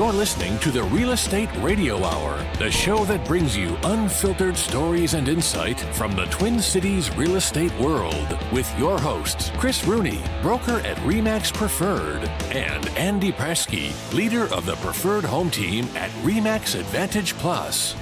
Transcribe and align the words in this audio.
You're 0.00 0.14
listening 0.14 0.58
to 0.60 0.70
the 0.70 0.84
Real 0.84 1.10
Estate 1.10 1.50
Radio 1.58 2.02
Hour, 2.02 2.42
the 2.58 2.70
show 2.70 3.04
that 3.04 3.22
brings 3.26 3.54
you 3.54 3.76
unfiltered 3.82 4.56
stories 4.56 5.12
and 5.12 5.28
insight 5.28 5.78
from 5.78 6.12
the 6.12 6.24
Twin 6.28 6.58
Cities 6.58 7.14
real 7.16 7.36
estate 7.36 7.78
world 7.78 8.38
with 8.50 8.66
your 8.78 8.98
hosts, 8.98 9.52
Chris 9.58 9.84
Rooney, 9.84 10.22
broker 10.40 10.78
at 10.86 10.96
REMAX 11.00 11.52
Preferred, 11.52 12.26
and 12.50 12.88
Andy 12.96 13.30
Presky, 13.30 13.92
leader 14.14 14.44
of 14.54 14.64
the 14.64 14.76
Preferred 14.76 15.22
Home 15.24 15.50
Team 15.50 15.84
at 15.94 16.08
REMAX 16.24 16.80
Advantage 16.80 17.34
Plus. 17.34 17.94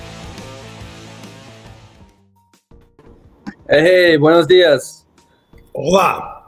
Hey, 3.69 4.17
buenos 4.19 4.47
dias. 4.47 5.05
Hola. 5.75 6.45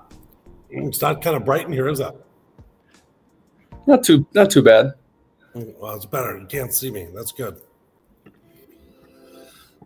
It's 0.70 1.02
not 1.02 1.20
kind 1.20 1.34
of 1.34 1.44
bright 1.44 1.66
in 1.66 1.72
here, 1.72 1.88
is 1.88 1.98
it? 1.98 2.14
Not 3.88 4.04
too, 4.04 4.24
not 4.32 4.48
too 4.48 4.62
bad. 4.62 4.94
Well, 5.54 5.96
it's 5.96 6.06
better. 6.06 6.38
You 6.38 6.46
can't 6.46 6.72
see 6.72 6.90
me. 6.90 7.08
That's 7.14 7.32
good. 7.32 7.60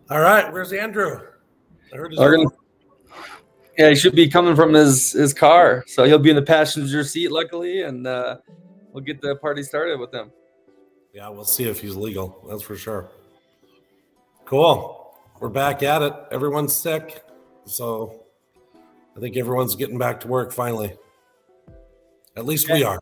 All 0.09 0.19
right. 0.19 0.51
Where's 0.51 0.71
Andrew? 0.73 1.21
I 1.91 1.97
heard 1.97 2.11
his 2.11 2.19
Gonna, 2.19 2.45
yeah, 3.77 3.89
he 3.89 3.95
should 3.95 4.15
be 4.15 4.29
coming 4.29 4.55
from 4.55 4.73
his 4.73 5.11
his 5.11 5.33
car, 5.33 5.83
so 5.87 6.05
he'll 6.05 6.19
be 6.19 6.29
in 6.29 6.35
the 6.35 6.41
passenger 6.41 7.03
seat, 7.03 7.31
luckily, 7.31 7.81
and 7.81 8.07
uh, 8.07 8.37
we'll 8.91 9.03
get 9.03 9.21
the 9.21 9.35
party 9.37 9.63
started 9.63 9.99
with 9.99 10.13
him. 10.13 10.31
Yeah, 11.13 11.29
we'll 11.29 11.45
see 11.45 11.65
if 11.65 11.81
he's 11.81 11.95
legal. 11.95 12.45
That's 12.49 12.61
for 12.61 12.75
sure. 12.75 13.09
Cool. 14.45 15.13
We're 15.39 15.49
back 15.49 15.83
at 15.83 16.01
it. 16.01 16.13
Everyone's 16.31 16.73
sick, 16.73 17.23
so 17.65 18.23
I 19.15 19.19
think 19.19 19.35
everyone's 19.35 19.75
getting 19.75 19.97
back 19.97 20.21
to 20.21 20.27
work 20.27 20.53
finally. 20.53 20.93
At 22.37 22.45
least 22.45 22.69
yeah. 22.69 22.75
we 22.75 22.83
are. 22.83 22.99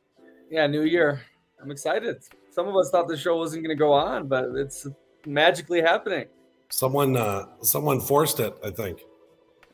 Yeah, 0.50 0.68
new 0.68 0.84
year. 0.84 1.22
I'm 1.62 1.72
excited 1.72 2.24
some 2.54 2.68
of 2.68 2.76
us 2.76 2.92
thought 2.92 3.08
the 3.08 3.18
show 3.18 3.38
wasn't 3.38 3.64
going 3.64 3.76
to 3.76 3.80
go 3.80 3.92
on, 3.92 4.28
but 4.28 4.50
it's 4.56 4.88
magically 5.26 5.82
happening. 5.82 6.28
Someone, 6.70 7.18
uh, 7.18 7.46
someone 7.62 8.00
forced 8.00 8.40
it. 8.40 8.56
I 8.64 8.70
think 8.70 9.02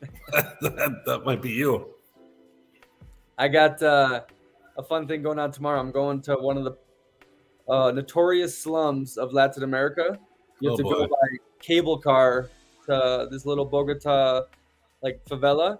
that, 0.32 1.02
that 1.04 1.24
might 1.24 1.42
be 1.42 1.50
you. 1.50 1.94
I 3.36 3.48
got 3.48 3.82
uh, 3.82 4.22
a 4.78 4.82
fun 4.82 5.06
thing 5.06 5.22
going 5.22 5.38
on 5.38 5.52
tomorrow. 5.52 5.78
I'm 5.78 5.90
going 5.90 6.22
to 6.22 6.36
one 6.36 6.56
of 6.56 6.64
the 6.64 6.76
uh, 7.72 7.90
notorious 7.90 8.56
slums 8.56 9.16
of 9.18 9.32
Latin 9.32 9.62
America. 9.62 10.18
You 10.60 10.70
have 10.70 10.74
oh 10.74 10.76
to 10.78 10.82
boy. 10.82 10.90
go 10.90 11.06
by 11.06 11.28
cable 11.60 11.98
car 11.98 12.50
to 12.86 13.28
this 13.30 13.44
little 13.46 13.64
Bogota 13.64 14.42
like 15.02 15.24
favela, 15.26 15.78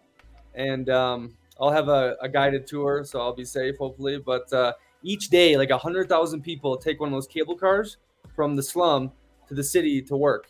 and 0.54 0.88
um, 0.90 1.36
I'll 1.60 1.70
have 1.70 1.88
a, 1.88 2.16
a, 2.22 2.28
guided 2.28 2.66
tour, 2.66 3.04
so 3.04 3.20
I'll 3.20 3.34
be 3.34 3.44
safe 3.44 3.76
hopefully. 3.78 4.18
But 4.18 4.50
uh, 4.52 4.72
each 5.02 5.28
day, 5.28 5.56
like 5.56 5.70
100,000 5.70 6.42
people 6.42 6.76
take 6.76 7.00
one 7.00 7.08
of 7.08 7.12
those 7.12 7.26
cable 7.26 7.56
cars 7.56 7.96
from 8.34 8.56
the 8.56 8.62
slum 8.62 9.12
to 9.48 9.54
the 9.54 9.64
city 9.64 10.02
to 10.02 10.16
work. 10.16 10.48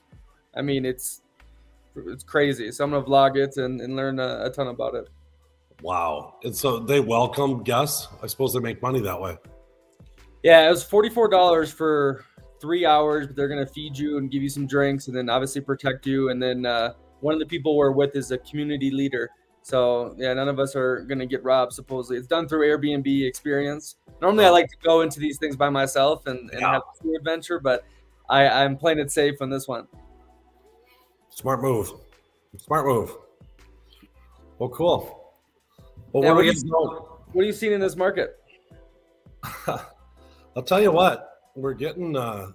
I 0.55 0.63
mean, 0.63 0.85
it's 0.85 1.23
it's 1.97 2.25
crazy. 2.25 2.71
So 2.71 2.85
I'm 2.85 2.91
gonna 2.91 3.05
vlog 3.05 3.37
it 3.37 3.57
and, 3.57 3.81
and 3.81 3.97
learn 3.97 4.19
a, 4.19 4.45
a 4.45 4.51
ton 4.51 4.69
about 4.69 4.95
it. 4.95 5.09
Wow! 5.83 6.37
And 6.45 6.55
so 6.55 6.79
they 6.79 7.01
welcome 7.01 7.63
guests. 7.63 8.09
I 8.23 8.27
suppose 8.27 8.53
they 8.53 8.61
make 8.61 8.83
money 8.83 9.01
that 9.01 9.21
way. 9.21 9.39
Yeah, 10.43 10.67
it 10.67 10.71
was 10.71 10.85
forty-four 10.85 11.29
dollars 11.29 11.73
for 11.73 12.25
three 12.61 12.85
hours, 12.85 13.27
but 13.27 13.37
they're 13.37 13.49
gonna 13.49 13.67
feed 13.67 13.97
you 13.97 14.19
and 14.19 14.31
give 14.31 14.43
you 14.43 14.49
some 14.49 14.67
drinks, 14.67 15.09
and 15.09 15.17
then 15.17 15.29
obviously 15.31 15.61
protect 15.61 16.07
you. 16.07 16.31
And 16.31 16.43
then 16.43 16.67
uh, 16.67 16.95
one 17.21 17.35
of 17.35 17.41
the 17.41 17.47
people 17.47 17.77
we're 17.77 17.93
with 17.93 18.15
is 18.17 18.31
a 18.31 18.39
community 18.39 18.91
leader, 18.91 19.31
so 19.63 20.15
yeah, 20.19 20.33
none 20.35 20.49
of 20.49 20.59
us 20.59 20.75
are 20.75 21.01
gonna 21.09 21.27
get 21.27 21.43
robbed. 21.45 21.73
Supposedly, 21.73 22.17
it's 22.19 22.27
done 22.27 22.49
through 22.49 22.67
Airbnb 22.67 23.27
experience. 23.27 23.97
Normally, 24.21 24.47
I 24.47 24.51
like 24.51 24.69
to 24.69 24.77
go 24.83 25.03
into 25.03 25.21
these 25.21 25.39
things 25.39 25.57
by 25.57 25.71
myself 25.71 26.27
and, 26.27 26.51
and 26.51 26.61
yeah. 26.61 26.73
have 26.73 26.83
a 27.05 27.17
adventure, 27.17 27.61
but 27.61 27.85
I, 28.29 28.47
I'm 28.47 28.77
playing 28.77 28.99
it 28.99 29.11
safe 29.11 29.41
on 29.41 29.51
this 29.51 29.67
one. 29.67 29.87
Smart 31.31 31.63
move. 31.63 31.93
Smart 32.59 32.87
move. 32.87 33.17
Well, 34.59 34.69
cool. 34.69 35.35
Well, 36.13 36.25
yeah, 36.25 36.33
what, 36.33 36.41
are 36.41 36.45
you, 36.45 36.53
what 37.33 37.43
are 37.43 37.47
you 37.47 37.53
seeing 37.53 37.73
in 37.73 37.81
this 37.81 37.97
market? 37.97 38.39
I'll 39.67 40.63
tell 40.65 40.81
you 40.83 40.93
what, 40.93 41.51
we're 41.55 41.75
getting. 41.75 42.17
Uh, 42.17 42.49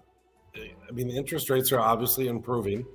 I 0.55 0.91
mean, 0.91 1.07
the 1.07 1.15
interest 1.15 1.49
rates 1.49 1.71
are 1.71 1.79
obviously 1.79 2.27
improving 2.27 2.85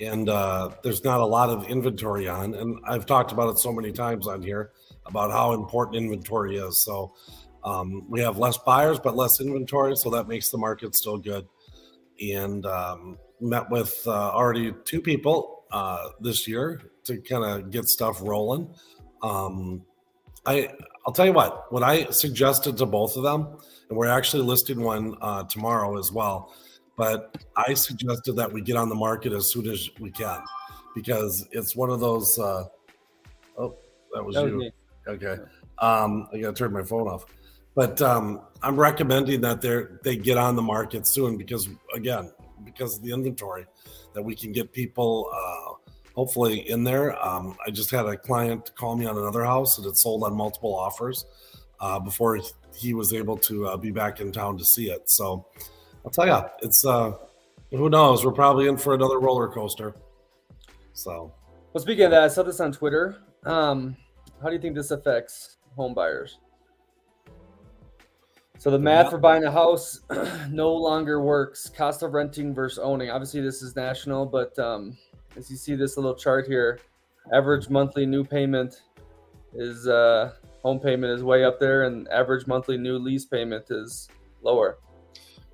and 0.00 0.28
uh, 0.28 0.70
there's 0.82 1.04
not 1.04 1.20
a 1.20 1.26
lot 1.26 1.50
of 1.50 1.66
inventory 1.68 2.28
on. 2.28 2.54
And 2.54 2.78
I've 2.86 3.06
talked 3.06 3.32
about 3.32 3.50
it 3.50 3.58
so 3.58 3.72
many 3.72 3.92
times 3.92 4.26
on 4.26 4.42
here 4.42 4.72
about 5.06 5.30
how 5.30 5.52
important 5.52 5.96
inventory 5.96 6.56
is. 6.56 6.82
So 6.82 7.14
um, 7.62 8.08
we 8.10 8.20
have 8.20 8.38
less 8.38 8.58
buyers, 8.58 8.98
but 8.98 9.16
less 9.16 9.40
inventory, 9.40 9.96
so 9.96 10.10
that 10.10 10.28
makes 10.28 10.50
the 10.50 10.58
market 10.58 10.94
still 10.94 11.18
good. 11.18 11.46
And 12.20 12.64
um, 12.66 13.18
met 13.40 13.70
with 13.70 14.02
uh, 14.06 14.10
already 14.10 14.72
two 14.84 15.00
people 15.00 15.64
uh, 15.72 16.08
this 16.20 16.46
year 16.46 16.82
to 17.04 17.20
kind 17.20 17.44
of 17.44 17.70
get 17.70 17.86
stuff 17.86 18.20
rolling. 18.20 18.72
Um, 19.22 19.82
I 20.46 20.70
I'll 21.06 21.12
tell 21.12 21.26
you 21.26 21.32
what. 21.32 21.72
What 21.72 21.82
I 21.82 22.10
suggested 22.10 22.76
to 22.78 22.86
both 22.86 23.16
of 23.16 23.22
them, 23.22 23.56
and 23.88 23.98
we're 23.98 24.08
actually 24.08 24.42
listing 24.42 24.80
one 24.82 25.16
uh, 25.20 25.44
tomorrow 25.44 25.98
as 25.98 26.12
well 26.12 26.54
but 26.96 27.44
I 27.56 27.74
suggested 27.74 28.34
that 28.36 28.52
we 28.52 28.60
get 28.60 28.76
on 28.76 28.88
the 28.88 28.94
market 28.94 29.32
as 29.32 29.50
soon 29.50 29.68
as 29.68 29.90
we 29.98 30.10
can 30.10 30.42
because 30.94 31.46
it's 31.50 31.74
one 31.74 31.90
of 31.90 32.00
those. 32.00 32.38
Uh, 32.38 32.64
oh, 33.58 33.76
that 34.12 34.24
was, 34.24 34.34
that 34.34 34.44
was 34.44 34.52
you. 34.52 34.58
Me. 34.58 34.72
Okay, 35.06 35.36
um, 35.78 36.28
I 36.32 36.38
got 36.38 36.54
to 36.56 36.64
turn 36.64 36.72
my 36.72 36.82
phone 36.82 37.08
off. 37.08 37.26
But 37.74 38.00
um, 38.00 38.42
I'm 38.62 38.78
recommending 38.78 39.40
that 39.40 39.60
they 39.60 39.82
they 40.02 40.16
get 40.16 40.38
on 40.38 40.56
the 40.56 40.62
market 40.62 41.06
soon 41.06 41.36
because 41.36 41.68
again, 41.92 42.32
because 42.64 42.96
of 42.96 43.02
the 43.02 43.12
inventory, 43.12 43.66
that 44.14 44.22
we 44.22 44.34
can 44.34 44.52
get 44.52 44.72
people 44.72 45.30
uh, 45.34 45.90
hopefully 46.14 46.70
in 46.70 46.84
there. 46.84 47.22
Um, 47.24 47.56
I 47.66 47.70
just 47.70 47.90
had 47.90 48.06
a 48.06 48.16
client 48.16 48.70
call 48.76 48.96
me 48.96 49.06
on 49.06 49.18
another 49.18 49.44
house 49.44 49.76
that 49.76 49.88
it 49.88 49.96
sold 49.96 50.22
on 50.22 50.34
multiple 50.34 50.74
offers 50.74 51.26
uh, 51.80 51.98
before 51.98 52.38
he 52.74 52.94
was 52.94 53.12
able 53.12 53.36
to 53.38 53.66
uh, 53.66 53.76
be 53.76 53.90
back 53.90 54.20
in 54.20 54.32
town 54.32 54.56
to 54.58 54.64
see 54.64 54.90
it. 54.90 55.10
So 55.10 55.46
I'll 56.04 56.10
tell 56.10 56.26
you, 56.26 56.40
it's 56.62 56.84
uh, 56.84 57.14
who 57.70 57.88
knows? 57.88 58.24
We're 58.24 58.32
probably 58.32 58.68
in 58.68 58.76
for 58.76 58.94
another 58.94 59.18
roller 59.18 59.48
coaster. 59.48 59.94
So, 60.92 61.32
well, 61.72 61.82
speaking 61.82 62.04
of 62.04 62.10
that, 62.10 62.22
I 62.22 62.28
saw 62.28 62.42
this 62.42 62.60
on 62.60 62.72
Twitter. 62.72 63.16
Um, 63.44 63.96
how 64.42 64.48
do 64.48 64.54
you 64.54 64.60
think 64.60 64.74
this 64.74 64.90
affects 64.90 65.56
home 65.76 65.94
buyers? 65.94 66.38
So 68.58 68.70
the 68.70 68.78
math 68.78 69.10
for 69.10 69.18
buying 69.18 69.44
a 69.44 69.50
house 69.50 70.00
no 70.50 70.72
longer 70.72 71.20
works. 71.20 71.68
Cost 71.68 72.02
of 72.02 72.14
renting 72.14 72.54
versus 72.54 72.78
owning. 72.78 73.10
Obviously, 73.10 73.40
this 73.40 73.62
is 73.62 73.74
national, 73.74 74.26
but 74.26 74.56
um, 74.58 74.96
as 75.36 75.50
you 75.50 75.56
see 75.56 75.74
this 75.74 75.96
little 75.96 76.14
chart 76.14 76.46
here, 76.46 76.78
average 77.32 77.68
monthly 77.68 78.06
new 78.06 78.24
payment 78.24 78.82
is 79.54 79.86
uh, 79.88 80.32
home 80.62 80.78
payment 80.78 81.12
is 81.12 81.22
way 81.22 81.44
up 81.44 81.58
there, 81.58 81.84
and 81.84 82.08
average 82.08 82.46
monthly 82.46 82.78
new 82.78 82.98
lease 82.98 83.24
payment 83.24 83.66
is 83.70 84.08
lower. 84.42 84.78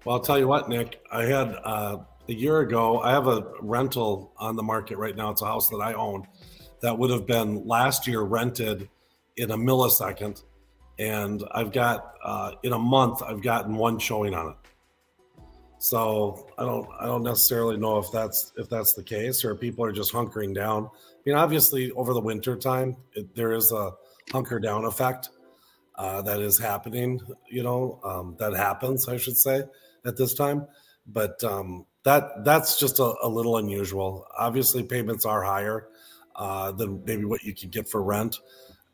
Well, 0.04 0.16
I'll 0.16 0.22
tell 0.22 0.38
you 0.38 0.48
what, 0.48 0.68
Nick. 0.68 1.02
I 1.12 1.24
had 1.24 1.56
uh, 1.62 1.98
a 2.28 2.32
year 2.32 2.60
ago. 2.60 3.00
I 3.00 3.10
have 3.10 3.26
a 3.26 3.52
rental 3.60 4.32
on 4.38 4.56
the 4.56 4.62
market 4.62 4.96
right 4.96 5.14
now. 5.14 5.30
It's 5.30 5.42
a 5.42 5.46
house 5.46 5.68
that 5.68 5.78
I 5.78 5.92
own 5.92 6.26
that 6.80 6.98
would 6.98 7.10
have 7.10 7.26
been 7.26 7.66
last 7.66 8.06
year 8.06 8.22
rented 8.22 8.88
in 9.36 9.50
a 9.50 9.56
millisecond, 9.58 10.42
and 10.98 11.44
I've 11.52 11.72
got 11.72 12.14
uh, 12.24 12.52
in 12.62 12.72
a 12.72 12.78
month 12.78 13.22
I've 13.22 13.42
gotten 13.42 13.74
one 13.74 13.98
showing 13.98 14.34
on 14.34 14.52
it. 14.52 14.56
So 15.78 16.48
I 16.58 16.64
don't 16.64 16.88
I 16.98 17.04
don't 17.04 17.22
necessarily 17.22 17.76
know 17.76 17.98
if 17.98 18.10
that's 18.10 18.52
if 18.56 18.70
that's 18.70 18.94
the 18.94 19.02
case 19.02 19.44
or 19.44 19.54
people 19.54 19.84
are 19.84 19.92
just 19.92 20.12
hunkering 20.12 20.54
down. 20.54 20.86
I 20.86 21.18
mean, 21.26 21.36
obviously 21.36 21.90
over 21.92 22.14
the 22.14 22.20
winter 22.20 22.56
time 22.56 22.96
it, 23.14 23.34
there 23.34 23.52
is 23.52 23.72
a 23.72 23.92
hunker 24.30 24.60
down 24.60 24.84
effect 24.84 25.30
uh, 25.96 26.20
that 26.22 26.40
is 26.40 26.58
happening. 26.58 27.20
You 27.48 27.62
know 27.62 27.98
um, 28.04 28.36
that 28.38 28.54
happens, 28.54 29.08
I 29.08 29.16
should 29.16 29.38
say 29.38 29.64
at 30.04 30.16
this 30.16 30.34
time, 30.34 30.66
but 31.06 31.42
um, 31.44 31.86
that 32.04 32.44
that's 32.44 32.78
just 32.78 32.98
a, 32.98 33.14
a, 33.22 33.28
little 33.28 33.58
unusual. 33.58 34.26
Obviously, 34.38 34.82
payments 34.82 35.26
are 35.26 35.42
higher 35.42 35.88
uh, 36.36 36.72
than 36.72 37.02
maybe 37.04 37.24
what 37.24 37.42
you 37.42 37.54
can 37.54 37.70
get 37.70 37.88
for 37.88 38.02
rent, 38.02 38.38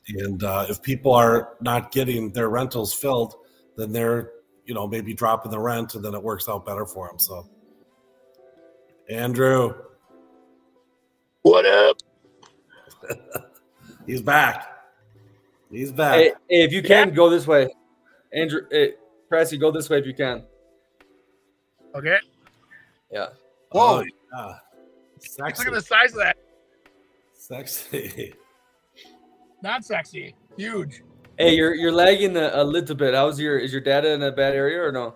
and 0.09 0.43
uh, 0.43 0.67
if 0.69 0.83
people 0.83 1.13
are 1.13 1.57
not 1.61 1.93
getting 1.93 2.33
their 2.33 2.49
rentals 2.49 2.93
filled, 2.93 3.35
then 3.77 3.93
they're 3.93 4.33
you 4.65 4.75
know 4.75 4.87
maybe 4.87 5.15
dropping 5.15 5.51
the 5.51 5.59
rent, 5.59 5.95
and 5.95 6.05
then 6.05 6.15
it 6.15 6.23
works 6.23 6.49
out 6.49 6.67
better 6.67 6.87
for 6.87 7.09
them. 7.09 7.19
So, 7.19 7.49
Andrew, 9.09 9.75
what 11.43 11.65
up? 11.65 11.99
He's 14.07 14.23
back. 14.23 14.67
He's 15.71 15.93
back. 15.93 16.19
Hey, 16.19 16.33
hey 16.49 16.63
if 16.65 16.73
you 16.73 16.83
can, 16.83 17.09
yeah. 17.09 17.15
go 17.15 17.29
this 17.29 17.47
way. 17.47 17.69
Andrew, 18.33 18.63
hey, 18.71 18.95
Pressy, 19.31 19.59
go 19.59 19.71
this 19.71 19.91
way 19.91 19.99
if 19.99 20.07
you 20.07 20.15
can. 20.15 20.45
Okay. 21.97 22.19
Yeah. 23.13 23.29
Whoa. 23.71 24.03
Oh, 24.03 24.05
yeah. 24.35 24.59
Sexy. 25.19 25.65
Look 25.65 25.69
at 25.69 25.75
the 25.75 25.81
size 25.81 26.13
of 26.13 26.19
that. 26.19 26.37
Sexy. 27.35 28.35
Not 29.63 29.85
sexy. 29.85 30.35
Huge. 30.57 31.03
Hey, 31.39 31.55
you're 31.55 31.75
you're 31.75 31.93
lagging 31.93 32.37
a, 32.37 32.51
a 32.55 32.65
little 32.65 32.95
bit. 32.95 33.15
How's 33.15 33.41
your 33.41 33.59
is 33.59 33.73
your 33.73 33.81
data 33.81 34.13
in 34.13 34.23
a 34.23 34.31
bad 34.31 34.55
area 34.55 34.83
or 34.83 34.93
no? 34.93 35.15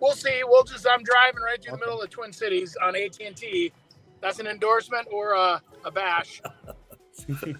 we'll 0.00 0.12
see. 0.12 0.42
We'll 0.44 0.64
just 0.64 0.86
I'm 0.86 1.02
driving 1.02 1.40
right 1.42 1.62
through 1.62 1.72
the 1.72 1.78
middle 1.78 1.96
of 1.96 2.02
the 2.02 2.08
Twin 2.08 2.32
Cities 2.32 2.76
on 2.82 2.96
AT 2.96 3.18
and 3.20 3.36
T. 3.36 3.72
That's 4.20 4.38
an 4.38 4.46
endorsement 4.46 5.08
or 5.12 5.34
a, 5.34 5.62
a 5.84 5.90
bash. 5.90 6.40
you 7.28 7.54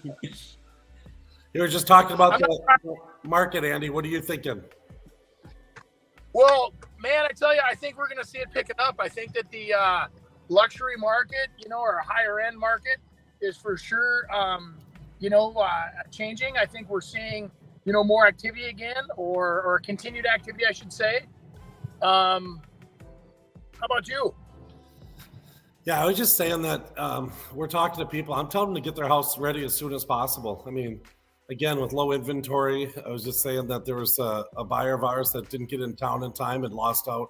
were 1.55 1.67
just 1.67 1.87
talking 1.87 2.13
about 2.13 2.39
the 2.39 2.95
market, 3.23 3.63
Andy. 3.63 3.89
What 3.89 4.05
are 4.05 4.09
you 4.09 4.21
thinking? 4.21 4.61
Well, 6.37 6.71
man, 6.99 7.25
I 7.25 7.29
tell 7.29 7.51
you, 7.51 7.61
I 7.67 7.73
think 7.73 7.97
we're 7.97 8.07
going 8.07 8.21
to 8.21 8.27
see 8.27 8.37
it 8.37 8.51
picking 8.53 8.75
up. 8.77 8.97
I 8.99 9.09
think 9.09 9.33
that 9.33 9.49
the 9.49 9.73
uh, 9.73 10.05
luxury 10.49 10.95
market, 10.95 11.47
you 11.57 11.67
know, 11.67 11.79
or 11.79 11.99
higher 12.05 12.39
end 12.39 12.59
market, 12.59 12.97
is 13.41 13.57
for 13.57 13.75
sure, 13.75 14.31
um, 14.31 14.75
you 15.17 15.31
know, 15.31 15.51
uh, 15.53 15.85
changing. 16.11 16.55
I 16.55 16.67
think 16.67 16.91
we're 16.91 17.01
seeing, 17.01 17.49
you 17.85 17.91
know, 17.91 18.03
more 18.03 18.27
activity 18.27 18.67
again, 18.67 19.03
or 19.15 19.63
or 19.63 19.79
continued 19.79 20.27
activity, 20.27 20.63
I 20.69 20.73
should 20.73 20.93
say. 20.93 21.25
Um, 22.03 22.61
how 23.79 23.87
about 23.87 24.07
you? 24.07 24.35
Yeah, 25.85 26.03
I 26.03 26.05
was 26.05 26.17
just 26.17 26.37
saying 26.37 26.61
that 26.61 26.93
um, 26.99 27.31
we're 27.51 27.65
talking 27.65 27.97
to 27.97 28.05
people. 28.05 28.35
I'm 28.35 28.47
telling 28.47 28.75
them 28.75 28.83
to 28.83 28.87
get 28.87 28.95
their 28.95 29.07
house 29.07 29.39
ready 29.39 29.65
as 29.65 29.73
soon 29.73 29.91
as 29.91 30.05
possible. 30.05 30.63
I 30.67 30.69
mean, 30.69 31.01
again 31.49 31.79
with 31.79 31.93
low 31.93 32.11
inventory 32.11 32.91
i 33.05 33.09
was 33.09 33.23
just 33.23 33.41
saying 33.41 33.67
that 33.67 33.85
there 33.85 33.95
was 33.95 34.19
a, 34.19 34.43
a 34.57 34.63
buyer 34.63 34.93
of 34.93 35.03
ours 35.03 35.31
that 35.31 35.49
didn't 35.49 35.69
get 35.69 35.81
in 35.81 35.95
town 35.95 36.23
in 36.23 36.31
time 36.31 36.63
and 36.63 36.73
lost 36.73 37.07
out 37.07 37.29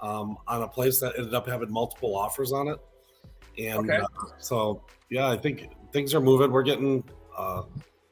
um, 0.00 0.38
on 0.46 0.62
a 0.62 0.68
place 0.68 1.00
that 1.00 1.14
ended 1.16 1.34
up 1.34 1.46
having 1.46 1.70
multiple 1.70 2.16
offers 2.16 2.52
on 2.52 2.68
it. 2.68 2.78
And 3.58 3.90
okay. 3.90 3.98
uh, 3.98 4.06
so 4.38 4.84
yeah 5.10 5.28
i 5.28 5.36
think 5.36 5.68
things 5.92 6.14
are 6.14 6.20
moving. 6.20 6.52
We're 6.52 6.62
getting 6.62 7.02
uh, 7.36 7.62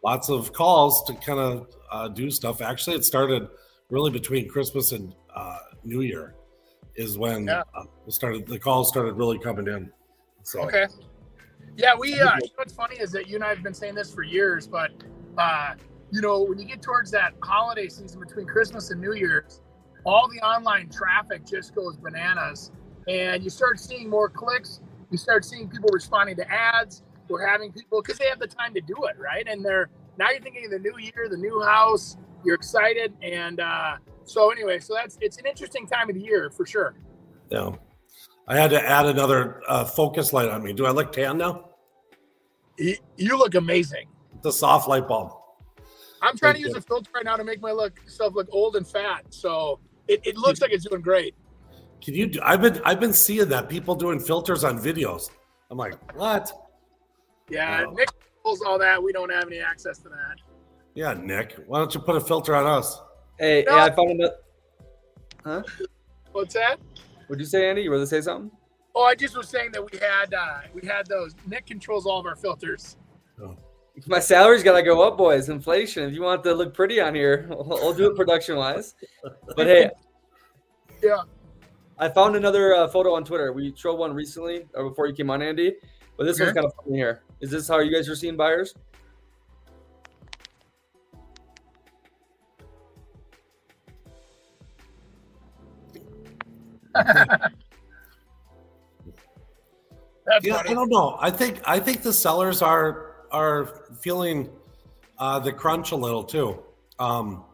lots 0.05 0.29
of 0.29 0.53
calls 0.53 1.05
to 1.05 1.15
kind 1.15 1.39
of 1.39 1.69
uh, 1.93 2.09
do 2.09 2.31
stuff. 2.31 2.61
Actually 2.61 2.97
it 2.97 3.05
started 3.05 3.49
really 3.91 4.11
between 4.11 4.49
christmas 4.49 4.93
and 4.93 5.15
uh, 5.35 5.59
new 5.85 6.01
year 6.01 6.35
is 6.97 7.17
when 7.17 7.47
yeah. 7.47 7.63
Uh, 7.75 7.85
started 8.09 8.47
the 8.47 8.59
calls 8.59 8.89
started 8.89 9.13
really 9.13 9.39
coming 9.39 9.69
in. 9.69 9.91
So 10.43 10.63
okay. 10.63 10.87
Yeah 11.77 11.95
we 11.95 12.15
uh, 12.15 12.17
you 12.17 12.25
know 12.25 12.39
what's 12.57 12.73
funny 12.73 12.97
is 12.97 13.13
that 13.13 13.29
you 13.29 13.37
and 13.37 13.45
i 13.45 13.49
have 13.49 13.63
been 13.63 13.75
saying 13.75 13.95
this 13.95 14.13
for 14.13 14.23
years 14.23 14.67
but 14.67 14.91
uh, 15.37 15.75
you 16.11 16.21
know, 16.21 16.43
when 16.43 16.59
you 16.59 16.65
get 16.65 16.83
towards 16.83 17.11
that 17.11 17.35
holiday 17.43 17.89
season 17.89 18.21
between 18.21 18.47
Christmas 18.47 18.91
and 18.91 19.01
New 19.01 19.15
Year's, 19.15 19.61
all 20.05 20.29
the 20.29 20.41
online 20.41 20.89
traffic 20.89 21.45
just 21.47 21.75
goes 21.75 21.97
bananas. 21.97 22.71
And 23.09 23.43
you 23.43 23.51
start 23.51 23.79
seeing 23.79 24.09
more 24.09 24.29
clicks. 24.29 24.81
You 25.11 25.19
start 25.19 25.45
seeing 25.45 25.69
people 25.69 25.91
responding 25.93 26.37
to 26.37 26.51
ads. 26.51 27.03
We're 27.29 27.47
having 27.47 27.73
people 27.73 28.01
because 28.03 28.19
they 28.19 28.27
have 28.27 28.39
the 28.39 28.47
time 28.47 28.75
to 28.75 28.81
do 28.81 28.95
it, 29.05 29.17
right? 29.19 29.47
And 29.47 29.65
they're 29.65 29.91
now 30.19 30.31
you're 30.31 30.41
thinking 30.41 30.65
of 30.65 30.71
the 30.71 30.79
new 30.79 30.99
year, 30.99 31.29
the 31.31 31.37
new 31.37 31.63
house. 31.63 32.17
You're 32.45 32.55
excited, 32.55 33.13
and 33.21 33.61
uh, 33.61 33.97
so 34.25 34.51
anyway, 34.51 34.79
so 34.79 34.95
that's 34.95 35.19
it's 35.21 35.39
an 35.39 35.47
interesting 35.47 35.87
time 35.87 36.09
of 36.09 36.15
the 36.15 36.23
year 36.23 36.51
for 36.51 36.65
sure. 36.65 36.95
Yeah, 37.51 37.73
I 38.47 38.57
had 38.57 38.71
to 38.71 38.81
add 38.81 39.07
another 39.07 39.63
uh, 39.69 39.85
focus 39.85 40.33
light 40.33 40.49
on 40.49 40.63
me. 40.63 40.73
Do 40.73 40.87
I 40.87 40.91
look 40.91 41.13
tan 41.13 41.39
now? 41.39 41.71
You 42.79 43.37
look 43.37 43.57
amazing 43.57 44.07
the 44.43 44.53
soft 44.53 44.89
light 44.89 45.09
bulb. 45.09 45.33
I'm 46.21 46.37
trying 46.37 46.55
Thank 46.55 46.57
to 46.57 46.61
use 46.63 46.75
you. 46.75 46.79
a 46.79 46.81
filter 46.81 47.11
right 47.15 47.25
now 47.25 47.37
to 47.37 47.45
make 47.45 47.61
my 47.61 47.73
look 47.73 48.01
stuff 48.07 48.35
look 48.35 48.49
old 48.51 48.77
and 48.77 48.87
fat. 48.87 49.25
So 49.31 49.81
it, 50.09 50.21
it 50.27 50.37
looks 50.37 50.61
like 50.61 50.73
it's 50.73 50.87
doing 50.87 51.03
great. 51.03 51.35
Can 52.03 52.15
you 52.15 52.27
do 52.27 52.41
I've 52.43 52.61
been 52.61 52.81
I've 52.85 53.01
been 53.01 53.13
seeing 53.13 53.49
that 53.49 53.69
people 53.69 53.95
doing 53.95 54.21
filters 54.21 54.65
on 54.65 54.79
videos. 54.79 55.31
I'm 55.71 55.79
like, 55.79 55.95
what? 56.17 56.51
Yeah, 57.51 57.85
oh. 57.87 57.93
Nick 57.93 58.09
pulls 58.43 58.63
all 58.63 58.79
that. 58.79 59.03
We 59.03 59.13
don't 59.13 59.31
have 59.31 59.47
any 59.47 59.61
access 59.61 59.99
to 59.99 60.09
that. 60.09 60.37
Yeah, 60.95 61.15
Nick. 61.15 61.57
Why 61.67 61.79
don't 61.79 61.95
you 61.95 62.01
put 62.01 62.17
a 62.17 62.21
filter 62.21 62.55
on 62.55 62.67
us? 62.67 63.01
Hey, 63.39 63.65
no. 63.67 63.77
hey 63.77 63.83
I 63.83 63.91
found 63.91 64.11
another 64.11 64.35
Huh? 65.45 65.63
What's 66.33 66.55
that? 66.55 66.79
What'd 67.27 67.41
you 67.41 67.47
say, 67.47 67.71
Andy? 67.71 67.83
You 67.83 67.91
were 67.91 67.99
to 67.99 68.07
say 68.07 68.21
something? 68.21 68.51
Oh, 68.95 69.05
I 69.05 69.15
just 69.15 69.37
was 69.37 69.49
saying 69.49 69.71
that 69.73 69.93
we 69.93 69.99
had 69.99 70.35
uh 70.35 70.61
we 70.75 70.87
had 70.87 71.07
those 71.07 71.35
Nick 71.47 71.67
controls 71.67 72.07
all 72.07 72.19
of 72.19 72.27
our 72.27 72.37
filters. 72.37 72.97
My 74.07 74.21
salary's 74.21 74.63
got 74.63 74.77
to 74.77 74.83
go 74.83 75.03
up, 75.07 75.17
boys. 75.17 75.49
Inflation. 75.49 76.09
If 76.09 76.15
you 76.15 76.23
want 76.23 76.45
to 76.45 76.55
look 76.55 76.75
pretty 76.75 77.01
on 77.01 77.15
here, 77.15 77.49
I'll, 77.51 77.79
I'll 77.83 77.95
do 77.95 78.11
it 78.11 78.17
production 78.17 78.57
wise. 78.57 78.95
But 79.57 79.67
hey, 79.67 79.91
yeah, 81.03 81.23
I 81.99 82.09
found 82.09 82.37
another 82.37 82.75
uh, 82.75 82.89
photo 82.89 83.15
on 83.15 83.25
Twitter. 83.25 83.53
We 83.53 83.75
showed 83.77 83.99
one 83.99 84.13
recently 84.15 84.67
or 84.75 84.87
uh, 84.87 84.89
before 84.91 85.07
you 85.07 85.15
came 85.15 85.31
on, 85.31 85.43
Andy. 85.43 85.77
But 86.17 86.25
this 86.25 86.37
okay. 86.37 86.45
one's 86.45 86.55
kind 86.55 86.67
of 86.67 86.73
funny 86.75 86.97
here. 86.97 87.23
Is 87.41 87.51
this 87.51 87.69
how 87.69 87.79
you 87.79 87.93
guys 87.93 88.09
are 88.09 88.17
seeing 88.17 88.37
buyers? 88.37 88.75
yeah, 100.43 100.57
I 100.57 100.75
don't 100.75 100.91
know. 100.91 101.17
I 101.21 101.31
think 101.31 101.61
I 101.65 101.79
think 101.79 102.03
the 102.03 102.13
sellers 102.13 102.61
are 102.63 103.08
are 103.31 103.85
feeling 104.01 104.49
uh, 105.19 105.39
the 105.39 105.53
crunch 105.53 105.93
a 105.93 105.97
little 105.97 106.25
too. 106.25 106.59
Um, 106.99 107.45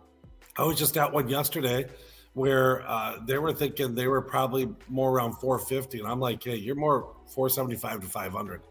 I 0.56 0.64
was 0.64 0.78
just 0.78 0.96
at 0.96 1.12
one 1.12 1.28
yesterday 1.28 1.86
where 2.34 2.88
uh, 2.88 3.18
they 3.26 3.38
were 3.38 3.52
thinking 3.52 3.94
they 3.94 4.08
were 4.08 4.22
probably 4.22 4.68
more 4.88 5.12
around 5.12 5.34
450, 5.34 6.00
and 6.00 6.08
I'm 6.08 6.20
like, 6.20 6.42
hey, 6.42 6.56
you're 6.56 6.74
more 6.74 7.14
475 7.26 8.00
to 8.00 8.06
500 8.06 8.62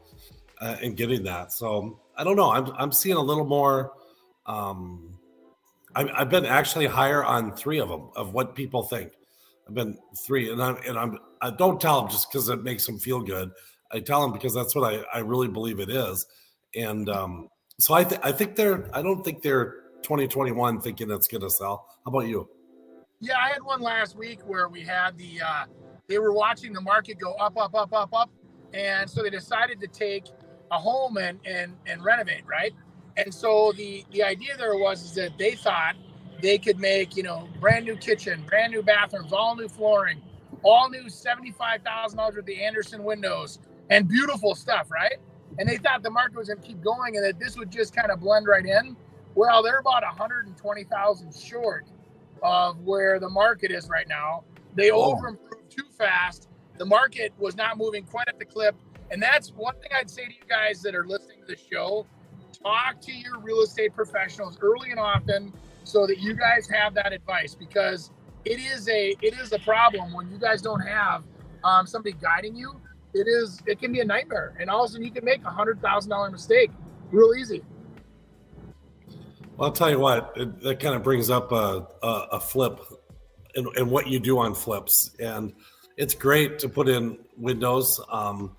uh, 0.62 0.78
and 0.82 0.96
getting 0.96 1.24
that. 1.24 1.52
So 1.52 2.00
I 2.18 2.24
don't 2.24 2.36
know. 2.36 2.52
I'm 2.52 2.72
I'm 2.78 2.92
seeing 2.92 3.18
a 3.18 3.22
little 3.22 3.46
more. 3.46 3.94
Um, 4.46 5.18
I, 5.96 6.08
I've 6.14 6.30
been 6.30 6.46
actually 6.46 6.88
higher 6.88 7.24
on 7.24 7.56
three 7.56 7.80
of 7.80 7.90
them 7.90 8.10
of 8.16 8.34
what 8.34 8.56
people 8.56 8.84
think. 8.84 9.14
I've 9.68 9.74
been 9.74 9.98
three, 10.26 10.52
and 10.52 10.62
I'm 10.62 10.78
and 10.88 10.98
I'm. 10.98 11.20
I 11.42 11.52
don't 11.52 11.80
tell 11.80 12.02
them 12.02 12.10
just 12.10 12.32
because 12.32 12.50
it 12.50 12.64
makes 12.64 12.86
them 12.86 12.98
feel 12.98 13.22
good. 13.22 13.52
I 13.92 14.00
tell 14.00 14.22
them 14.22 14.32
because 14.32 14.54
that's 14.54 14.76
what 14.76 14.94
I, 14.94 15.04
I 15.14 15.20
really 15.20 15.48
believe 15.48 15.80
it 15.80 15.90
is 15.90 16.26
and 16.75 17.10
um, 17.10 17.50
so 17.80 17.94
I, 17.94 18.03
th- 18.03 18.22
I 18.24 18.32
think 18.32 18.56
they're 18.56 18.89
I 18.96 19.01
don't 19.01 19.24
think 19.24 19.42
they're 19.42 19.84
2021 20.03 20.82
thinking 20.82 21.12
it's 21.12 21.27
going 21.27 21.42
to 21.42 21.50
sell. 21.50 21.88
How 22.06 22.10
about 22.10 22.27
you? 22.27 22.48
Yeah, 23.20 23.38
I 23.38 23.50
had 23.50 23.63
one 23.63 23.82
last 23.82 24.18
week 24.18 24.42
where 24.46 24.68
we 24.68 24.82
had 24.82 25.18
the 25.18 25.42
uh, 25.42 25.65
they 26.08 26.20
were 26.20 26.34
watching 26.34 26.74
the 26.74 26.82
market 26.82 27.20
go 27.20 27.34
up, 27.34 27.58
up, 27.58 27.74
up, 27.74 27.94
up, 27.94 28.10
up, 28.13 28.30
and 28.74 29.10
so 29.10 29.24
they 29.24 29.30
decided 29.30 29.80
to 29.80 29.88
take 29.88 30.25
a 30.72 30.77
home 30.77 31.18
and 31.18 31.39
and 31.46 31.74
and 31.86 32.03
renovate, 32.03 32.46
right? 32.46 32.74
And 33.18 33.34
so 33.34 33.72
the 33.75 34.03
the 34.12 34.24
idea 34.24 34.58
there 34.58 34.77
was 34.77 35.03
is 35.03 35.15
that 35.15 35.38
they 35.38 35.56
thought 35.56 35.96
they 36.42 36.58
could 36.58 36.80
make 36.80 37.15
you 37.15 37.24
know 37.24 37.48
brand 37.60 37.86
new 37.86 37.96
kitchen, 37.96 38.44
brand 38.48 38.74
new 38.74 38.84
bathrooms, 38.84 39.32
all 39.32 39.56
new 39.56 39.70
flooring, 39.70 40.22
all 40.63 40.89
new 40.89 41.10
seventy 41.10 41.51
five 41.51 41.82
thousand 41.84 42.18
dollars 42.18 42.36
with 42.36 42.46
the 42.46 42.62
Andersen 42.62 43.03
windows 43.03 43.60
and 43.89 44.08
beautiful 44.08 44.56
stuff, 44.56 44.92
right? 44.92 45.18
And 45.60 45.68
they 45.68 45.78
thought 45.78 46.04
the 46.04 46.10
market 46.10 46.38
was 46.38 46.48
going 46.48 46.62
to 46.62 46.68
keep 46.68 46.82
going 46.82 47.16
and 47.16 47.26
that 47.26 47.40
this 47.40 47.58
would 47.58 47.72
just 47.72 47.96
kind 47.96 48.12
of 48.12 48.20
blend 48.20 48.48
right 48.48 48.66
in. 48.66 48.96
Well, 49.36 49.64
they're 49.64 49.80
about 49.80 50.04
120,000 50.04 51.36
short 51.36 51.86
of 52.42 52.80
where 52.82 53.20
the 53.20 53.30
market 53.30 53.72
is 53.72 53.90
right 53.90 54.08
now. 54.08 54.44
They 54.76 54.92
oh. 54.92 55.14
over 55.14 55.30
improved 55.30 55.72
too 55.72 55.86
fast. 55.98 56.50
The 56.78 56.86
market 56.86 57.34
was 57.38 57.56
not 57.56 57.78
moving 57.78 58.04
quite 58.04 58.28
at 58.28 58.40
the 58.40 58.46
clip. 58.46 58.76
And 59.12 59.22
that's 59.22 59.50
one 59.50 59.76
thing 59.76 59.92
I'd 59.96 60.10
say 60.10 60.26
to 60.26 60.32
you 60.32 60.46
guys 60.50 60.82
that 60.82 60.96
are 60.96 61.06
listening 61.06 61.38
to 61.42 61.56
the 61.56 61.60
show 61.72 62.06
talk 62.64 63.02
to 63.02 63.12
your 63.12 63.40
real 63.40 63.62
estate 63.62 63.94
professionals 63.94 64.58
early 64.62 64.92
and 64.92 65.00
often 65.00 65.52
so 65.84 66.08
that 66.08 66.20
you 66.20 66.34
guys 66.34 66.68
have 66.70 66.94
that 66.94 67.12
advice 67.12 67.56
because 67.56 68.12
it 68.46 68.60
is 68.60 68.88
a 68.90 69.16
it 69.22 69.34
is 69.40 69.52
a 69.52 69.60
problem 69.60 70.14
when 70.14 70.30
you 70.30 70.38
guys 70.38 70.62
don't 70.62 70.80
have 70.80 71.24
um, 71.64 71.86
somebody 71.86 72.16
guiding 72.22 72.56
you 72.56 72.80
it 73.13 73.27
is 73.27 73.62
it 73.65 73.79
can 73.79 73.91
be 73.91 74.00
a 74.00 74.05
nightmare. 74.05 74.53
And 74.60 74.70
all 74.70 74.84
of 74.84 74.89
a 74.89 74.93
sudden 74.93 75.05
you 75.05 75.12
can 75.12 75.25
make 75.25 75.43
a 75.43 75.50
hundred 75.50 75.82
thousand 75.82 76.10
dollar 76.10 76.29
mistake 76.29 76.72
real 77.12 77.34
easy. 77.36 77.63
Well 79.58 79.70
i'll 79.70 79.72
tell 79.72 79.89
you 79.89 80.00
what 80.00 80.34
it, 80.36 80.62
that 80.62 80.79
kind 80.79 80.96
of 80.96 81.03
brings 81.03 81.29
up 81.29 81.51
a, 81.51 81.88
a, 82.01 82.27
a 82.34 82.39
flip 82.39 82.79
and, 83.55 83.67
and, 83.77 83.89
what 83.89 84.08
you 84.08 84.20
do 84.20 84.39
on 84.39 84.55
flips. 84.55 85.12
And 85.20 85.53
it's 85.96 86.15
great 86.15 86.58
to 86.60 86.70
put 86.70 86.89
in 86.89 87.20
windows 87.38 88.00
um, 88.12 88.55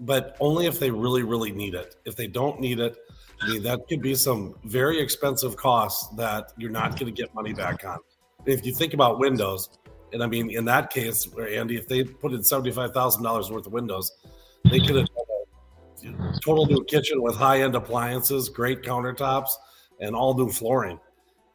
but 0.00 0.36
only 0.40 0.66
if 0.66 0.78
they 0.78 0.90
really 0.90 1.22
really 1.22 1.52
need 1.52 1.74
it. 1.74 1.96
If 2.04 2.16
they 2.16 2.26
don't 2.26 2.60
need 2.60 2.80
it 2.80 2.96
I 3.42 3.48
mean, 3.48 3.62
that 3.62 3.88
could 3.88 4.02
be 4.02 4.14
some 4.14 4.54
very 4.64 5.00
expensive 5.00 5.56
costs 5.56 6.14
that 6.16 6.52
you're 6.58 6.70
not 6.70 6.98
going 6.98 7.12
to 7.12 7.22
get 7.22 7.34
money 7.34 7.52
back 7.52 7.84
on. 7.84 7.98
If 8.44 8.66
you 8.66 8.74
think 8.74 8.92
about 8.92 9.18
windows 9.18 9.70
and 10.12 10.22
I 10.22 10.26
mean, 10.26 10.50
in 10.50 10.64
that 10.66 10.90
case, 10.90 11.24
where 11.24 11.48
Andy, 11.48 11.76
if 11.76 11.88
they 11.88 12.04
put 12.04 12.32
in 12.32 12.42
seventy-five 12.42 12.92
thousand 12.92 13.22
dollars 13.22 13.50
worth 13.50 13.66
of 13.66 13.72
windows, 13.72 14.12
they 14.70 14.80
could 14.80 14.96
have 14.96 15.08
a 16.04 16.38
total 16.40 16.66
new 16.66 16.84
kitchen 16.84 17.22
with 17.22 17.36
high-end 17.36 17.74
appliances, 17.74 18.48
great 18.48 18.82
countertops, 18.82 19.50
and 20.00 20.14
all 20.14 20.36
new 20.36 20.50
flooring, 20.50 20.98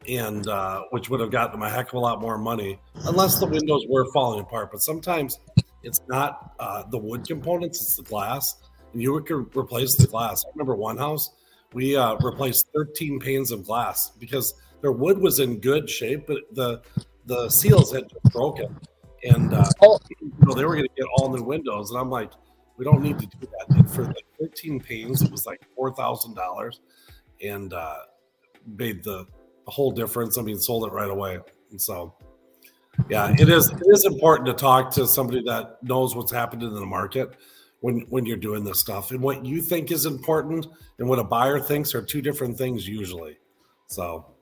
and 0.08 0.48
uh, 0.48 0.84
which 0.92 1.10
would 1.10 1.20
have 1.20 1.32
gotten 1.32 1.60
them 1.60 1.64
a 1.64 1.70
heck 1.70 1.90
of 1.90 1.96
a 1.96 2.00
lot 2.00 2.22
more 2.22 2.38
money, 2.38 2.80
unless 3.06 3.40
the 3.40 3.48
windows 3.48 3.86
were 3.90 4.06
falling 4.12 4.40
apart. 4.42 4.72
But 4.72 4.82
sometimes 4.82 5.40
it's 5.84 6.02
not 6.08 6.54
uh, 6.60 6.84
the 6.90 6.98
wood 6.98 7.28
components; 7.28 7.82
it's 7.82 7.96
the 7.96 8.04
glass, 8.04 8.56
and 8.94 9.02
you 9.02 9.20
could 9.22 9.56
replace 9.56 9.96
the 9.96 10.08
glass. 10.08 10.46
I 10.46 10.50
remember 10.54 10.76
one 10.76 10.98
house 10.98 11.32
we 11.76 11.96
uh, 11.98 12.16
replaced 12.22 12.70
13 12.74 13.20
panes 13.20 13.52
of 13.52 13.66
glass 13.66 14.12
because 14.18 14.54
their 14.82 14.94
wood 14.94 15.18
was 15.18 15.40
in 15.40 15.60
good 15.60 15.90
shape, 15.90 16.26
but 16.26 16.38
the 16.54 16.82
the 17.26 17.50
seals 17.50 17.92
had 17.92 18.06
broken, 18.32 18.76
and 19.24 19.54
uh, 19.54 19.70
oh. 19.82 20.00
you 20.22 20.32
know, 20.42 20.54
they 20.54 20.66
were 20.66 20.76
going 20.76 20.88
to 20.88 20.96
get 20.96 21.06
all 21.18 21.36
new 21.36 21.44
windows, 21.44 21.92
and 21.92 22.00
I'm 22.00 22.10
like, 22.10 22.32
we 22.78 22.86
don't 22.86 23.02
need 23.02 23.20
to 23.20 23.26
do 23.26 23.38
that. 23.42 23.76
And 23.78 23.90
for 23.90 24.04
like 24.04 24.26
13 24.40 24.80
panes, 24.80 25.22
it 25.22 25.32
was 25.32 25.46
like 25.46 25.62
four 25.76 25.94
thousand 25.94 26.36
dollars, 26.36 26.82
and 27.42 27.74
uh, 27.74 27.98
made 28.66 29.04
the, 29.04 29.26
the 29.66 29.72
whole 29.72 29.92
difference. 29.92 30.38
I 30.38 30.42
mean, 30.42 30.60
sold 30.60 30.88
it 30.88 30.94
right 30.94 31.10
away, 31.10 31.40
and 31.72 31.82
so 31.82 32.16
yeah, 33.10 33.34
it 33.38 33.50
is 33.50 33.70
it 33.70 33.88
is 33.88 34.06
important 34.06 34.48
to 34.48 34.54
talk 34.54 34.92
to 34.92 35.08
somebody 35.08 35.44
that 35.44 35.78
knows 35.84 36.16
what's 36.16 36.32
happening 36.32 36.68
in 36.68 36.76
the 36.76 36.86
market 36.86 37.36
when 37.82 38.02
when 38.10 38.26
you're 38.26 38.38
doing 38.38 38.64
this 38.64 38.80
stuff. 38.80 39.12
And 39.12 39.22
what 39.22 39.46
you 39.46 39.62
think 39.62 39.92
is 39.92 40.06
important 40.06 40.68
and 41.00 41.08
what 41.08 41.20
a 41.20 41.24
buyer 41.24 41.60
thinks 41.60 41.94
are 41.94 42.02
two 42.02 42.22
different 42.22 42.58
things 42.58 42.88
usually. 42.88 43.38
So 43.88 44.35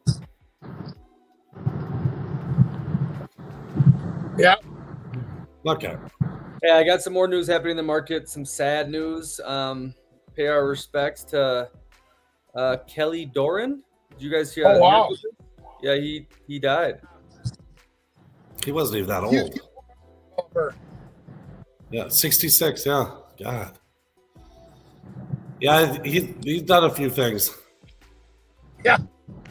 Yeah. 4.38 4.56
Okay. 5.66 5.96
Yeah, 6.64 6.76
I 6.76 6.84
got 6.84 7.02
some 7.02 7.14
more 7.14 7.28
news 7.28 7.48
happening 7.48 7.72
in 7.72 7.78
the 7.78 7.84
market, 7.84 8.30
some 8.30 8.46
sad 8.46 8.90
news. 8.90 9.40
Um, 9.44 9.94
pay 10.36 10.48
our 10.48 10.66
respects 10.66 11.24
to 11.26 11.70
uh, 12.56 12.78
Kelly 12.88 13.26
Doran. 13.26 13.84
Did 14.12 14.22
you 14.22 14.32
guys 14.32 14.54
hear? 14.54 14.68
Oh, 14.68 14.80
wow. 14.80 15.10
Yeah, 15.82 15.96
he 15.96 16.28
he 16.48 16.60
died. 16.60 17.02
He 18.64 18.72
wasn't 18.72 19.00
even 19.00 19.10
that 19.10 19.24
old. 19.24 19.60
Yeah, 21.92 22.08
66. 22.08 22.86
Yeah. 22.86 23.10
God. 23.42 23.78
Yeah, 25.60 26.02
he, 26.04 26.34
he's 26.44 26.62
done 26.64 26.86
a 26.86 26.90
few 26.90 27.10
things. 27.10 27.56
Yeah. 28.84 28.98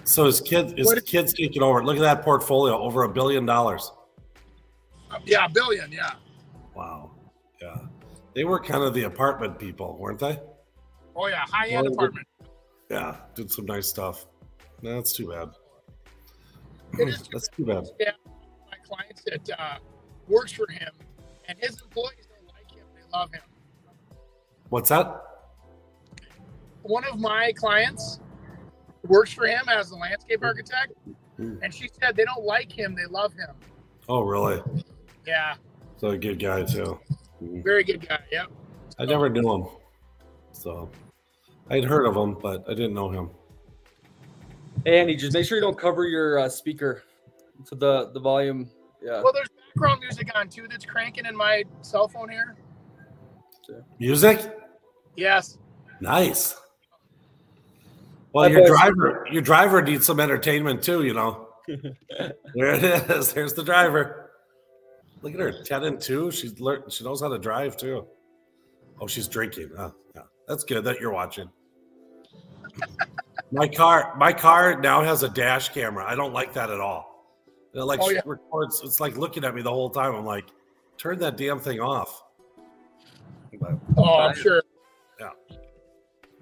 So 0.04 0.24
his 0.26 0.40
kid, 0.40 0.76
his 0.76 0.86
what? 0.86 1.04
kid's 1.06 1.32
taking 1.32 1.62
over. 1.62 1.84
Look 1.84 1.96
at 1.96 2.02
that 2.02 2.22
portfolio, 2.22 2.78
over 2.78 3.04
a 3.04 3.08
billion 3.08 3.46
dollars. 3.46 3.90
Yeah, 5.24 5.46
a 5.46 5.48
billion. 5.48 5.90
Yeah. 5.92 6.14
Wow. 6.74 7.12
Yeah. 7.60 7.76
They 8.34 8.44
were 8.44 8.58
kind 8.58 8.82
of 8.82 8.94
the 8.94 9.04
apartment 9.04 9.58
people, 9.58 9.96
weren't 9.98 10.18
they? 10.18 10.38
Oh 11.14 11.26
yeah, 11.26 11.44
high 11.48 11.68
end 11.68 11.86
apartment. 11.86 12.26
Yeah, 12.90 13.16
did 13.34 13.50
some 13.50 13.66
nice 13.66 13.88
stuff. 13.88 14.26
No, 14.80 14.94
that's 14.94 15.12
too 15.12 15.28
bad. 15.28 15.50
that's 17.32 17.48
too 17.48 17.64
bad. 17.64 17.84
Yeah, 18.00 18.12
my 18.70 18.76
clients 18.86 19.22
that 19.24 19.48
uh, 19.58 19.78
works 20.28 20.52
for 20.52 20.70
him, 20.70 20.90
and 21.48 21.58
his 21.58 21.80
employees 21.80 22.26
don't 22.28 22.48
like 22.48 22.70
him; 22.70 22.86
they 22.94 23.02
love 23.16 23.32
him. 23.32 23.42
What's 24.70 24.88
that? 24.88 25.22
One 26.82 27.04
of 27.04 27.20
my 27.20 27.52
clients 27.52 28.20
works 29.04 29.32
for 29.32 29.46
him 29.46 29.68
as 29.68 29.90
a 29.90 29.96
landscape 29.96 30.42
architect, 30.42 30.94
mm. 31.38 31.58
and 31.62 31.72
she 31.72 31.88
said 32.00 32.16
they 32.16 32.24
don't 32.24 32.44
like 32.44 32.72
him; 32.72 32.94
they 32.94 33.06
love 33.06 33.34
him. 33.34 33.54
Oh, 34.08 34.22
really? 34.22 34.60
Yeah. 35.26 35.54
So 35.96 36.08
a 36.08 36.18
good 36.18 36.38
guy 36.38 36.64
too. 36.64 36.98
Mm. 37.42 37.62
Very 37.62 37.84
good 37.84 38.06
guy. 38.06 38.18
Yep. 38.30 38.50
I 38.98 39.04
never 39.04 39.28
knew 39.28 39.52
him, 39.52 39.66
so 40.52 40.90
I'd 41.70 41.84
heard 41.84 42.06
of 42.06 42.16
him, 42.16 42.36
but 42.40 42.64
I 42.68 42.74
didn't 42.74 42.94
know 42.94 43.10
him. 43.10 43.30
Hey, 44.84 45.00
Andy, 45.00 45.16
just 45.16 45.32
make 45.32 45.46
sure 45.46 45.56
you 45.56 45.62
don't 45.62 45.78
cover 45.78 46.06
your 46.06 46.40
uh, 46.40 46.48
speaker, 46.48 47.04
so 47.64 47.76
the 47.76 48.10
the 48.12 48.20
volume. 48.20 48.68
Yeah. 49.02 49.22
Well, 49.22 49.32
there's 49.32 49.48
background 49.74 50.00
music 50.00 50.30
on 50.34 50.48
too 50.48 50.66
that's 50.68 50.84
cranking 50.84 51.26
in 51.26 51.36
my 51.36 51.64
cell 51.82 52.08
phone 52.08 52.28
here. 52.28 52.56
Music? 53.98 54.54
Yes. 55.16 55.58
Nice. 56.00 56.56
Well, 58.32 58.50
your 58.50 58.66
driver, 58.66 59.26
your 59.30 59.42
driver 59.42 59.82
needs 59.82 60.06
some 60.06 60.18
entertainment 60.18 60.82
too, 60.82 61.04
you 61.04 61.14
know. 61.14 61.48
there 61.68 62.74
it 62.74 63.10
is. 63.10 63.32
There's 63.32 63.54
the 63.54 63.62
driver. 63.62 64.21
Look 65.22 65.34
at 65.34 65.40
her, 65.40 65.52
ten 65.64 65.84
and 65.84 66.00
two. 66.00 66.30
She's 66.30 66.58
learned. 66.60 66.92
She 66.92 67.04
knows 67.04 67.20
how 67.20 67.28
to 67.28 67.38
drive 67.38 67.76
too. 67.76 68.06
Oh, 69.00 69.06
she's 69.06 69.28
drinking. 69.28 69.70
Oh, 69.78 69.94
yeah, 70.14 70.22
that's 70.48 70.64
good 70.64 70.84
that 70.84 71.00
you're 71.00 71.12
watching. 71.12 71.48
my 73.52 73.68
car, 73.68 74.14
my 74.16 74.32
car 74.32 74.80
now 74.80 75.02
has 75.02 75.22
a 75.22 75.28
dash 75.28 75.68
camera. 75.70 76.04
I 76.06 76.14
don't 76.14 76.32
like 76.32 76.52
that 76.54 76.70
at 76.70 76.80
all. 76.80 77.12
It 77.74 77.80
like 77.80 78.00
oh, 78.02 78.10
yeah. 78.10 78.20
records. 78.24 78.82
It's 78.84 79.00
like 79.00 79.16
looking 79.16 79.44
at 79.44 79.54
me 79.54 79.62
the 79.62 79.70
whole 79.70 79.90
time. 79.90 80.14
I'm 80.14 80.26
like, 80.26 80.46
turn 80.98 81.18
that 81.20 81.36
damn 81.36 81.58
thing 81.58 81.80
off. 81.80 82.22
But, 83.60 83.78
oh, 83.96 84.18
I'm 84.18 84.34
sure. 84.34 84.62
Yeah. 85.20 85.30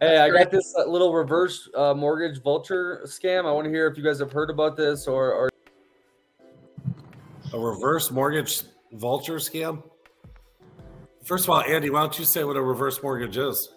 Hey, 0.01 0.19
I 0.19 0.31
got 0.31 0.51
this 0.51 0.75
uh, 0.79 0.87
little 0.87 1.13
reverse 1.13 1.69
uh, 1.77 1.95
mortgage 1.95 2.43
vulture 2.43 3.03
scam. 3.05 3.47
I 3.47 3.53
want 3.53 3.67
to 3.67 3.71
hear 3.71 3.87
if 3.87 3.97
you 3.97 4.03
guys 4.03 4.19
have 4.19 4.33
heard 4.33 4.51
about 4.51 4.77
this 4.77 5.07
or, 5.07 5.33
or 5.33 5.50
a 7.52 7.59
reverse 7.59 8.11
mortgage 8.11 8.62
vulture 8.92 9.37
scam. 9.37 9.83
First 11.25 11.45
of 11.45 11.50
all, 11.50 11.61
Andy, 11.62 11.90
why 11.90 12.00
don't 12.00 12.19
you 12.19 12.25
say 12.25 12.45
what 12.45 12.57
a 12.57 12.62
reverse 12.62 13.02
mortgage 13.02 13.37
is? 13.37 13.73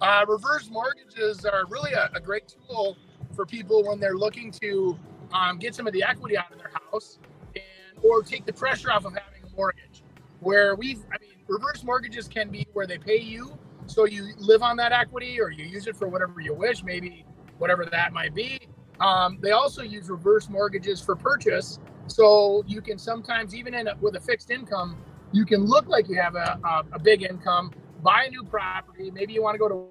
Uh, 0.00 0.24
reverse 0.28 0.68
mortgages 0.70 1.44
are 1.44 1.64
really 1.68 1.92
a, 1.92 2.10
a, 2.14 2.20
great 2.20 2.44
tool 2.46 2.96
for 3.34 3.44
people 3.44 3.82
when 3.84 3.98
they're 3.98 4.16
looking 4.16 4.52
to 4.52 4.96
um, 5.32 5.58
get 5.58 5.74
some 5.74 5.88
of 5.88 5.92
the 5.92 6.04
equity 6.04 6.36
out 6.36 6.52
of 6.52 6.58
their 6.58 6.70
house 6.90 7.18
and 7.56 8.04
or 8.04 8.22
take 8.22 8.46
the 8.46 8.52
pressure 8.52 8.92
off 8.92 9.04
of 9.04 9.12
having 9.12 9.42
a 9.44 9.56
mortgage. 9.56 10.04
Where 10.38 10.76
we've, 10.76 11.04
I 11.12 11.18
mean, 11.20 11.32
reverse 11.48 11.82
mortgages 11.82 12.28
can 12.28 12.48
be 12.48 12.64
where 12.74 12.86
they 12.86 12.98
pay 12.98 13.18
you 13.18 13.58
so 13.86 14.04
you 14.04 14.34
live 14.36 14.62
on 14.62 14.76
that 14.76 14.92
equity 14.92 15.40
or 15.40 15.50
you 15.50 15.64
use 15.64 15.86
it 15.86 15.96
for 15.96 16.08
whatever 16.08 16.40
you 16.40 16.54
wish 16.54 16.84
maybe 16.84 17.24
whatever 17.56 17.86
that 17.86 18.12
might 18.12 18.34
be 18.34 18.60
um, 19.00 19.38
they 19.40 19.52
also 19.52 19.82
use 19.82 20.10
reverse 20.10 20.48
mortgages 20.48 21.00
for 21.00 21.16
purchase 21.16 21.78
so 22.08 22.64
you 22.66 22.80
can 22.80 22.98
sometimes 22.98 23.54
even 23.54 23.74
end 23.74 23.88
up 23.88 24.00
with 24.00 24.16
a 24.16 24.20
fixed 24.20 24.50
income 24.50 24.96
you 25.32 25.44
can 25.44 25.64
look 25.64 25.86
like 25.86 26.08
you 26.08 26.16
have 26.20 26.34
a, 26.34 26.58
a, 26.64 26.84
a 26.92 26.98
big 26.98 27.22
income 27.22 27.70
buy 28.02 28.24
a 28.24 28.30
new 28.30 28.44
property 28.44 29.10
maybe 29.10 29.32
you 29.32 29.42
want 29.42 29.54
to 29.54 29.58
go 29.58 29.68
to 29.68 29.84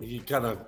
he 0.00 0.20
kind 0.20 0.46
of 0.46 0.66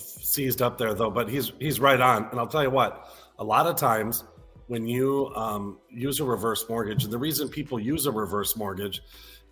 seized 0.00 0.62
up 0.62 0.78
there 0.78 0.94
though 0.94 1.10
but 1.10 1.28
he's 1.28 1.52
he's 1.58 1.80
right 1.80 2.00
on 2.00 2.28
and 2.30 2.38
i'll 2.38 2.46
tell 2.46 2.62
you 2.62 2.70
what 2.70 3.08
a 3.38 3.44
lot 3.44 3.66
of 3.66 3.76
times 3.76 4.24
when 4.68 4.86
you 4.86 5.32
um, 5.36 5.78
use 5.90 6.20
a 6.20 6.24
reverse 6.24 6.64
mortgage, 6.68 7.04
and 7.04 7.12
the 7.12 7.18
reason 7.18 7.48
people 7.48 7.78
use 7.78 8.06
a 8.06 8.12
reverse 8.12 8.56
mortgage 8.56 9.02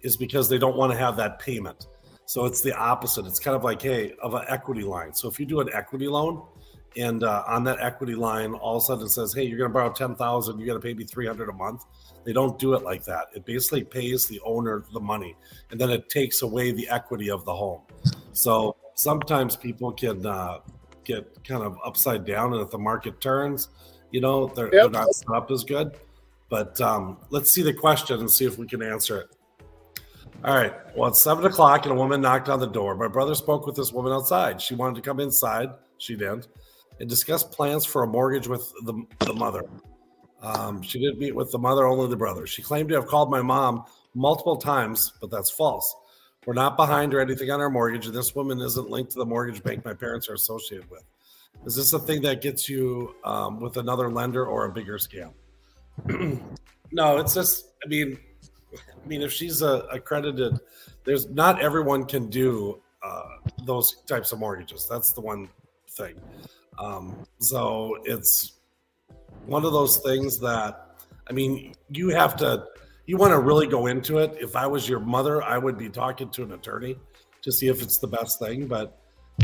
is 0.03 0.17
because 0.17 0.49
they 0.49 0.59
don't 0.59 0.77
want 0.77 0.93
to 0.93 0.99
have 0.99 1.17
that 1.17 1.39
payment. 1.39 1.87
So 2.27 2.47
it's 2.47 2.63
the 2.63 2.75
opposite. 2.75 3.27
It's 3.27 3.39
kind 3.39 3.57
of 3.57 3.65
like, 3.65 3.83
hey, 3.83 4.15
of 4.23 4.35
an 4.35 4.45
equity 4.49 4.83
line. 4.83 5.13
So 5.13 5.29
if 5.29 5.39
you 5.39 5.47
do 5.47 5.61
an 5.61 5.69
equity 5.73 6.09
loan, 6.09 6.43
and 6.97 7.25
uh, 7.25 7.43
on 7.49 7.65
that 7.65 7.81
equity 7.81 8.15
line, 8.15 8.55
all 8.55 8.77
of 8.77 8.83
a 8.83 8.87
sudden 8.87 9.07
it 9.07 9.11
says, 9.11 9.35
hey, 9.35 9.43
you're 9.43 9.59
going 9.59 9.71
to 9.71 9.75
borrow 9.75 9.93
ten 9.93 10.15
thousand, 10.15 10.59
you 10.59 10.67
got 10.67 10.75
to 10.75 10.81
pay 10.81 10.95
me 10.95 11.05
three 11.05 11.27
hundred 11.27 11.49
a 11.49 11.53
month. 11.53 11.85
They 12.25 12.33
don't 12.33 12.59
do 12.59 12.75
it 12.75 12.83
like 12.83 13.05
that. 13.05 13.27
It 13.35 13.45
basically 13.45 13.85
pays 13.85 14.27
the 14.27 14.41
owner 14.45 14.85
the 14.93 15.01
money, 15.01 15.37
and 15.71 15.81
then 15.81 15.91
it 15.91 16.09
takes 16.09 16.43
away 16.43 16.73
the 16.73 16.89
equity 16.89 17.31
of 17.31 17.45
the 17.45 17.55
home. 17.55 17.83
So 18.33 18.77
sometimes 18.95 19.57
people 19.57 19.93
can 19.93 20.25
uh, 20.25 20.59
get 21.05 21.45
kind 21.45 21.63
of 21.63 21.77
upside 21.85 22.25
down, 22.25 22.53
and 22.55 22.63
if 22.63 22.71
the 22.71 22.79
market 22.79 23.21
turns, 23.21 23.69
you 24.11 24.21
know, 24.21 24.47
they're, 24.47 24.67
yep. 24.67 24.85
they're 24.85 24.91
not 25.03 25.13
set 25.15 25.29
up 25.31 25.51
as 25.51 25.65
good. 25.65 25.97
But 26.49 26.81
um, 26.81 27.19
let's 27.31 27.53
see 27.53 27.63
the 27.63 27.75
question 27.75 28.21
and 28.21 28.31
see 28.31 28.45
if 28.45 28.57
we 28.57 28.67
can 28.69 28.83
answer 28.83 29.19
it. 29.19 29.34
All 30.43 30.55
right. 30.55 30.73
Well, 30.97 31.09
it's 31.09 31.23
seven 31.23 31.45
o'clock 31.45 31.85
and 31.85 31.93
a 31.93 31.95
woman 31.95 32.21
knocked 32.21 32.49
on 32.49 32.61
the 32.61 32.67
door. 32.67 32.95
My 32.95 33.09
brother 33.09 33.35
spoke 33.35 33.67
with 33.67 33.77
this 33.77 33.93
woman 33.93 34.13
outside. 34.13 34.61
She 34.61 34.75
wanted 34.75 34.97
to 34.97 35.03
come 35.03 35.21
inside. 35.21 35.71
She 35.99 36.17
didn't. 36.17 36.49
And 37.01 37.09
discuss 37.09 37.43
plans 37.43 37.85
for 37.85 38.05
a 38.05 38.07
mortgage 38.07 38.47
with 38.47 38.73
the, 38.83 39.05
the 39.21 39.35
mother. 39.35 39.65
Um, 40.43 40.83
she 40.83 41.01
didn't 41.01 41.19
meet 41.19 41.35
with 41.35 41.51
the 41.51 41.59
mother, 41.59 41.87
only 41.87 42.09
the 42.09 42.17
brother. 42.17 42.47
She 42.47 42.63
claimed 42.63 42.91
to 42.91 42.95
have 42.97 43.07
called 43.07 43.31
my 43.31 43.41
mom 43.41 43.85
multiple 44.15 44.57
times, 44.57 45.13
but 45.21 45.31
that's 45.31 45.51
false. 45.51 45.95
We're 46.47 46.55
not 46.55 46.77
behind 46.77 47.15
or 47.15 47.21
anything 47.21 47.51
on 47.51 47.61
our 47.61 47.71
mortgage, 47.71 48.07
and 48.07 48.15
this 48.15 48.35
woman 48.35 48.61
isn't 48.61 48.91
linked 48.91 49.13
to 49.13 49.19
the 49.19 49.25
mortgage 49.25 49.63
bank 49.63 49.85
my 49.85 49.95
parents 49.95 50.29
are 50.29 50.35
associated 50.35 50.89
with. 50.91 51.03
Is 51.65 51.75
this 51.75 51.95
a 51.95 51.99
thing 51.99 52.21
that 52.23 52.43
gets 52.43 52.69
you 52.69 53.15
um, 53.25 53.59
with 53.59 53.79
another 53.79 54.11
lender 54.11 54.45
or 54.45 54.67
a 54.67 54.71
bigger 54.71 54.99
scale? 54.99 55.35
no, 56.07 57.17
it's 57.17 57.35
just. 57.35 57.71
I 57.83 57.89
mean, 57.89 58.19
I 58.75 59.07
mean, 59.07 59.23
if 59.23 59.33
she's 59.33 59.63
a 59.63 59.87
accredited, 59.91 60.59
there's 61.05 61.29
not 61.31 61.61
everyone 61.61 62.05
can 62.05 62.29
do 62.29 62.81
uh, 63.03 63.23
those 63.65 63.97
types 64.07 64.33
of 64.33 64.39
mortgages. 64.39 64.87
That's 64.89 65.13
the 65.13 65.21
one 65.21 65.49
thing. 65.91 66.17
Um, 66.79 67.27
so 67.39 67.99
it's 68.05 68.55
one 69.47 69.65
of 69.65 69.73
those 69.73 69.99
things 69.99 70.39
that, 70.41 70.97
I 71.29 71.33
mean, 71.33 71.75
you 71.91 72.09
have 72.09 72.37
to, 72.37 72.67
you 73.07 73.17
want 73.17 73.33
to 73.33 73.39
really 73.39 73.67
go 73.67 73.87
into 73.87 74.19
it. 74.19 74.37
If 74.41 74.57
I 74.57 74.67
was 74.67 74.89
your 74.89 75.01
mother, 75.01 75.43
I 75.43 75.59
would 75.59 75.77
be 75.77 75.89
talking 75.89 76.31
to 76.31 76.43
an 76.43 76.53
attorney 76.53 76.97
to 77.43 77.53
see 77.53 77.69
if 77.69 77.83
it's 77.83 77.99
the 77.99 78.07
best 78.07 78.39
thing. 78.39 78.67
But 78.67 78.99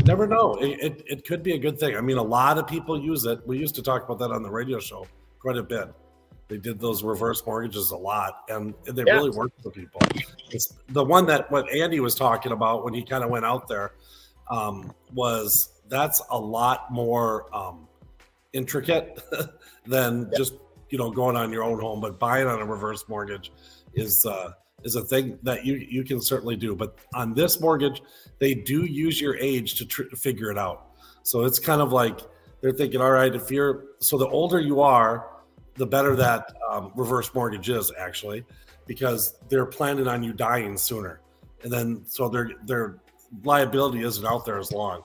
never 0.05 0.25
know. 0.25 0.55
It, 0.55 0.79
it, 0.81 1.03
it, 1.05 1.27
could 1.27 1.43
be 1.43 1.53
a 1.53 1.57
good 1.57 1.79
thing. 1.79 1.95
I 1.95 2.01
mean, 2.01 2.17
a 2.17 2.23
lot 2.23 2.57
of 2.57 2.67
people 2.67 2.99
use 2.99 3.25
it. 3.25 3.45
We 3.45 3.57
used 3.57 3.75
to 3.75 3.83
talk 3.83 4.03
about 4.03 4.19
that 4.19 4.31
on 4.31 4.41
the 4.41 4.49
radio 4.49 4.79
show 4.79 5.05
quite 5.39 5.57
a 5.57 5.63
bit. 5.63 5.93
They 6.51 6.57
did 6.57 6.81
those 6.81 7.01
reverse 7.01 7.45
mortgages 7.45 7.91
a 7.91 7.95
lot, 7.95 8.43
and 8.49 8.73
they 8.83 9.03
yeah. 9.07 9.13
really 9.13 9.29
worked 9.29 9.63
for 9.63 9.71
people. 9.71 10.01
It's 10.49 10.73
the 10.89 11.01
one 11.01 11.25
that 11.27 11.49
what 11.49 11.71
Andy 11.73 12.01
was 12.01 12.13
talking 12.13 12.51
about 12.51 12.83
when 12.83 12.93
he 12.93 13.05
kind 13.05 13.23
of 13.23 13.29
went 13.29 13.45
out 13.45 13.69
there 13.69 13.93
um, 14.49 14.93
was 15.13 15.79
that's 15.87 16.21
a 16.29 16.37
lot 16.37 16.91
more 16.91 17.47
um, 17.55 17.87
intricate 18.51 19.23
than 19.85 20.27
yeah. 20.29 20.37
just 20.37 20.55
you 20.89 20.97
know 20.97 21.09
going 21.09 21.37
on 21.37 21.53
your 21.53 21.63
own 21.63 21.79
home. 21.79 22.01
But 22.01 22.19
buying 22.19 22.47
on 22.47 22.59
a 22.59 22.65
reverse 22.65 23.05
mortgage 23.07 23.53
is 23.93 24.25
uh, 24.25 24.51
is 24.83 24.97
a 24.97 25.03
thing 25.03 25.39
that 25.43 25.65
you 25.65 25.75
you 25.75 26.03
can 26.03 26.21
certainly 26.21 26.57
do. 26.57 26.75
But 26.75 26.97
on 27.13 27.33
this 27.33 27.61
mortgage, 27.61 28.01
they 28.39 28.55
do 28.55 28.83
use 28.83 29.21
your 29.21 29.37
age 29.37 29.75
to 29.75 29.85
tr- 29.85 30.13
figure 30.17 30.51
it 30.51 30.57
out. 30.57 30.87
So 31.23 31.45
it's 31.45 31.59
kind 31.59 31.81
of 31.81 31.93
like 31.93 32.19
they're 32.59 32.73
thinking, 32.73 32.99
all 32.99 33.11
right, 33.11 33.33
if 33.33 33.49
you're 33.49 33.85
so 33.99 34.17
the 34.17 34.27
older 34.27 34.59
you 34.59 34.81
are, 34.81 35.31
the 35.75 35.85
better 35.85 36.15
that 36.15 36.53
um, 36.69 36.91
reverse 36.95 37.33
mortgage 37.33 37.69
is 37.69 37.91
actually, 37.97 38.43
because 38.87 39.35
they're 39.49 39.65
planning 39.65 40.07
on 40.07 40.23
you 40.23 40.33
dying 40.33 40.77
sooner, 40.77 41.21
and 41.63 41.71
then 41.71 42.03
so 42.05 42.29
their 42.29 42.51
their 42.65 42.99
liability 43.43 44.03
isn't 44.03 44.25
out 44.25 44.45
there 44.45 44.59
as 44.59 44.71
long. 44.71 45.03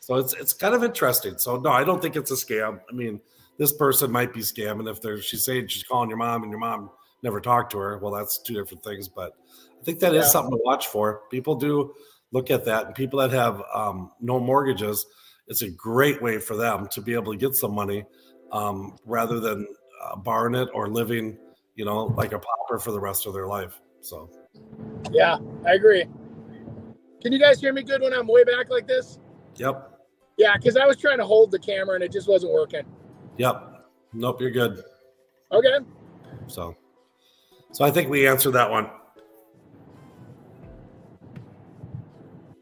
So 0.00 0.14
it's 0.16 0.34
it's 0.34 0.52
kind 0.52 0.74
of 0.74 0.84
interesting. 0.84 1.36
So 1.38 1.56
no, 1.56 1.70
I 1.70 1.84
don't 1.84 2.00
think 2.00 2.16
it's 2.16 2.30
a 2.30 2.34
scam. 2.34 2.80
I 2.88 2.92
mean, 2.92 3.20
this 3.58 3.72
person 3.72 4.10
might 4.10 4.32
be 4.32 4.40
scamming 4.40 4.90
if 4.90 5.00
they're 5.00 5.20
she's 5.20 5.44
saying 5.44 5.68
she's 5.68 5.82
calling 5.82 6.08
your 6.08 6.18
mom 6.18 6.42
and 6.42 6.50
your 6.50 6.60
mom 6.60 6.90
never 7.22 7.40
talked 7.40 7.72
to 7.72 7.78
her. 7.78 7.98
Well, 7.98 8.12
that's 8.12 8.38
two 8.38 8.54
different 8.54 8.84
things, 8.84 9.08
but 9.08 9.32
I 9.80 9.84
think 9.84 10.00
that 10.00 10.14
yeah. 10.14 10.20
is 10.20 10.30
something 10.30 10.52
to 10.52 10.62
watch 10.64 10.86
for. 10.86 11.22
People 11.30 11.56
do 11.56 11.94
look 12.32 12.50
at 12.50 12.64
that, 12.64 12.86
and 12.86 12.94
people 12.94 13.18
that 13.20 13.30
have 13.30 13.62
um, 13.74 14.12
no 14.20 14.38
mortgages, 14.38 15.06
it's 15.48 15.62
a 15.62 15.70
great 15.70 16.22
way 16.22 16.38
for 16.38 16.56
them 16.56 16.88
to 16.92 17.00
be 17.00 17.14
able 17.14 17.32
to 17.32 17.38
get 17.38 17.54
some 17.54 17.74
money 17.74 18.04
um, 18.52 18.96
rather 19.04 19.40
than 19.40 19.66
uh, 20.02 20.16
borrowing 20.16 20.54
it 20.54 20.68
or 20.72 20.88
living, 20.88 21.38
you 21.74 21.84
know, 21.84 22.06
like 22.16 22.32
a 22.32 22.38
pauper 22.38 22.78
for 22.78 22.92
the 22.92 23.00
rest 23.00 23.26
of 23.26 23.32
their 23.32 23.46
life. 23.46 23.80
So, 24.00 24.30
yeah, 25.10 25.38
I 25.66 25.74
agree. 25.74 26.04
Can 27.22 27.32
you 27.32 27.38
guys 27.38 27.60
hear 27.60 27.72
me 27.72 27.82
good 27.82 28.02
when 28.02 28.12
I'm 28.12 28.26
way 28.26 28.44
back 28.44 28.70
like 28.70 28.86
this? 28.86 29.18
Yep. 29.56 29.98
Yeah, 30.36 30.56
because 30.56 30.76
I 30.76 30.86
was 30.86 30.96
trying 30.96 31.18
to 31.18 31.24
hold 31.24 31.50
the 31.50 31.58
camera 31.58 31.94
and 31.94 32.04
it 32.04 32.12
just 32.12 32.28
wasn't 32.28 32.52
working. 32.52 32.84
Yep. 33.38 33.84
Nope, 34.12 34.40
you're 34.40 34.50
good. 34.50 34.82
Okay. 35.50 35.78
So, 36.46 36.76
so 37.72 37.84
I 37.84 37.90
think 37.90 38.10
we 38.10 38.28
answered 38.28 38.52
that 38.52 38.70
one. 38.70 38.90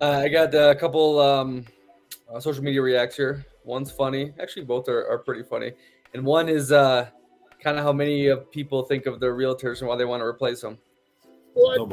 Uh, 0.00 0.22
I 0.24 0.28
got 0.28 0.54
a 0.54 0.74
couple 0.74 1.20
um, 1.20 1.64
uh, 2.32 2.40
social 2.40 2.62
media 2.62 2.82
reacts 2.82 3.16
here. 3.16 3.44
One's 3.64 3.90
funny. 3.90 4.32
Actually, 4.40 4.64
both 4.64 4.88
are, 4.88 5.08
are 5.08 5.18
pretty 5.18 5.42
funny. 5.42 5.72
And 6.12 6.24
one 6.24 6.48
is 6.48 6.72
uh, 6.72 7.08
kind 7.64 7.78
of 7.78 7.84
how 7.84 7.94
many 7.94 8.30
uh, 8.30 8.36
people 8.52 8.82
think 8.82 9.06
of 9.06 9.20
their 9.20 9.34
realtors 9.34 9.80
and 9.80 9.88
why 9.88 9.96
they 9.96 10.04
want 10.04 10.20
to 10.20 10.26
replace 10.26 10.60
them. 10.60 10.76
What? 11.54 11.88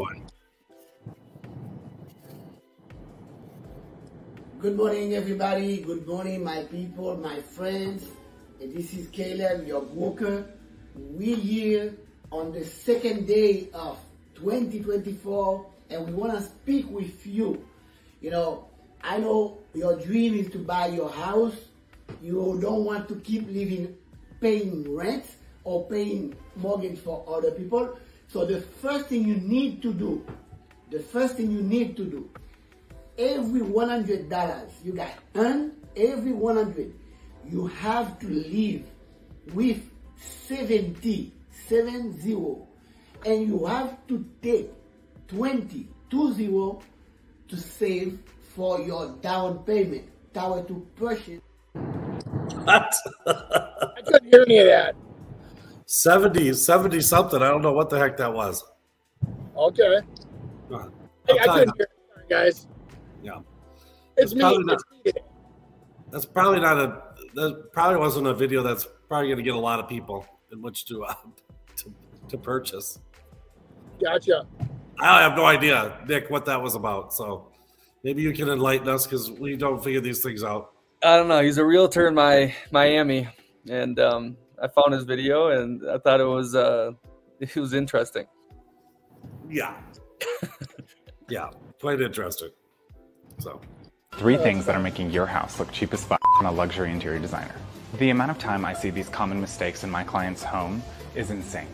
Good 4.59 4.75
morning, 4.75 5.13
everybody. 5.13 5.77
Good 5.77 6.05
morning, 6.05 6.43
my 6.43 6.63
people, 6.65 7.15
my 7.15 7.39
friends. 7.39 8.05
This 8.59 8.93
is 8.93 9.07
Caleb, 9.07 9.65
your 9.65 9.81
broker. 9.81 10.45
We 10.93 11.35
here 11.35 11.95
on 12.33 12.51
the 12.51 12.65
second 12.65 13.25
day 13.25 13.69
of 13.73 13.97
2024, 14.35 15.65
and 15.89 16.05
we 16.05 16.11
want 16.11 16.33
to 16.33 16.43
speak 16.43 16.91
with 16.91 17.25
you. 17.25 17.65
You 18.19 18.31
know, 18.31 18.67
I 19.01 19.19
know 19.19 19.59
your 19.73 19.97
dream 19.97 20.35
is 20.35 20.51
to 20.51 20.59
buy 20.59 20.87
your 20.87 21.09
house. 21.09 21.55
You 22.21 22.59
don't 22.61 22.83
want 22.83 23.07
to 23.07 23.15
keep 23.15 23.47
living 23.47 23.95
paying 24.41 24.93
rent 24.93 25.23
or 25.63 25.87
paying 25.87 26.35
mortgage 26.55 26.99
for 26.99 27.23
other 27.27 27.51
people. 27.51 27.97
So 28.27 28.45
the 28.45 28.61
first 28.61 29.07
thing 29.07 29.27
you 29.27 29.35
need 29.35 29.81
to 29.81 29.93
do, 29.93 30.25
the 30.89 30.99
first 30.99 31.35
thing 31.35 31.51
you 31.51 31.61
need 31.61 31.97
to 31.97 32.05
do 32.05 32.29
every 33.17 33.61
$100 33.61 34.69
you 34.83 34.93
got 34.93 35.11
earned, 35.35 35.73
every 35.95 36.31
100 36.31 36.93
you 37.49 37.67
have 37.67 38.19
to 38.19 38.27
live 38.27 38.83
with 39.53 39.81
70, 40.47 41.31
70, 41.67 42.57
and 43.25 43.47
you 43.47 43.65
have 43.65 43.97
to 44.07 44.25
take 44.41 44.71
20, 45.27 45.87
20 46.09 46.79
to 47.47 47.57
save 47.57 48.19
for 48.55 48.81
your 48.81 49.15
down 49.21 49.59
payment, 49.59 50.07
tower 50.33 50.63
to 50.63 50.85
purchase. 50.95 51.41
What? 51.73 52.93
I 53.27 54.01
couldn't 54.05 54.31
hear 54.31 54.43
any 54.47 54.59
of 54.59 54.67
that. 54.67 54.95
70, 55.91 56.53
70 56.53 57.01
something. 57.01 57.41
I 57.41 57.49
don't 57.49 57.61
know 57.61 57.73
what 57.73 57.89
the 57.89 57.99
heck 57.99 58.15
that 58.15 58.33
was. 58.33 58.63
Okay. 59.57 59.99
Hey, 60.69 61.37
I 61.37 61.45
couldn't 61.45 61.75
hear 61.75 61.87
it, 62.17 62.29
guys. 62.29 62.67
Yeah. 63.21 63.39
It's 64.15 64.33
me. 64.33 64.39
Not, 64.39 64.81
that's 66.09 66.25
probably 66.25 66.61
not 66.61 66.77
a. 66.77 67.01
That 67.33 67.73
probably 67.73 67.97
wasn't 67.97 68.27
a 68.27 68.33
video 68.33 68.63
that's 68.63 68.87
probably 69.09 69.27
going 69.27 69.37
to 69.37 69.43
get 69.43 69.55
a 69.55 69.59
lot 69.59 69.79
of 69.79 69.89
people 69.89 70.25
in 70.53 70.61
which 70.61 70.85
to, 70.85 71.03
uh, 71.03 71.13
to 71.77 71.93
to 72.29 72.37
purchase. 72.37 72.99
Gotcha. 74.01 74.47
I 74.99 75.21
have 75.21 75.35
no 75.35 75.45
idea, 75.45 75.97
Nick, 76.07 76.29
what 76.29 76.45
that 76.45 76.61
was 76.61 76.75
about. 76.75 77.13
So 77.13 77.51
maybe 78.03 78.21
you 78.21 78.33
can 78.33 78.47
enlighten 78.47 78.87
us 78.87 79.05
because 79.05 79.29
we 79.29 79.57
don't 79.57 79.83
figure 79.83 80.01
these 80.01 80.23
things 80.23 80.43
out. 80.43 80.71
I 81.03 81.17
don't 81.17 81.27
know. 81.27 81.41
He's 81.41 81.57
a 81.57 81.65
realtor 81.65 82.07
in 82.07 82.15
my 82.15 82.53
Miami, 82.71 83.27
and 83.69 83.99
um, 83.99 84.37
I 84.61 84.67
found 84.67 84.93
his 84.93 85.03
video 85.03 85.47
and 85.47 85.81
I 85.89 85.97
thought 85.97 86.19
it 86.19 86.25
was 86.25 86.53
uh, 86.53 86.91
it 87.39 87.55
was 87.55 87.73
interesting. 87.73 88.27
Yeah. 89.49 89.75
yeah, 91.29 91.49
quite 91.79 91.99
interesting. 91.99 92.49
So, 93.39 93.59
three 94.13 94.37
things 94.37 94.65
that 94.67 94.75
are 94.75 94.81
making 94.81 95.09
your 95.09 95.25
house 95.25 95.59
look 95.59 95.71
cheap 95.71 95.93
as 95.93 96.03
fuck 96.03 96.21
on 96.39 96.45
a 96.45 96.51
luxury 96.51 96.91
interior 96.91 97.19
designer. 97.19 97.55
The 97.97 98.11
amount 98.11 98.31
of 98.31 98.37
time 98.37 98.63
I 98.63 98.73
see 98.73 98.91
these 98.91 99.09
common 99.09 99.41
mistakes 99.41 99.83
in 99.83 99.89
my 99.89 100.03
client's 100.03 100.43
home 100.43 100.83
is 101.15 101.31
insane. 101.31 101.67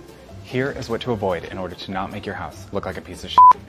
Here 0.43 0.71
is 0.71 0.89
what 0.89 1.02
to 1.02 1.12
avoid 1.12 1.43
in 1.45 1.58
order 1.58 1.76
to 1.76 1.91
not 1.91 2.12
make 2.12 2.26
your 2.26 2.36
house 2.36 2.67
look 2.71 2.86
like 2.86 2.97
a 2.97 3.02
piece 3.02 3.26
of 3.26 3.32
shit. 3.32 3.62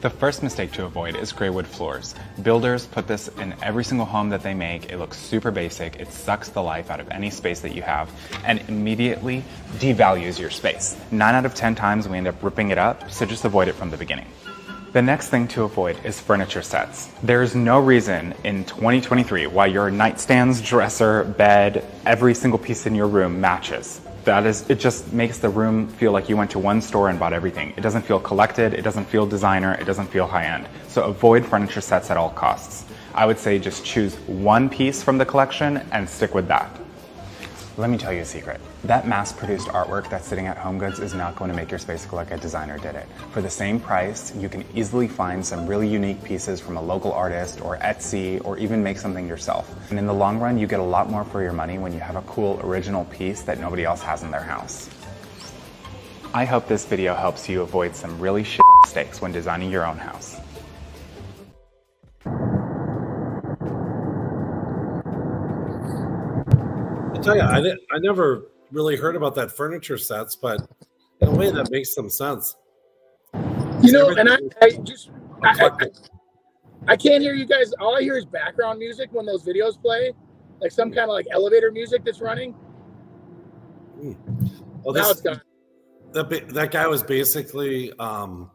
The 0.00 0.10
first 0.10 0.44
mistake 0.44 0.70
to 0.74 0.84
avoid 0.84 1.16
is 1.16 1.32
gray 1.32 1.50
wood 1.50 1.66
floors. 1.66 2.14
Builders 2.40 2.86
put 2.86 3.08
this 3.08 3.26
in 3.26 3.52
every 3.64 3.82
single 3.82 4.06
home 4.06 4.28
that 4.28 4.44
they 4.44 4.54
make. 4.54 4.92
It 4.92 4.98
looks 4.98 5.18
super 5.18 5.50
basic. 5.50 5.96
It 5.96 6.12
sucks 6.12 6.50
the 6.50 6.62
life 6.62 6.88
out 6.88 7.00
of 7.00 7.08
any 7.10 7.30
space 7.30 7.58
that 7.62 7.74
you 7.74 7.82
have 7.82 8.08
and 8.44 8.60
immediately 8.68 9.42
devalues 9.78 10.38
your 10.38 10.50
space. 10.50 10.96
Nine 11.10 11.34
out 11.34 11.46
of 11.46 11.56
10 11.56 11.74
times 11.74 12.08
we 12.08 12.16
end 12.16 12.28
up 12.28 12.40
ripping 12.44 12.70
it 12.70 12.78
up, 12.78 13.10
so 13.10 13.26
just 13.26 13.44
avoid 13.44 13.66
it 13.66 13.74
from 13.74 13.90
the 13.90 13.96
beginning. 13.96 14.28
The 14.92 15.02
next 15.02 15.30
thing 15.30 15.48
to 15.48 15.64
avoid 15.64 15.98
is 16.04 16.20
furniture 16.20 16.62
sets. 16.62 17.10
There's 17.24 17.56
no 17.56 17.80
reason 17.80 18.34
in 18.44 18.66
2023 18.66 19.48
why 19.48 19.66
your 19.66 19.90
nightstands, 19.90 20.64
dresser, 20.64 21.24
bed, 21.24 21.84
every 22.06 22.34
single 22.34 22.60
piece 22.60 22.86
in 22.86 22.94
your 22.94 23.08
room 23.08 23.40
matches. 23.40 24.00
That 24.28 24.44
is, 24.44 24.68
it 24.68 24.78
just 24.78 25.10
makes 25.10 25.38
the 25.38 25.48
room 25.48 25.88
feel 25.88 26.12
like 26.12 26.28
you 26.28 26.36
went 26.36 26.50
to 26.50 26.58
one 26.58 26.82
store 26.82 27.08
and 27.08 27.18
bought 27.18 27.32
everything. 27.32 27.72
It 27.78 27.80
doesn't 27.80 28.02
feel 28.02 28.20
collected, 28.20 28.74
it 28.74 28.82
doesn't 28.82 29.06
feel 29.06 29.24
designer, 29.26 29.72
it 29.80 29.86
doesn't 29.86 30.08
feel 30.08 30.26
high 30.26 30.44
end. 30.44 30.68
So 30.86 31.04
avoid 31.04 31.46
furniture 31.46 31.80
sets 31.80 32.10
at 32.10 32.18
all 32.18 32.28
costs. 32.28 32.84
I 33.14 33.24
would 33.24 33.38
say 33.38 33.58
just 33.58 33.86
choose 33.86 34.16
one 34.26 34.68
piece 34.68 35.02
from 35.02 35.16
the 35.16 35.24
collection 35.24 35.78
and 35.92 36.06
stick 36.06 36.34
with 36.34 36.46
that. 36.48 36.78
Let 37.78 37.90
me 37.90 37.96
tell 37.96 38.12
you 38.12 38.22
a 38.22 38.24
secret. 38.24 38.60
That 38.82 39.06
mass 39.06 39.32
produced 39.32 39.68
artwork 39.68 40.10
that's 40.10 40.26
sitting 40.26 40.48
at 40.48 40.58
HomeGoods 40.58 40.98
is 41.00 41.14
not 41.14 41.36
going 41.36 41.48
to 41.48 41.56
make 41.56 41.70
your 41.70 41.78
space 41.78 42.02
look 42.02 42.14
like 42.14 42.32
a 42.32 42.36
designer 42.36 42.76
did 42.76 42.96
it. 42.96 43.06
For 43.30 43.40
the 43.40 43.48
same 43.48 43.78
price, 43.78 44.34
you 44.34 44.48
can 44.48 44.64
easily 44.74 45.06
find 45.06 45.46
some 45.46 45.64
really 45.64 45.86
unique 45.86 46.24
pieces 46.24 46.60
from 46.60 46.76
a 46.76 46.82
local 46.82 47.12
artist 47.12 47.60
or 47.60 47.76
Etsy 47.76 48.44
or 48.44 48.58
even 48.58 48.82
make 48.82 48.98
something 48.98 49.28
yourself. 49.28 49.72
And 49.90 49.98
in 50.00 50.06
the 50.06 50.12
long 50.12 50.40
run, 50.40 50.58
you 50.58 50.66
get 50.66 50.80
a 50.80 50.82
lot 50.82 51.08
more 51.08 51.22
for 51.22 51.40
your 51.40 51.52
money 51.52 51.78
when 51.78 51.92
you 51.92 52.00
have 52.00 52.16
a 52.16 52.22
cool 52.22 52.60
original 52.64 53.04
piece 53.04 53.42
that 53.42 53.60
nobody 53.60 53.84
else 53.84 54.02
has 54.02 54.24
in 54.24 54.32
their 54.32 54.42
house. 54.42 54.90
I 56.34 56.46
hope 56.46 56.66
this 56.66 56.84
video 56.84 57.14
helps 57.14 57.48
you 57.48 57.62
avoid 57.62 57.94
some 57.94 58.18
really 58.18 58.42
shit 58.42 58.60
mistakes 58.82 59.20
when 59.20 59.30
designing 59.30 59.70
your 59.70 59.86
own 59.86 59.98
house. 59.98 60.37
I 67.18 67.20
tell 67.20 67.36
you, 67.36 67.42
I, 67.42 67.74
I 67.90 67.98
never 67.98 68.46
really 68.70 68.96
heard 68.96 69.16
about 69.16 69.34
that 69.34 69.50
furniture 69.50 69.98
sets, 69.98 70.36
but 70.36 70.60
in 71.20 71.28
a 71.28 71.34
way 71.34 71.50
that 71.50 71.68
makes 71.70 71.92
some 71.92 72.08
sense. 72.08 72.56
You 73.82 73.92
know, 73.92 74.10
and 74.10 74.28
I, 74.30 74.38
I 74.62 74.70
just 74.84 75.10
I, 75.42 75.68
I, 75.68 75.86
I, 76.86 76.96
can't 76.96 77.22
hear 77.22 77.34
you 77.34 77.44
guys. 77.44 77.72
All 77.80 77.96
I 77.96 78.02
hear 78.02 78.16
is 78.16 78.24
background 78.24 78.78
music 78.78 79.10
when 79.12 79.26
those 79.26 79.44
videos 79.44 79.80
play, 79.80 80.12
like 80.60 80.70
some 80.70 80.90
kind 80.90 81.10
of 81.10 81.14
like 81.14 81.26
elevator 81.32 81.72
music 81.72 82.04
that's 82.04 82.20
running. 82.20 82.52
Hmm. 84.00 84.12
Well, 84.82 84.94
now 84.94 85.10
it's 85.10 85.20
gone. 85.20 85.40
That 86.12 86.48
that 86.50 86.70
guy 86.70 86.86
was 86.86 87.02
basically 87.02 87.92
um, 87.98 88.50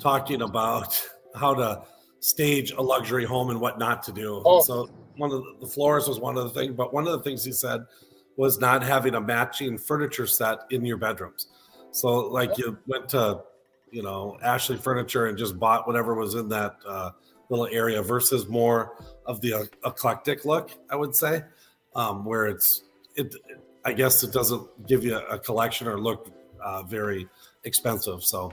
talking 0.00 0.42
about 0.42 1.00
how 1.36 1.54
to 1.54 1.82
stage 2.18 2.72
a 2.72 2.82
luxury 2.82 3.24
home 3.24 3.50
and 3.50 3.60
what 3.60 3.78
not 3.78 4.02
to 4.04 4.12
do. 4.12 4.42
Oh. 4.44 4.60
So 4.60 4.90
one 5.16 5.30
of 5.30 5.42
the, 5.42 5.56
the 5.60 5.66
floors 5.66 6.08
was 6.08 6.18
one 6.18 6.36
of 6.36 6.44
the 6.44 6.60
things, 6.60 6.74
but 6.74 6.92
one 6.92 7.06
of 7.06 7.12
the 7.12 7.20
things 7.20 7.44
he 7.44 7.52
said 7.52 7.84
was 8.36 8.58
not 8.58 8.82
having 8.82 9.14
a 9.14 9.20
matching 9.20 9.78
furniture 9.78 10.26
set 10.26 10.60
in 10.70 10.84
your 10.84 10.96
bedrooms. 10.96 11.46
So 11.92 12.26
like 12.26 12.58
you 12.58 12.76
went 12.86 13.08
to, 13.10 13.42
you 13.90 14.02
know, 14.02 14.36
Ashley 14.42 14.76
Furniture 14.76 15.26
and 15.26 15.38
just 15.38 15.58
bought 15.58 15.86
whatever 15.86 16.14
was 16.14 16.34
in 16.34 16.48
that 16.48 16.76
uh, 16.86 17.10
little 17.48 17.68
area 17.70 18.02
versus 18.02 18.48
more 18.48 18.96
of 19.26 19.40
the 19.40 19.68
eclectic 19.84 20.44
look. 20.44 20.72
I 20.90 20.96
would 20.96 21.14
say, 21.14 21.44
um, 21.94 22.24
where 22.24 22.46
it's 22.46 22.82
it. 23.14 23.34
I 23.86 23.92
guess 23.92 24.22
it 24.22 24.32
doesn't 24.32 24.86
give 24.88 25.04
you 25.04 25.16
a 25.16 25.38
collection 25.38 25.86
or 25.86 26.00
look 26.00 26.32
uh, 26.62 26.82
very 26.84 27.28
expensive. 27.64 28.22
So 28.22 28.52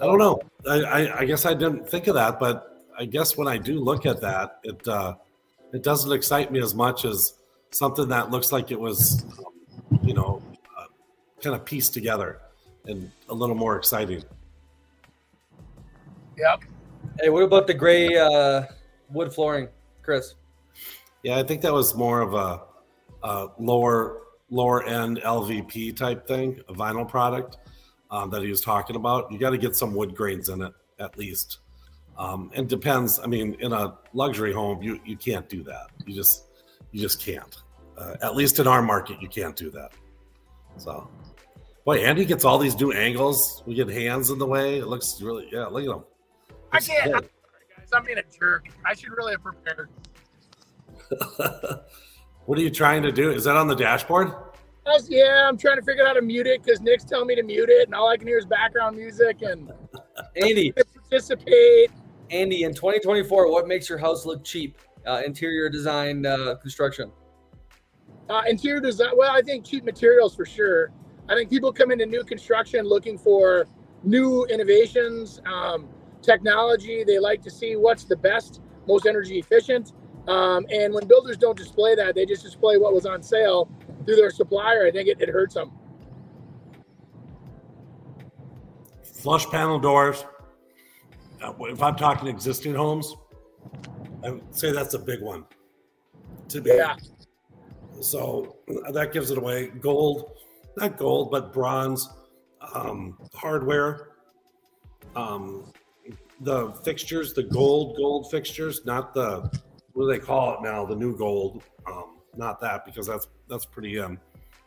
I 0.00 0.04
don't 0.04 0.18
know. 0.18 0.40
I, 0.68 0.82
I, 0.82 1.18
I, 1.20 1.24
guess 1.24 1.46
I 1.46 1.54
didn't 1.54 1.88
think 1.88 2.08
of 2.08 2.14
that, 2.14 2.38
but 2.38 2.84
I 2.98 3.06
guess 3.06 3.36
when 3.36 3.48
I 3.48 3.56
do 3.56 3.80
look 3.80 4.04
at 4.04 4.20
that, 4.20 4.60
it 4.62 4.86
uh, 4.86 5.14
it 5.72 5.82
doesn't 5.82 6.12
excite 6.12 6.50
me 6.50 6.60
as 6.60 6.74
much 6.74 7.04
as 7.04 7.34
something 7.70 8.08
that 8.08 8.30
looks 8.30 8.52
like 8.52 8.70
it 8.70 8.80
was, 8.80 9.24
you 10.02 10.14
know, 10.14 10.42
uh, 10.76 10.84
kind 11.42 11.54
of 11.54 11.64
pieced 11.64 11.94
together 11.94 12.40
and 12.86 13.10
a 13.28 13.34
little 13.34 13.54
more 13.54 13.76
exciting. 13.76 14.22
Yep. 16.36 16.62
Hey, 17.20 17.30
what 17.30 17.42
about 17.42 17.66
the 17.66 17.74
gray 17.74 18.16
uh, 18.16 18.62
wood 19.10 19.32
flooring, 19.32 19.68
Chris? 20.02 20.34
Yeah, 21.22 21.38
I 21.38 21.42
think 21.42 21.62
that 21.62 21.72
was 21.72 21.94
more 21.94 22.20
of 22.20 22.34
a, 22.34 22.62
a 23.26 23.48
lower 23.58 24.22
lower 24.50 24.84
end 24.84 25.18
LVP 25.18 25.94
type 25.94 26.26
thing, 26.26 26.60
a 26.68 26.72
vinyl 26.72 27.06
product 27.06 27.58
um, 28.10 28.30
that 28.30 28.42
he 28.42 28.48
was 28.48 28.60
talking 28.60 28.96
about. 28.96 29.30
You 29.30 29.38
got 29.38 29.50
to 29.50 29.58
get 29.58 29.76
some 29.76 29.94
wood 29.94 30.14
grains 30.14 30.48
in 30.48 30.62
it 30.62 30.72
at 30.98 31.18
least. 31.18 31.58
Um, 32.18 32.50
and 32.54 32.68
depends. 32.68 33.20
I 33.20 33.26
mean, 33.26 33.56
in 33.60 33.72
a 33.72 33.94
luxury 34.12 34.52
home, 34.52 34.82
you 34.82 35.00
you 35.04 35.16
can't 35.16 35.48
do 35.48 35.62
that. 35.64 35.86
You 36.04 36.14
just 36.14 36.46
you 36.90 37.00
just 37.00 37.22
can't. 37.22 37.56
Uh, 37.96 38.16
at 38.22 38.34
least 38.34 38.58
in 38.58 38.66
our 38.66 38.82
market, 38.82 39.20
you 39.22 39.28
can't 39.28 39.56
do 39.56 39.70
that. 39.70 39.92
So, 40.76 41.08
boy, 41.84 41.98
Andy 41.98 42.24
gets 42.24 42.44
all 42.44 42.58
these 42.58 42.78
new 42.78 42.92
angles. 42.92 43.62
We 43.66 43.74
get 43.74 43.88
hands 43.88 44.30
in 44.30 44.38
the 44.38 44.46
way. 44.46 44.78
It 44.78 44.86
looks 44.86 45.20
really 45.20 45.48
yeah. 45.52 45.66
Look 45.66 45.84
at 45.84 45.90
him. 45.90 46.04
I 46.72 46.80
can't. 46.80 47.06
I'm 47.06 47.22
sorry, 47.22 47.64
guys. 47.76 47.88
I'm 47.92 48.04
being 48.04 48.18
a 48.18 48.38
jerk. 48.38 48.66
I 48.84 48.94
should 48.94 49.10
really 49.10 49.32
have 49.32 49.42
prepared. 49.42 49.88
what 52.46 52.58
are 52.58 52.62
you 52.62 52.70
trying 52.70 53.02
to 53.02 53.12
do? 53.12 53.30
Is 53.30 53.44
that 53.44 53.56
on 53.56 53.68
the 53.68 53.76
dashboard? 53.76 54.32
Yeah, 55.08 55.46
I'm 55.46 55.58
trying 55.58 55.76
to 55.76 55.82
figure 55.82 56.02
out 56.02 56.08
how 56.08 56.12
to 56.14 56.22
mute 56.22 56.46
it 56.46 56.62
because 56.62 56.80
Nick's 56.80 57.04
telling 57.04 57.26
me 57.26 57.34
to 57.34 57.42
mute 57.42 57.68
it, 57.68 57.86
and 57.86 57.94
all 57.94 58.08
I 58.08 58.16
can 58.16 58.26
hear 58.26 58.38
is 58.38 58.46
background 58.46 58.96
music 58.96 59.42
and 59.42 59.70
Andy 60.36 60.72
participate. 61.10 61.90
Andy, 62.30 62.64
in 62.64 62.74
2024, 62.74 63.50
what 63.50 63.66
makes 63.66 63.88
your 63.88 63.98
house 63.98 64.26
look 64.26 64.44
cheap? 64.44 64.78
Uh, 65.06 65.22
interior 65.24 65.68
design, 65.68 66.26
uh, 66.26 66.56
construction. 66.56 67.10
Uh, 68.28 68.42
interior 68.46 68.80
design. 68.80 69.10
Well, 69.16 69.34
I 69.34 69.40
think 69.40 69.64
cheap 69.64 69.84
materials 69.84 70.34
for 70.34 70.44
sure. 70.44 70.90
I 71.28 71.34
think 71.34 71.48
people 71.48 71.72
come 71.72 71.90
into 71.90 72.04
new 72.04 72.24
construction 72.24 72.84
looking 72.84 73.16
for 73.16 73.66
new 74.02 74.44
innovations, 74.46 75.40
um, 75.46 75.88
technology. 76.20 77.04
They 77.04 77.18
like 77.18 77.42
to 77.42 77.50
see 77.50 77.76
what's 77.76 78.04
the 78.04 78.16
best, 78.16 78.60
most 78.86 79.06
energy 79.06 79.38
efficient. 79.38 79.92
Um, 80.26 80.66
and 80.70 80.92
when 80.92 81.06
builders 81.06 81.38
don't 81.38 81.56
display 81.56 81.94
that, 81.94 82.14
they 82.14 82.26
just 82.26 82.42
display 82.42 82.76
what 82.76 82.92
was 82.92 83.06
on 83.06 83.22
sale 83.22 83.70
through 84.04 84.16
their 84.16 84.30
supplier. 84.30 84.86
I 84.86 84.90
think 84.90 85.08
it, 85.08 85.20
it 85.20 85.30
hurts 85.30 85.54
them. 85.54 85.72
Flush 89.02 89.46
panel 89.46 89.78
doors. 89.78 90.24
Uh, 91.42 91.52
if 91.60 91.82
I'm 91.82 91.96
talking 91.96 92.28
existing 92.28 92.74
homes, 92.74 93.14
I 94.24 94.30
would 94.30 94.54
say 94.54 94.72
that's 94.72 94.94
a 94.94 94.98
big 94.98 95.22
one. 95.22 95.44
To 96.48 96.60
be. 96.60 96.70
Yeah. 96.70 96.96
So 98.00 98.56
that 98.90 99.12
gives 99.12 99.30
it 99.30 99.38
away. 99.38 99.68
Gold, 99.68 100.32
not 100.76 100.96
gold, 100.96 101.30
but 101.30 101.52
bronze 101.52 102.08
um, 102.74 103.18
hardware. 103.34 104.10
Um, 105.16 105.72
the 106.40 106.72
fixtures, 106.84 107.32
the 107.32 107.42
gold 107.42 107.96
gold 107.96 108.30
fixtures, 108.30 108.84
not 108.84 109.14
the 109.14 109.50
what 109.92 110.04
do 110.04 110.10
they 110.10 110.24
call 110.24 110.54
it 110.54 110.62
now? 110.62 110.86
The 110.86 110.94
new 110.94 111.16
gold. 111.16 111.62
Um, 111.86 112.18
not 112.36 112.60
that 112.60 112.84
because 112.84 113.06
that's 113.06 113.26
that's 113.48 113.64
pretty 113.64 113.98
um, 113.98 114.18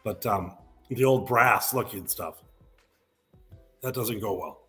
but 0.04 0.26
um, 0.26 0.56
the 0.90 1.06
old 1.06 1.28
brass 1.28 1.74
looking 1.74 2.08
stuff 2.08 2.44
that 3.82 3.94
doesn't 3.94 4.20
go 4.20 4.34
well. 4.34 4.62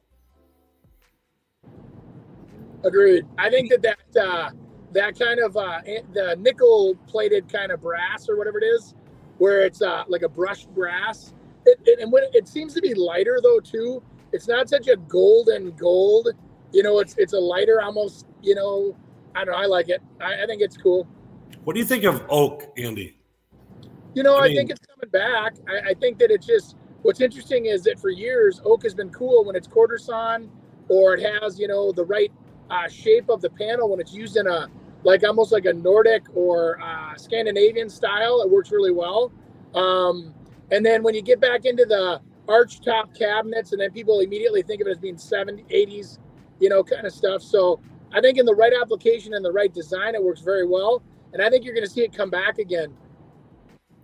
Agreed. 2.84 3.26
I 3.38 3.50
think 3.50 3.70
that 3.70 3.82
that 3.82 4.22
uh, 4.22 4.50
that 4.92 5.18
kind 5.18 5.40
of 5.40 5.56
uh, 5.56 5.80
the 6.12 6.36
nickel 6.38 6.96
plated 7.06 7.50
kind 7.50 7.70
of 7.70 7.80
brass 7.80 8.28
or 8.28 8.36
whatever 8.36 8.58
it 8.58 8.64
is, 8.64 8.94
where 9.38 9.64
it's 9.64 9.82
uh, 9.82 10.04
like 10.08 10.22
a 10.22 10.28
brushed 10.28 10.72
brass. 10.74 11.34
It, 11.64 11.78
it, 11.84 12.00
and 12.00 12.10
when 12.10 12.24
it, 12.24 12.30
it 12.34 12.48
seems 12.48 12.74
to 12.74 12.80
be 12.80 12.94
lighter 12.94 13.40
though 13.42 13.60
too. 13.60 14.02
It's 14.32 14.48
not 14.48 14.68
such 14.68 14.88
a 14.88 14.96
golden 14.96 15.72
gold. 15.72 16.28
You 16.72 16.82
know, 16.82 17.00
it's 17.00 17.14
it's 17.18 17.34
a 17.34 17.38
lighter, 17.38 17.80
almost. 17.82 18.26
You 18.42 18.54
know, 18.54 18.96
I 19.34 19.44
don't 19.44 19.54
know. 19.54 19.60
I 19.60 19.66
like 19.66 19.88
it. 19.88 20.02
I, 20.20 20.42
I 20.42 20.46
think 20.46 20.62
it's 20.62 20.76
cool. 20.76 21.06
What 21.64 21.74
do 21.74 21.80
you 21.80 21.86
think 21.86 22.04
of 22.04 22.24
oak, 22.28 22.72
Andy? 22.76 23.18
You 24.14 24.22
know, 24.22 24.36
I, 24.36 24.48
mean, 24.48 24.56
think 24.56 24.70
it's 24.70 24.80
coming 24.86 25.10
back. 25.10 25.54
I, 25.68 25.90
I, 25.90 25.94
think 25.94 26.18
that 26.18 26.30
it's 26.30 26.46
just 26.46 26.76
what's 27.02 27.20
interesting 27.20 27.66
is 27.66 27.82
that 27.84 27.98
for 27.98 28.10
years 28.10 28.60
oak 28.64 28.82
has 28.82 28.94
been 28.94 29.10
cool 29.10 29.44
when 29.44 29.56
it's 29.56 29.66
quarter 29.66 29.96
sawn 29.96 30.50
or 30.88 31.14
it 31.14 31.40
has 31.40 31.58
you 31.58 31.68
know 31.68 31.92
the 31.92 32.04
right 32.04 32.30
uh, 32.72 32.88
shape 32.88 33.28
of 33.28 33.42
the 33.42 33.50
panel 33.50 33.90
when 33.90 34.00
it's 34.00 34.14
used 34.14 34.36
in 34.36 34.46
a 34.46 34.68
like 35.04 35.24
almost 35.24 35.52
like 35.52 35.66
a 35.66 35.72
Nordic 35.72 36.22
or 36.34 36.80
uh, 36.80 37.16
Scandinavian 37.16 37.90
style. 37.90 38.40
It 38.40 38.50
works 38.50 38.70
really 38.70 38.92
well. 38.92 39.32
Um, 39.74 40.34
and 40.70 40.86
then 40.86 41.02
when 41.02 41.14
you 41.14 41.22
get 41.22 41.40
back 41.40 41.64
into 41.64 41.84
the 41.84 42.20
arch 42.48 42.80
top 42.80 43.14
cabinets, 43.14 43.72
and 43.72 43.80
then 43.80 43.90
people 43.90 44.20
immediately 44.20 44.62
think 44.62 44.80
of 44.80 44.86
it 44.86 44.90
as 44.92 44.98
being 44.98 45.16
70s, 45.16 45.68
80s, 45.70 46.18
you 46.60 46.68
know, 46.68 46.82
kind 46.82 47.06
of 47.06 47.12
stuff. 47.12 47.42
So 47.42 47.80
I 48.12 48.20
think 48.20 48.38
in 48.38 48.46
the 48.46 48.54
right 48.54 48.72
application 48.80 49.34
and 49.34 49.44
the 49.44 49.52
right 49.52 49.72
design, 49.72 50.14
it 50.14 50.22
works 50.22 50.40
very 50.40 50.66
well. 50.66 51.02
And 51.32 51.42
I 51.42 51.50
think 51.50 51.64
you're 51.64 51.74
going 51.74 51.86
to 51.86 51.90
see 51.90 52.02
it 52.02 52.16
come 52.16 52.30
back 52.30 52.58
again. 52.58 52.94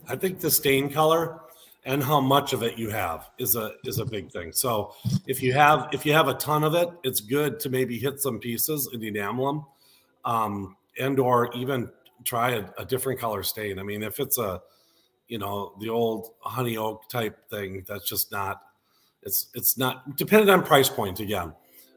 I 0.08 0.16
think 0.16 0.40
the 0.40 0.50
stain 0.50 0.90
color 0.90 1.40
and 1.88 2.04
how 2.04 2.20
much 2.20 2.52
of 2.52 2.62
it 2.62 2.78
you 2.78 2.90
have 2.90 3.30
is 3.38 3.56
a 3.56 3.72
is 3.84 3.98
a 3.98 4.04
big 4.04 4.30
thing. 4.30 4.52
So 4.52 4.92
if 5.26 5.42
you 5.42 5.54
have 5.54 5.88
if 5.92 6.04
you 6.04 6.12
have 6.12 6.28
a 6.28 6.34
ton 6.34 6.62
of 6.62 6.74
it, 6.74 6.90
it's 7.02 7.20
good 7.20 7.58
to 7.60 7.70
maybe 7.70 7.98
hit 7.98 8.20
some 8.20 8.38
pieces 8.38 8.90
and 8.92 9.02
enamel 9.02 9.46
them. 9.46 9.66
Um, 10.24 10.76
and 11.00 11.18
or 11.18 11.50
even 11.54 11.88
try 12.24 12.50
a, 12.50 12.64
a, 12.76 12.84
different 12.84 13.20
color 13.20 13.42
stain. 13.42 13.78
I 13.78 13.84
mean, 13.84 14.02
if 14.02 14.18
it's 14.18 14.36
a, 14.36 14.60
you 15.28 15.38
know, 15.38 15.74
the 15.80 15.88
old 15.88 16.32
honey 16.40 16.76
oak 16.76 17.08
type 17.08 17.48
thing, 17.48 17.84
that's 17.88 18.06
just 18.06 18.30
not. 18.30 18.60
It's 19.22 19.48
it's 19.54 19.78
not 19.78 20.16
dependent 20.16 20.50
on 20.50 20.64
price 20.64 20.90
point 20.90 21.20
again, 21.20 21.54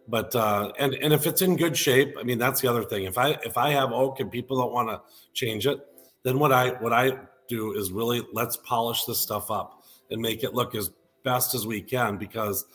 but 0.07 0.33
uh, 0.35 0.71
and 0.79 0.93
and 0.95 1.11
if 1.11 1.27
it's 1.27 1.41
in 1.41 1.57
good 1.57 1.75
shape, 1.75 2.15
I 2.17 2.23
mean 2.23 2.37
that's 2.37 2.61
the 2.61 2.69
other 2.69 2.83
thing. 2.83 3.03
If 3.03 3.17
I 3.17 3.31
if 3.43 3.57
I 3.57 3.71
have 3.71 3.91
oak 3.91 4.21
and 4.21 4.31
people 4.31 4.57
don't 4.57 4.71
want 4.71 4.87
to 4.87 5.01
change 5.33 5.67
it, 5.67 5.85
then 6.23 6.39
what 6.39 6.53
I 6.53 6.69
what 6.81 6.93
I 6.93 7.17
do 7.49 7.73
is 7.73 7.91
really 7.91 8.21
let's 8.31 8.55
polish 8.55 9.03
this 9.03 9.19
stuff 9.19 9.51
up 9.51 9.80
and 10.11 10.21
make 10.21 10.43
it 10.43 10.53
look 10.53 10.75
as 10.75 10.91
best 11.23 11.55
as 11.55 11.65
we 11.65 11.81
can 11.81 12.17
because 12.17 12.65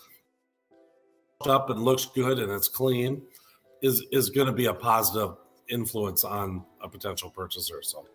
up 1.46 1.70
and 1.70 1.82
looks 1.82 2.06
good 2.06 2.38
and 2.38 2.50
it's 2.50 2.68
clean 2.68 3.22
is 3.82 4.04
is 4.10 4.30
going 4.30 4.46
to 4.46 4.52
be 4.52 4.66
a 4.66 4.74
positive 4.74 5.36
influence 5.68 6.24
on 6.24 6.64
a 6.82 6.88
potential 6.88 7.30
purchaser. 7.30 7.82
So, 7.82 8.06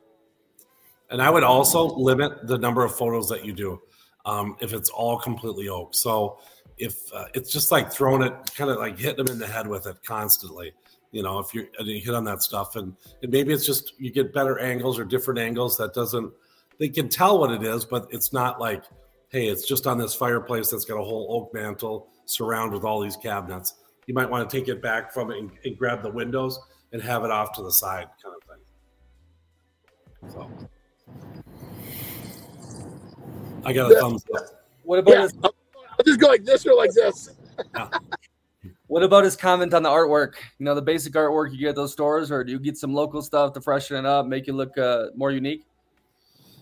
and 1.09 1.21
I 1.21 1.29
would 1.29 1.43
also 1.43 1.83
limit 1.83 2.47
the 2.47 2.57
number 2.57 2.83
of 2.83 2.95
photos 2.95 3.29
that 3.29 3.45
you 3.45 3.53
do 3.53 3.81
um, 4.25 4.55
if 4.59 4.73
it's 4.73 4.89
all 4.89 5.19
completely 5.19 5.69
oak. 5.69 5.93
So, 5.93 6.39
if 6.77 6.95
uh, 7.13 7.25
it's 7.33 7.51
just 7.51 7.71
like 7.71 7.91
throwing 7.91 8.23
it, 8.23 8.33
kind 8.55 8.69
of 8.69 8.77
like 8.77 8.97
hitting 8.97 9.25
them 9.25 9.33
in 9.33 9.39
the 9.39 9.47
head 9.47 9.67
with 9.67 9.85
it 9.87 9.97
constantly. 10.03 10.73
You 11.11 11.23
know, 11.23 11.39
if 11.39 11.53
you're 11.53 11.67
you 11.79 11.99
hit 11.99 12.15
on 12.15 12.23
that 12.25 12.41
stuff, 12.41 12.75
and, 12.75 12.95
and 13.21 13.31
maybe 13.31 13.53
it's 13.53 13.65
just 13.65 13.93
you 13.99 14.11
get 14.11 14.33
better 14.33 14.59
angles 14.59 14.97
or 14.97 15.03
different 15.03 15.39
angles 15.39 15.77
that 15.77 15.93
doesn't. 15.93 16.31
They 16.79 16.89
can 16.89 17.09
tell 17.09 17.37
what 17.37 17.51
it 17.51 17.61
is, 17.61 17.85
but 17.85 18.07
it's 18.09 18.33
not 18.33 18.59
like, 18.59 18.83
hey, 19.31 19.47
it's 19.47 19.65
just 19.65 19.87
on 19.87 19.97
this 19.97 20.13
fireplace 20.13 20.69
that's 20.69 20.85
got 20.85 20.99
a 20.99 21.03
whole 21.03 21.27
oak 21.29 21.53
mantle 21.53 22.09
surrounded 22.25 22.75
with 22.75 22.83
all 22.83 23.01
these 23.01 23.15
cabinets. 23.15 23.75
You 24.05 24.13
might 24.13 24.29
want 24.29 24.49
to 24.49 24.57
take 24.57 24.67
it 24.67 24.81
back 24.81 25.13
from 25.13 25.31
it 25.31 25.37
and, 25.37 25.51
and 25.63 25.77
grab 25.77 26.03
the 26.03 26.11
windows 26.11 26.59
and 26.91 27.01
have 27.01 27.23
it 27.23 27.31
off 27.31 27.53
to 27.53 27.63
the 27.63 27.71
side 27.71 28.07
kind 28.21 28.35
of 28.35 28.43
thing. 28.49 28.57
So 30.31 30.49
I 33.63 33.73
got 33.73 33.91
a 33.91 33.95
thumbs 33.95 34.25
up. 34.35 34.43
What 34.83 34.99
about 34.99 35.13
yeah. 35.13 35.21
his, 35.21 35.33
I'll 35.43 35.53
just 36.05 36.19
go 36.19 36.27
like 36.27 36.43
this 36.43 36.65
or 36.65 36.75
like 36.75 36.91
this. 36.93 37.29
yeah. 37.75 37.89
What 38.87 39.03
about 39.03 39.23
his 39.23 39.37
comment 39.37 39.73
on 39.73 39.83
the 39.83 39.89
artwork? 39.89 40.33
You 40.59 40.65
know, 40.65 40.75
the 40.75 40.81
basic 40.81 41.13
artwork 41.13 41.53
you 41.53 41.57
get 41.59 41.69
at 41.69 41.75
those 41.77 41.93
stores, 41.93 42.29
or 42.29 42.43
do 42.43 42.51
you 42.51 42.59
get 42.59 42.75
some 42.75 42.93
local 42.93 43.21
stuff 43.21 43.53
to 43.53 43.61
freshen 43.61 43.95
it 43.95 44.05
up, 44.05 44.25
make 44.25 44.49
it 44.49 44.53
look 44.53 44.77
uh, 44.77 45.05
more 45.15 45.31
unique? 45.31 45.63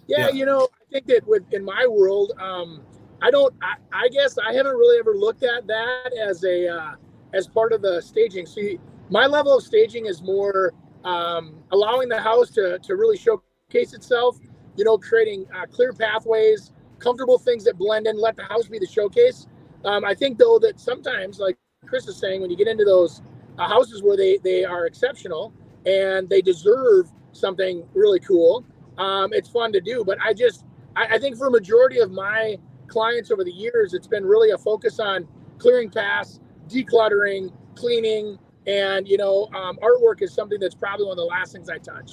Yeah, 0.10 0.28
yeah, 0.28 0.30
you 0.30 0.46
know, 0.46 0.68
I 0.74 0.92
think 0.92 1.06
that 1.08 1.28
with 1.28 1.44
in 1.54 1.64
my 1.64 1.86
world, 1.88 2.34
um, 2.40 2.82
I 3.22 3.30
don't. 3.30 3.54
I, 3.62 3.76
I, 3.94 4.10
guess 4.10 4.40
I 4.40 4.54
haven't 4.54 4.76
really 4.76 4.98
ever 4.98 5.14
looked 5.14 5.44
at 5.44 5.68
that 5.68 6.12
as 6.20 6.44
a 6.44 6.68
uh, 6.68 6.96
as 7.36 7.48
part 7.48 7.74
of 7.74 7.84
the 7.84 8.02
staging. 8.02 8.48
See, 8.48 8.80
my 9.12 9.28
level 9.28 9.56
of 9.56 9.64
staging 9.64 10.08
is 10.08 10.24
more 10.24 10.74
um, 11.04 11.64
allowing 11.72 12.10
the 12.10 12.20
house 12.20 12.50
to, 12.52 12.80
to 12.80 12.96
really 12.96 13.18
showcase 13.18 13.94
itself, 13.94 14.40
you 14.76 14.84
know, 14.84 14.98
creating 14.98 15.46
uh, 15.56 15.68
clear 15.68 15.94
pathways, 15.94 16.72
comfortable 16.98 17.38
things 17.38 17.64
that 17.66 17.78
blend 17.78 18.08
in, 18.08 18.20
let 18.20 18.36
the 18.36 18.44
house 18.44 18.68
be 18.68 18.80
the 18.80 18.88
showcase. 18.88 19.46
Um, 19.86 20.04
I 20.04 20.16
think, 20.16 20.40
though, 20.40 20.58
that 20.60 20.80
sometimes, 20.80 21.40
like 21.40 21.56
Chris 21.86 22.08
is 22.08 22.18
saying, 22.18 22.42
when 22.42 22.50
you 22.50 22.58
get 22.58 22.68
into 22.68 22.84
those 22.84 23.22
uh, 23.60 23.68
houses 23.68 24.02
where 24.02 24.18
they, 24.18 24.40
they 24.44 24.66
are 24.66 24.88
exceptional, 24.88 25.54
and 25.86 26.28
they 26.30 26.42
deserve 26.42 27.12
something 27.32 27.88
really 27.94 28.20
cool. 28.20 28.66
Um, 29.00 29.32
it's 29.34 29.50
fun 29.50 29.72
to 29.74 29.82
do, 29.82 30.04
but 30.06 30.20
I 30.22 30.34
just 30.34 30.66
I, 30.96 31.16
I 31.16 31.20
think 31.20 31.38
for 31.38 31.48
a 31.48 31.52
majority 31.52 32.00
of 32.00 32.12
my 32.12 32.58
clients 32.88 33.32
over 33.32 33.44
the 33.44 33.52
years, 33.52 33.94
it's 33.94 34.08
been 34.08 34.26
really 34.26 34.52
a 34.52 34.58
focus 34.58 35.00
on 35.00 35.28
clearing 35.58 35.90
paths, 35.90 36.42
decluttering, 36.68 37.52
cleaning, 37.76 38.38
and 38.68 39.08
you 39.08 39.18
know, 39.18 39.48
um, 39.56 39.78
artwork 39.82 40.22
is 40.22 40.34
something 40.34 40.60
that's 40.60 40.76
probably 40.76 41.06
one 41.06 41.14
of 41.14 41.18
the 41.18 41.24
last 41.24 41.54
things 41.54 41.70
I 41.70 41.78
touch. 41.78 42.12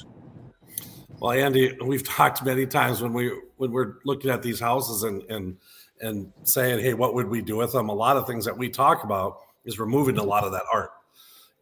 Well, 1.19 1.33
Andy, 1.33 1.77
we've 1.85 2.05
talked 2.05 2.45
many 2.45 2.67
times 2.67 3.03
when 3.03 3.13
we 3.13 3.33
when 3.57 3.73
we're 3.73 3.95
looking 4.05 4.31
at 4.31 4.43
these 4.43 4.61
houses 4.61 5.03
and 5.03 5.23
and 5.31 5.57
and 6.01 6.33
saying, 6.45 6.81
hey, 6.81 6.95
what 6.95 7.15
would 7.15 7.27
we 7.27 7.43
do 7.43 7.57
with 7.57 7.73
them? 7.73 7.89
A 7.89 7.95
lot 7.95 8.17
of 8.17 8.27
things 8.27 8.45
that 8.45 8.57
we 8.57 8.69
talk 8.69 9.03
about 9.03 9.39
is 9.65 9.81
removing 9.81 10.19
a 10.19 10.23
lot 10.23 10.45
of 10.45 10.53
that 10.53 10.65
art. 10.73 10.91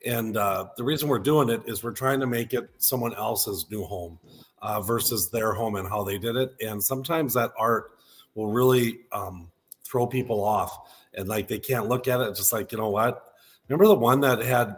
And 0.04 0.36
uh, 0.36 0.66
the 0.76 0.84
reason 0.84 1.08
we're 1.08 1.18
doing 1.18 1.48
it 1.48 1.62
is 1.66 1.82
we're 1.82 1.92
trying 1.92 2.20
to 2.20 2.26
make 2.26 2.52
it 2.52 2.68
someone 2.76 3.14
else's 3.14 3.66
new 3.70 3.84
home 3.84 4.18
uh, 4.64 4.80
versus 4.80 5.28
their 5.30 5.52
home 5.52 5.76
and 5.76 5.86
how 5.86 6.02
they 6.02 6.18
did 6.18 6.36
it. 6.36 6.54
And 6.60 6.82
sometimes 6.82 7.34
that 7.34 7.52
art 7.58 7.92
will 8.34 8.50
really 8.50 9.00
um, 9.12 9.50
throw 9.84 10.06
people 10.06 10.42
off 10.42 10.90
and 11.12 11.28
like 11.28 11.48
they 11.48 11.58
can't 11.58 11.86
look 11.86 12.08
at 12.08 12.20
it. 12.20 12.34
Just 12.34 12.52
like, 12.52 12.72
you 12.72 12.78
know 12.78 12.88
what? 12.88 13.22
Remember 13.68 13.86
the 13.86 13.94
one 13.94 14.20
that 14.20 14.40
had 14.40 14.76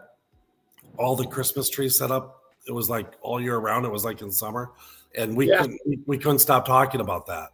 all 0.99 1.15
the 1.15 1.27
Christmas 1.27 1.71
trees 1.71 1.97
set 1.97 2.11
up? 2.11 2.43
It 2.67 2.73
was 2.73 2.91
like 2.91 3.15
all 3.23 3.41
year 3.41 3.57
round. 3.59 3.87
It 3.87 3.93
was 3.93 4.05
like 4.05 4.21
in 4.23 4.33
summer. 4.33 4.73
And 5.17 5.37
we, 5.37 5.49
yeah. 5.49 5.61
couldn't, 5.61 5.81
we, 5.87 6.01
we 6.05 6.19
couldn't 6.19 6.41
stop 6.41 6.67
talking 6.67 7.01
about 7.01 7.29
that. 7.29 7.51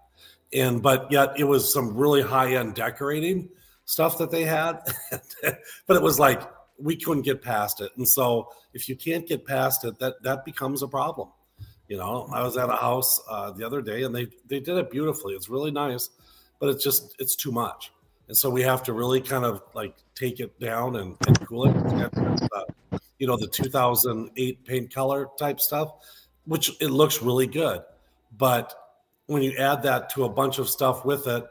And, 0.54 0.82
but 0.82 1.12
yet 1.12 1.38
it 1.38 1.44
was 1.44 1.70
some 1.70 1.94
really 1.94 2.22
high 2.22 2.54
end 2.54 2.74
decorating 2.74 3.50
stuff 3.84 4.16
that 4.18 4.30
they 4.30 4.44
had. 4.44 4.78
but 5.42 5.96
it 5.96 6.02
was 6.02 6.18
like, 6.18 6.40
we 6.78 6.96
couldn't 6.96 7.22
get 7.24 7.42
past 7.42 7.82
it. 7.82 7.92
And 7.98 8.08
so 8.08 8.48
if 8.72 8.88
you 8.88 8.96
can't 8.96 9.28
get 9.28 9.46
past 9.46 9.84
it, 9.84 9.98
that, 9.98 10.14
that 10.22 10.46
becomes 10.46 10.82
a 10.82 10.88
problem. 10.88 11.28
You 11.92 11.98
know, 11.98 12.26
I 12.32 12.42
was 12.42 12.56
at 12.56 12.70
a 12.70 12.76
house 12.76 13.20
uh, 13.28 13.50
the 13.50 13.66
other 13.66 13.82
day 13.82 14.04
and 14.04 14.14
they 14.14 14.26
they 14.46 14.60
did 14.60 14.78
it 14.78 14.90
beautifully. 14.90 15.34
It's 15.34 15.50
really 15.50 15.70
nice, 15.70 16.08
but 16.58 16.70
it's 16.70 16.82
just 16.82 17.14
it's 17.18 17.36
too 17.36 17.52
much. 17.52 17.92
And 18.28 18.34
so 18.34 18.48
we 18.48 18.62
have 18.62 18.82
to 18.84 18.94
really 18.94 19.20
kind 19.20 19.44
of 19.44 19.62
like 19.74 19.94
take 20.14 20.40
it 20.40 20.58
down 20.58 20.96
and, 20.96 21.18
and 21.26 21.38
cool 21.46 21.66
it. 21.66 21.76
Uh, 22.16 22.98
you 23.18 23.26
know, 23.26 23.36
the 23.36 23.46
2008 23.46 24.64
paint 24.64 24.94
color 24.94 25.28
type 25.38 25.60
stuff, 25.60 25.90
which 26.46 26.70
it 26.80 26.88
looks 26.88 27.20
really 27.20 27.46
good. 27.46 27.82
But 28.38 28.72
when 29.26 29.42
you 29.42 29.54
add 29.58 29.82
that 29.82 30.08
to 30.14 30.24
a 30.24 30.30
bunch 30.30 30.58
of 30.58 30.70
stuff 30.70 31.04
with 31.04 31.26
it, 31.26 31.44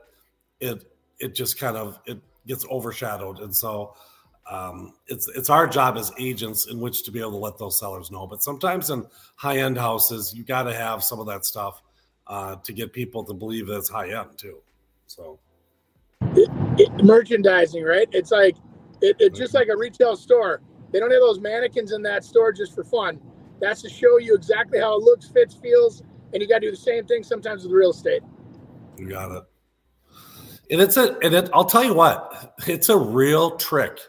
it 0.59 0.83
it 1.19 1.35
just 1.35 1.59
kind 1.59 1.77
of 1.77 1.99
it 2.07 2.19
gets 2.47 2.65
overshadowed. 2.65 3.41
And 3.41 3.55
so 3.55 3.93
um, 4.49 4.93
it's 5.07 5.27
it's 5.29 5.49
our 5.49 5.67
job 5.67 5.97
as 5.97 6.11
agents 6.19 6.67
in 6.67 6.79
which 6.79 7.03
to 7.03 7.11
be 7.11 7.19
able 7.19 7.31
to 7.31 7.37
let 7.37 7.57
those 7.57 7.79
sellers 7.79 8.11
know. 8.11 8.27
But 8.27 8.43
sometimes 8.43 8.89
in 8.89 9.05
high 9.35 9.59
end 9.59 9.77
houses, 9.77 10.33
you 10.35 10.43
got 10.43 10.63
to 10.63 10.73
have 10.73 11.03
some 11.03 11.19
of 11.19 11.27
that 11.27 11.45
stuff 11.45 11.81
uh, 12.27 12.55
to 12.57 12.73
get 12.73 12.91
people 12.93 13.23
to 13.25 13.33
believe 13.33 13.67
that 13.67 13.77
it's 13.77 13.89
high 13.89 14.17
end 14.17 14.37
too. 14.37 14.57
So 15.07 15.39
it, 16.21 16.49
it, 16.79 17.03
merchandising, 17.03 17.83
right? 17.83 18.07
It's 18.11 18.31
like 18.31 18.55
it, 19.01 19.15
it's 19.19 19.37
just 19.37 19.53
like 19.53 19.67
a 19.67 19.77
retail 19.77 20.15
store. 20.15 20.61
They 20.91 20.99
don't 20.99 21.11
have 21.11 21.21
those 21.21 21.39
mannequins 21.39 21.93
in 21.93 22.01
that 22.03 22.23
store 22.23 22.51
just 22.51 22.75
for 22.75 22.83
fun. 22.83 23.21
That's 23.61 23.81
to 23.83 23.89
show 23.89 24.17
you 24.17 24.35
exactly 24.35 24.79
how 24.79 24.97
it 24.97 25.03
looks, 25.03 25.27
fits, 25.27 25.55
feels, 25.55 26.03
and 26.33 26.41
you 26.41 26.47
got 26.47 26.55
to 26.55 26.67
do 26.67 26.71
the 26.71 26.77
same 26.77 27.05
thing 27.05 27.23
sometimes 27.23 27.63
with 27.63 27.71
real 27.71 27.91
estate. 27.91 28.23
You 28.97 29.09
got 29.09 29.31
it. 29.31 29.43
And 30.71 30.81
it's 30.81 30.97
a 30.97 31.17
and 31.19 31.33
it, 31.35 31.49
I'll 31.53 31.65
tell 31.65 31.83
you 31.83 31.93
what, 31.93 32.55
it's 32.67 32.89
a 32.89 32.97
real 32.97 33.57
trick 33.57 33.99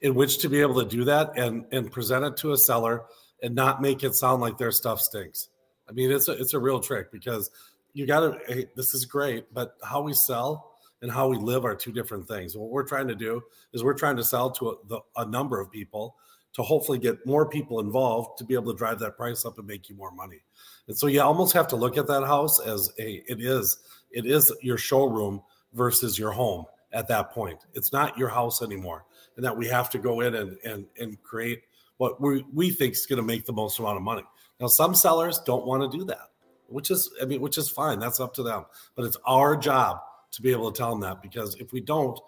in 0.00 0.14
which 0.14 0.38
to 0.38 0.48
be 0.48 0.60
able 0.60 0.82
to 0.82 0.88
do 0.88 1.04
that 1.04 1.36
and 1.36 1.64
and 1.72 1.90
present 1.90 2.24
it 2.24 2.36
to 2.38 2.52
a 2.52 2.56
seller 2.56 3.04
and 3.42 3.54
not 3.54 3.80
make 3.82 4.04
it 4.04 4.14
sound 4.14 4.40
like 4.40 4.58
their 4.58 4.72
stuff 4.72 5.00
stinks. 5.00 5.48
I 5.88 5.92
mean, 5.92 6.10
it's 6.10 6.28
a 6.28 6.32
it's 6.32 6.54
a 6.54 6.58
real 6.58 6.80
trick 6.80 7.10
because 7.10 7.50
you 7.92 8.06
got 8.06 8.20
to. 8.20 8.38
Hey, 8.46 8.66
this 8.76 8.94
is 8.94 9.04
great, 9.04 9.52
but 9.52 9.76
how 9.82 10.02
we 10.02 10.12
sell 10.12 10.72
and 11.02 11.10
how 11.10 11.28
we 11.28 11.36
live 11.38 11.64
are 11.64 11.74
two 11.74 11.92
different 11.92 12.26
things. 12.26 12.56
What 12.56 12.70
we're 12.70 12.86
trying 12.86 13.08
to 13.08 13.14
do 13.14 13.42
is 13.72 13.84
we're 13.84 13.94
trying 13.94 14.16
to 14.16 14.24
sell 14.24 14.50
to 14.52 14.70
a, 14.70 14.74
the, 14.88 15.00
a 15.16 15.24
number 15.24 15.60
of 15.60 15.70
people 15.70 16.16
to 16.54 16.62
hopefully 16.62 16.98
get 16.98 17.24
more 17.24 17.48
people 17.48 17.80
involved 17.80 18.38
to 18.38 18.44
be 18.44 18.54
able 18.54 18.72
to 18.72 18.76
drive 18.76 18.98
that 18.98 19.16
price 19.16 19.44
up 19.44 19.58
and 19.58 19.66
make 19.66 19.88
you 19.88 19.94
more 19.94 20.10
money. 20.10 20.42
And 20.88 20.96
so 20.96 21.06
you 21.06 21.20
almost 21.20 21.52
have 21.52 21.68
to 21.68 21.76
look 21.76 21.96
at 21.96 22.06
that 22.08 22.24
house 22.24 22.58
as 22.60 22.90
a 22.98 23.22
it 23.26 23.40
is 23.40 23.78
it 24.10 24.26
is 24.26 24.52
your 24.62 24.78
showroom 24.78 25.42
versus 25.72 26.18
your 26.18 26.32
home 26.32 26.64
at 26.92 27.08
that 27.08 27.30
point. 27.30 27.58
It's 27.74 27.92
not 27.92 28.18
your 28.18 28.28
house 28.28 28.62
anymore 28.62 29.04
and 29.38 29.44
that 29.46 29.56
we 29.56 29.68
have 29.68 29.88
to 29.88 29.98
go 29.98 30.20
in 30.20 30.34
and 30.34 30.58
and 30.64 30.84
and 30.98 31.22
create 31.22 31.62
what 31.96 32.20
we, 32.20 32.44
we 32.52 32.70
think 32.70 32.92
is 32.94 33.06
going 33.06 33.16
to 33.18 33.22
make 33.22 33.46
the 33.46 33.52
most 33.52 33.78
amount 33.78 33.96
of 33.96 34.02
money. 34.02 34.24
Now, 34.60 34.66
some 34.66 34.94
sellers 34.94 35.40
don't 35.46 35.64
want 35.64 35.90
to 35.90 35.98
do 35.98 36.04
that, 36.06 36.30
which 36.66 36.90
is 36.90 37.08
I 37.22 37.24
mean, 37.24 37.40
which 37.40 37.56
is 37.56 37.68
fine. 37.68 38.00
That's 38.00 38.18
up 38.18 38.34
to 38.34 38.42
them. 38.42 38.66
But 38.96 39.04
it's 39.04 39.16
our 39.24 39.56
job 39.56 40.00
to 40.32 40.42
be 40.42 40.50
able 40.50 40.70
to 40.72 40.76
tell 40.76 40.90
them 40.90 41.00
that 41.02 41.22
because 41.22 41.54
if 41.54 41.72
we 41.72 41.80
don't, 41.80 42.18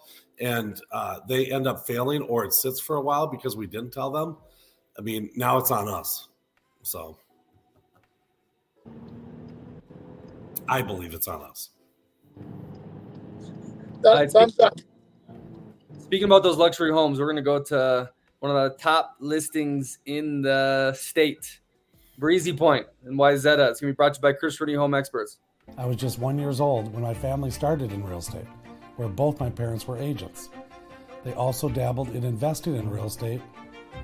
and 0.40 0.80
uh, 0.92 1.18
they 1.28 1.46
end 1.52 1.66
up 1.66 1.84
failing, 1.84 2.22
or 2.22 2.44
it 2.44 2.54
sits 2.54 2.80
for 2.80 2.94
a 2.96 3.02
while 3.02 3.26
because 3.26 3.56
we 3.56 3.66
didn't 3.66 3.90
tell 3.90 4.10
them, 4.10 4.36
I 4.96 5.02
mean, 5.02 5.30
now 5.34 5.58
it's 5.58 5.72
on 5.72 5.88
us. 5.88 6.28
So. 6.82 7.18
I 10.68 10.82
believe 10.82 11.14
it's 11.14 11.26
on 11.26 11.42
us. 11.42 11.70
Thumbs 14.04 14.60
up. 14.60 14.78
Speaking 16.10 16.24
about 16.24 16.42
those 16.42 16.56
luxury 16.56 16.90
homes, 16.90 17.20
we're 17.20 17.26
going 17.26 17.36
to 17.36 17.42
go 17.42 17.62
to 17.62 18.10
one 18.40 18.50
of 18.50 18.56
the 18.56 18.76
top 18.78 19.14
listings 19.20 20.00
in 20.06 20.42
the 20.42 20.92
state, 20.92 21.60
Breezy 22.18 22.52
Point 22.52 22.88
in 23.06 23.12
Wayzata. 23.12 23.70
It's 23.70 23.80
going 23.80 23.92
to 23.92 23.92
be 23.92 23.92
brought 23.92 24.14
to 24.14 24.18
you 24.18 24.22
by 24.22 24.32
Chris 24.32 24.60
Rooney 24.60 24.74
Home 24.74 24.92
Experts. 24.92 25.38
I 25.78 25.86
was 25.86 25.96
just 25.96 26.18
one 26.18 26.36
years 26.36 26.60
old 26.60 26.92
when 26.92 27.04
my 27.04 27.14
family 27.14 27.52
started 27.52 27.92
in 27.92 28.02
real 28.02 28.18
estate, 28.18 28.48
where 28.96 29.06
both 29.06 29.38
my 29.38 29.50
parents 29.50 29.86
were 29.86 29.98
agents. 29.98 30.48
They 31.22 31.32
also 31.34 31.68
dabbled 31.68 32.08
in 32.08 32.24
investing 32.24 32.74
in 32.74 32.90
real 32.90 33.06
estate, 33.06 33.40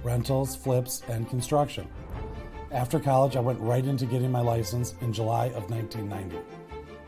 rentals, 0.05 0.55
flips, 0.55 1.03
and 1.09 1.29
construction. 1.29 1.89
After 2.71 3.01
college, 3.01 3.35
I 3.35 3.41
went 3.41 3.59
right 3.59 3.85
into 3.85 4.07
getting 4.07 4.31
my 4.31 4.43
license 4.43 4.95
in 5.01 5.13
July 5.13 5.47
of 5.47 5.69
1990. 5.71 6.39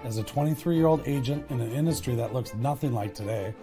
As 0.03 0.19
a 0.19 0.25
23 0.25 0.75
year 0.75 0.87
old 0.87 1.07
agent 1.07 1.49
in 1.51 1.61
an 1.61 1.71
industry 1.71 2.17
that 2.17 2.35
looks 2.35 2.53
nothing 2.55 2.93
like 2.93 3.15
today, 3.15 3.55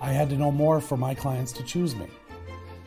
I 0.00 0.12
had 0.12 0.28
to 0.30 0.36
know 0.36 0.50
more 0.50 0.80
for 0.80 0.96
my 0.96 1.14
clients 1.14 1.52
to 1.52 1.62
choose 1.62 1.94
me. 1.94 2.06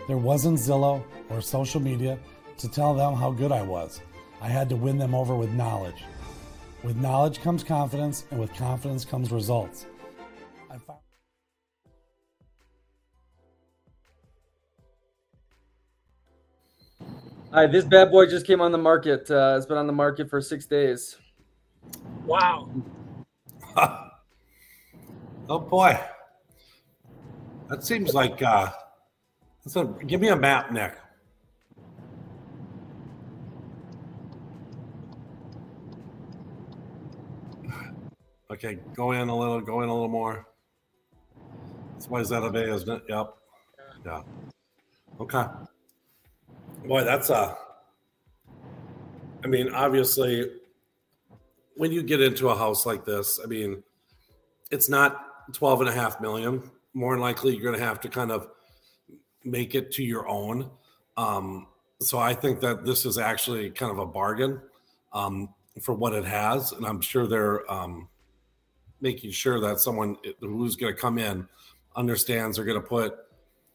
There 0.07 0.17
wasn't 0.17 0.59
Zillow 0.59 1.03
or 1.29 1.41
social 1.41 1.79
media 1.79 2.17
to 2.57 2.67
tell 2.67 2.93
them 2.93 3.13
how 3.13 3.31
good 3.31 3.51
I 3.51 3.61
was. 3.61 4.01
I 4.41 4.47
had 4.47 4.69
to 4.69 4.75
win 4.75 4.97
them 4.97 5.13
over 5.15 5.35
with 5.35 5.51
knowledge. 5.51 6.03
With 6.83 6.97
knowledge 6.97 7.41
comes 7.41 7.63
confidence, 7.63 8.25
and 8.31 8.39
with 8.39 8.53
confidence 8.53 9.03
comes 9.03 9.31
results. 9.31 9.85
Found- 10.69 10.99
Hi, 17.51 17.65
this 17.67 17.83
bad 17.83 18.11
boy 18.11 18.27
just 18.27 18.45
came 18.45 18.61
on 18.61 18.71
the 18.71 18.77
market. 18.77 19.29
Uh, 19.29 19.55
it's 19.57 19.65
been 19.65 19.77
on 19.77 19.87
the 19.87 19.93
market 19.93 20.29
for 20.29 20.39
six 20.39 20.65
days. 20.65 21.17
Wow. 22.25 22.69
oh 25.49 25.59
boy. 25.59 25.99
That 27.69 27.83
seems 27.83 28.15
like 28.15 28.41
uh 28.41 28.71
that's 29.63 29.75
a 29.75 29.85
give 30.07 30.19
me 30.19 30.29
a 30.29 30.35
map, 30.35 30.71
Nick. 30.71 30.95
Okay, 38.51 38.79
go 38.95 39.11
in 39.11 39.29
a 39.29 39.37
little, 39.37 39.61
go 39.61 39.81
in 39.81 39.89
a 39.89 39.93
little 39.93 40.09
more. 40.09 40.47
That's 41.93 42.09
why 42.09 42.21
is 42.21 42.29
that 42.29 42.43
a 42.43 42.49
bay, 42.49 42.69
isn't 42.69 42.89
it? 42.89 43.03
Yep. 43.07 43.33
Yeah. 44.03 44.21
Okay. 45.19 45.43
Boy, 46.85 47.03
that's 47.03 47.29
a 47.29 47.55
I 49.43 49.47
mean, 49.47 49.69
obviously 49.73 50.51
when 51.75 51.91
you 51.91 52.01
get 52.01 52.19
into 52.19 52.49
a 52.49 52.57
house 52.57 52.87
like 52.87 53.05
this, 53.05 53.39
I 53.41 53.47
mean, 53.47 53.83
it's 54.71 54.89
not 54.89 55.53
12 55.53 55.81
and 55.81 55.89
a 55.89 55.93
half 55.93 56.19
million 56.19 56.63
more 56.93 57.13
than 57.13 57.21
likely 57.21 57.53
you're 57.53 57.63
going 57.63 57.77
to 57.77 57.85
have 57.85 57.99
to 58.01 58.09
kind 58.09 58.31
of 58.31 58.47
make 59.43 59.75
it 59.75 59.91
to 59.91 60.03
your 60.03 60.27
own. 60.27 60.69
Um, 61.17 61.67
so 62.01 62.17
I 62.17 62.33
think 62.33 62.61
that 62.61 62.85
this 62.85 63.05
is 63.05 63.17
actually 63.17 63.69
kind 63.71 63.91
of 63.91 63.99
a 63.99 64.05
bargain 64.05 64.61
um, 65.13 65.53
for 65.81 65.93
what 65.93 66.13
it 66.13 66.25
has, 66.25 66.71
and 66.71 66.85
I'm 66.85 67.01
sure 67.01 67.27
they're 67.27 67.69
um, 67.71 68.07
making 69.01 69.31
sure 69.31 69.59
that 69.61 69.79
someone 69.79 70.17
who's 70.39 70.75
going 70.75 70.93
to 70.93 70.99
come 70.99 71.17
in 71.17 71.47
understands 71.95 72.55
they're 72.55 72.65
going 72.65 72.81
to 72.81 72.87
put 72.87 73.15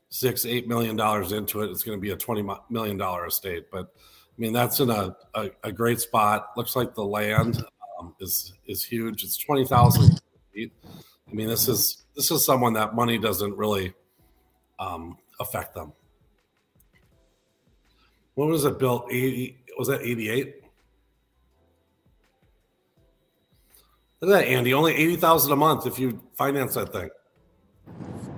six, 0.09 0.46
eight 0.46 0.68
million 0.68 0.96
dollars 0.96 1.33
into 1.33 1.62
it. 1.62 1.70
It's 1.70 1.83
going 1.83 1.98
to 1.98 2.00
be 2.00 2.11
a 2.11 2.16
twenty 2.16 2.46
million 2.70 2.96
dollar 2.96 3.27
estate, 3.27 3.66
but 3.70 3.92
I 3.96 4.40
mean 4.40 4.53
that's 4.53 4.81
in 4.81 4.90
a, 4.90 5.16
a, 5.35 5.50
a 5.64 5.72
great 5.72 6.00
spot. 6.00 6.50
Looks 6.57 6.77
like 6.77 6.94
the 6.94 7.05
land 7.05 7.64
um, 7.98 8.14
is 8.20 8.55
is 8.66 8.85
huge. 8.85 9.24
It's 9.24 9.37
twenty 9.37 9.66
thousand 9.66 10.20
feet. 10.53 10.72
I 11.35 11.37
mean, 11.37 11.49
this 11.49 11.66
is 11.66 12.05
this 12.14 12.31
is 12.31 12.44
someone 12.47 12.75
that 12.75 12.94
money 12.94 13.18
doesn't 13.18 13.57
really 13.57 13.92
um, 14.79 15.18
affect 15.40 15.75
them. 15.75 15.92
When 18.35 18.51
was 18.51 18.64
it 18.64 18.79
built? 18.79 19.09
80 19.11 19.59
was 19.77 19.88
that 19.88 20.03
88? 20.03 20.62
Look 24.20 24.31
at 24.31 24.38
that, 24.38 24.47
Andy. 24.47 24.75
Only 24.75 24.94
80,000 24.94 25.51
a 25.51 25.57
month 25.57 25.88
if 25.88 25.99
you 25.99 26.23
finance 26.38 26.75
that 26.75 26.92
thing. 26.92 27.11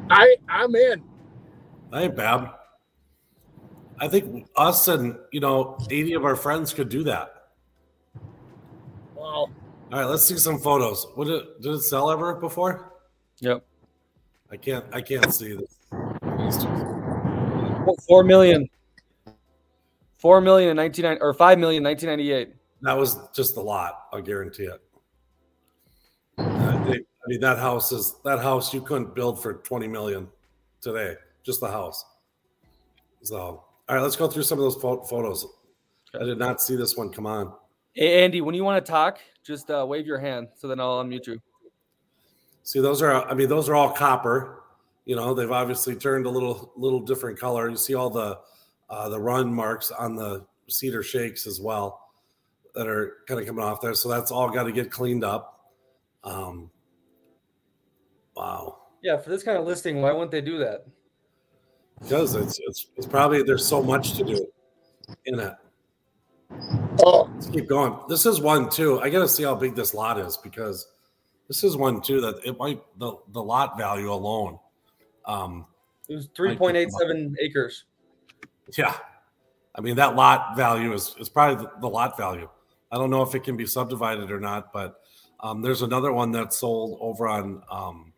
I 0.09 0.35
I'm 0.49 0.75
in. 0.75 1.03
That 1.93 2.03
ain't 2.03 2.17
bad. 2.17 2.51
I 4.01 4.09
think 4.09 4.49
us 4.57 4.89
and 4.89 5.19
you 5.33 5.41
know 5.41 5.77
80 5.91 6.15
of 6.15 6.25
our 6.25 6.35
friends 6.35 6.73
could 6.73 6.89
do 6.89 7.05
that. 7.05 7.36
All 9.93 10.01
right, 10.01 10.05
let's 10.05 10.25
see 10.25 10.37
some 10.37 10.59
photos. 10.59 11.07
What 11.15 11.29
did 11.29 11.43
did 11.61 11.73
it 11.73 11.83
sell 11.83 12.11
ever 12.11 12.35
before? 12.35 12.93
Yep. 13.39 13.65
I 14.51 14.57
can't 14.57 14.85
I 14.93 15.01
can't 15.01 15.33
see 15.33 15.57
this. 15.57 15.77
Oh, 15.93 17.95
Four 18.09 18.25
million. 18.25 18.69
Four 20.19 20.41
million 20.41 20.71
in 20.71 20.77
nineteen 20.77 21.05
ninety 21.05 21.21
or 21.21 21.33
five 21.35 21.61
million 21.61 21.81
in 21.81 21.85
nineteen 21.85 22.09
ninety 22.09 22.33
eight. 22.33 22.53
That 22.83 22.97
was 22.97 23.17
just 23.33 23.57
a 23.57 23.61
lot. 23.61 24.07
I'll 24.13 24.21
guarantee 24.21 24.65
it. 24.65 24.83
I, 26.39 26.85
think, 26.85 27.07
I 27.25 27.29
mean 27.29 27.41
that 27.41 27.59
house 27.59 27.93
is 27.93 28.17
that 28.25 28.41
house 28.41 28.75
you 28.75 28.81
couldn't 28.81 29.15
build 29.15 29.41
for 29.41 29.55
20 29.55 29.89
million 29.89 30.29
today. 30.81 31.15
Just 31.45 31.61
the 31.61 31.71
house. 31.71 32.05
So 33.23 33.39
all 33.39 33.65
right, 33.89 34.03
let's 34.03 34.17
go 34.17 34.27
through 34.27 34.43
some 34.43 34.59
of 34.59 34.65
those 34.65 34.77
pho- 34.77 35.05
photos. 35.05 35.47
I 36.21 36.25
did 36.25 36.39
not 36.39 36.61
see 36.61 36.75
this 36.75 36.97
one. 36.97 37.11
Come 37.11 37.27
on. 37.27 37.53
Hey, 37.93 38.25
Andy, 38.25 38.41
when 38.41 38.55
you 38.55 38.65
want 38.65 38.85
to 38.85 38.91
talk, 38.91 39.21
just 39.47 39.71
uh, 39.71 39.85
wave 39.89 40.07
your 40.07 40.19
hand 40.19 40.49
so 40.55 40.69
then 40.69 40.81
I'll 40.81 41.03
unmute 41.03 41.27
you. 41.27 41.41
See, 42.63 42.81
those 42.81 43.01
are 43.01 43.25
I 43.29 43.35
mean, 43.35 43.49
those 43.49 43.69
are 43.69 43.75
all 43.75 43.91
copper. 43.91 44.63
You 45.05 45.15
know, 45.15 45.35
they've 45.35 45.53
obviously 45.53 45.95
turned 45.95 46.27
a 46.27 46.31
little 46.31 46.73
little 46.77 47.01
different 47.01 47.39
color. 47.39 47.71
You 47.71 47.77
see 47.77 47.95
all 47.95 48.11
the 48.11 48.41
uh, 48.91 49.09
the 49.09 49.21
run 49.21 49.53
marks 49.53 49.91
on 49.91 50.17
the 50.17 50.45
cedar 50.69 51.03
shakes 51.03 51.47
as 51.47 51.61
well 51.61 52.01
that 52.75 52.87
are 52.87 53.19
kind 53.27 53.41
of 53.41 53.47
coming 53.47 53.65
off 53.65 53.81
there. 53.81 53.95
So 53.95 54.09
that's 54.09 54.31
all 54.31 54.51
got 54.51 54.65
to 54.65 54.73
get 54.73 54.91
cleaned 54.91 55.25
up. 55.25 55.71
Um, 56.25 56.71
wow. 58.35 58.79
Yeah, 59.03 59.17
for 59.17 59.31
this 59.31 59.43
kind 59.43 59.57
of 59.57 59.65
listing, 59.65 60.03
why 60.03 60.13
wouldn't 60.13 60.33
they 60.33 60.41
do 60.41 60.59
that? 60.59 60.87
Because 62.01 62.35
it's, 62.35 62.59
it's 62.67 62.87
it's 62.97 63.07
probably 63.07 63.43
there's 63.43 63.67
so 63.67 63.83
much 63.83 64.15
to 64.15 64.25
do 64.25 64.47
in 65.25 65.41
it. 65.41 65.55
Oh, 67.05 67.29
Let's 67.35 67.49
keep 67.49 67.69
going. 67.69 67.99
This 68.09 68.27
is 68.27 68.41
one 68.41 68.71
too. 68.71 69.01
I 69.01 69.11
got 69.11 69.21
to 69.21 69.29
see 69.29 69.43
how 69.43 69.55
big 69.55 69.75
this 69.75 69.93
lot 69.95 70.19
is 70.19 70.37
because 70.37 70.89
this 71.49 71.63
is 71.63 71.77
one 71.77 72.01
too 72.01 72.21
that 72.21 72.41
it 72.45 72.59
might 72.59 72.83
the 72.99 73.17
the 73.33 73.43
lot 73.43 73.77
value 73.77 74.13
alone. 74.13 74.59
Um, 75.27 75.67
It 76.09 76.15
was 76.15 76.29
three 76.35 76.57
point 76.57 76.77
eight 76.77 76.91
seven 76.93 77.37
acres. 77.41 77.85
yeah, 78.77 78.97
I 79.75 79.81
mean 79.81 79.97
that 79.97 80.17
lot 80.17 80.57
value 80.57 80.93
is 80.93 81.15
is 81.19 81.29
probably 81.29 81.65
the, 81.65 81.71
the 81.81 81.89
lot 81.89 82.17
value. 82.17 82.49
I 82.91 82.97
don't 82.97 83.11
know 83.11 83.23
if 83.23 83.35
it 83.35 83.43
can 83.43 83.57
be 83.57 83.67
subdivided 83.67 84.31
or 84.31 84.41
not, 84.41 84.73
but 84.73 85.01
um, 85.41 85.61
there's 85.61 85.83
another 85.83 86.13
one 86.13 86.31
that 86.33 86.55
sold 86.55 86.99
over 87.01 87.29
on 87.29 87.63
um, 87.71 88.13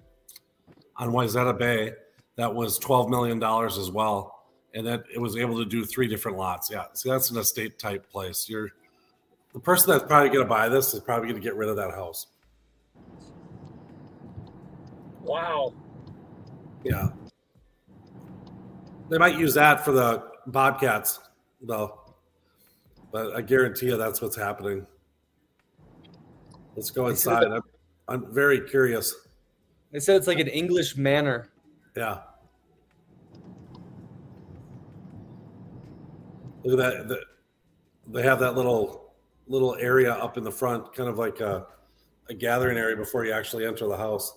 on 0.97 1.11
Wayzata 1.11 1.59
Bay 1.59 1.93
that 2.37 2.55
was 2.55 2.79
twelve 2.79 3.11
million 3.11 3.39
dollars 3.39 3.77
as 3.77 3.91
well, 3.91 4.38
and 4.79 4.87
that 4.87 5.03
it 5.13 5.19
was 5.19 5.37
able 5.37 5.59
to 5.59 5.65
do 5.65 5.85
three 5.85 6.07
different 6.07 6.39
lots. 6.39 6.71
Yeah, 6.71 6.85
see 6.95 7.11
that's 7.11 7.31
an 7.31 7.37
estate 7.37 7.81
type 7.81 8.09
place. 8.09 8.49
You're 8.49 8.69
the 9.53 9.59
person 9.59 9.91
that's 9.91 10.05
probably 10.05 10.29
going 10.29 10.45
to 10.45 10.49
buy 10.49 10.69
this 10.69 10.95
is 10.95 11.01
probably 11.01 11.29
going 11.29 11.43
to 11.43 11.45
get 11.45 11.57
rid 11.57 11.69
of 11.69 11.75
that 11.77 11.91
house. 11.91 12.29
wow. 15.23 15.75
Yeah, 16.85 17.09
they 19.11 19.19
might 19.19 19.37
use 19.37 19.55
that 19.55 19.85
for 19.85 19.91
the 19.91 20.23
Bobcats 20.47 21.19
though, 21.61 21.99
but 23.11 23.35
I 23.35 23.41
guarantee 23.41 23.87
you 23.87 23.97
that's 23.97 24.23
what's 24.23 24.37
happening. 24.37 24.87
Let's 26.77 26.91
go 26.91 27.09
inside. 27.09 27.49
I'm, 27.49 27.63
I'm 28.07 28.33
very 28.33 28.61
curious. 28.61 29.13
They 29.91 29.99
said 29.99 30.15
it's 30.15 30.29
like 30.29 30.39
an 30.39 30.47
English 30.47 30.97
manor. 30.97 31.49
Yeah. 31.97 32.19
Look 36.69 36.81
at 36.81 36.99
that. 36.99 37.09
The, 37.09 37.21
they 38.13 38.23
have 38.23 38.39
that 38.41 38.55
little 38.55 39.15
little 39.47 39.75
area 39.77 40.13
up 40.13 40.37
in 40.37 40.45
the 40.45 40.53
front, 40.53 40.93
kind 40.93 41.09
of 41.09 41.17
like 41.19 41.41
a, 41.41 41.67
a 42.29 42.35
gathering 42.35 42.77
area 42.77 42.95
before 42.95 43.25
you 43.25 43.33
actually 43.33 43.65
enter 43.65 43.87
the 43.89 43.97
house. 43.97 44.37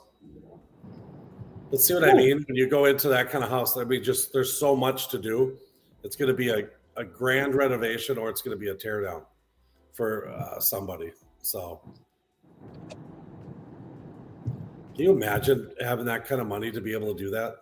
Let's 1.72 1.86
see 1.86 1.94
what 1.94 2.06
I 2.06 2.14
mean. 2.14 2.46
When 2.48 2.56
you 2.56 2.70
go 2.70 2.86
into 2.86 3.10
that 3.10 3.30
kind 3.30 3.44
of 3.44 3.50
house, 3.50 3.76
I 3.76 3.84
mean, 3.84 4.02
just 4.02 4.32
there's 4.32 4.58
so 4.58 4.78
much 4.78 5.10
to 5.10 5.20
do. 5.20 5.58
It's 6.04 6.16
going 6.16 6.28
to 6.30 6.34
be 6.34 6.50
a, 6.50 6.68
a 6.96 7.04
grand 7.04 7.54
renovation 7.54 8.18
or 8.18 8.30
it's 8.30 8.42
going 8.42 8.56
to 8.56 8.60
be 8.60 8.70
a 8.70 8.76
tear 8.76 9.02
down 9.04 9.24
for 9.92 10.30
uh, 10.30 10.60
somebody. 10.62 11.12
So, 11.42 11.82
can 14.96 15.04
you 15.04 15.12
imagine 15.12 15.70
having 15.82 16.06
that 16.06 16.26
kind 16.26 16.40
of 16.40 16.48
money 16.48 16.72
to 16.72 16.80
be 16.80 16.94
able 16.94 17.14
to 17.14 17.22
do 17.22 17.30
that? 17.32 17.56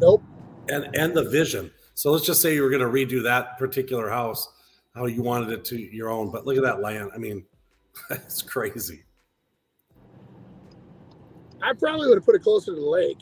Nope. 0.00 0.22
and 0.70 0.96
and 0.96 1.14
the 1.14 1.28
vision. 1.28 1.70
So 1.94 2.10
let's 2.10 2.26
just 2.26 2.42
say 2.42 2.54
you 2.54 2.62
were 2.62 2.70
going 2.70 2.82
to 2.82 2.88
redo 2.88 3.22
that 3.22 3.56
particular 3.56 4.08
house, 4.10 4.52
how 4.94 5.06
you 5.06 5.22
wanted 5.22 5.50
it 5.50 5.64
to 5.66 5.78
your 5.78 6.10
own. 6.10 6.30
But 6.30 6.44
look 6.44 6.56
at 6.56 6.62
that 6.64 6.80
land. 6.80 7.10
I 7.14 7.18
mean, 7.18 7.44
it's 8.10 8.42
crazy. 8.42 9.04
I 11.62 11.72
probably 11.72 12.08
would 12.08 12.18
have 12.18 12.26
put 12.26 12.34
it 12.34 12.42
closer 12.42 12.74
to 12.74 12.80
the 12.80 12.86
lake. 12.86 13.18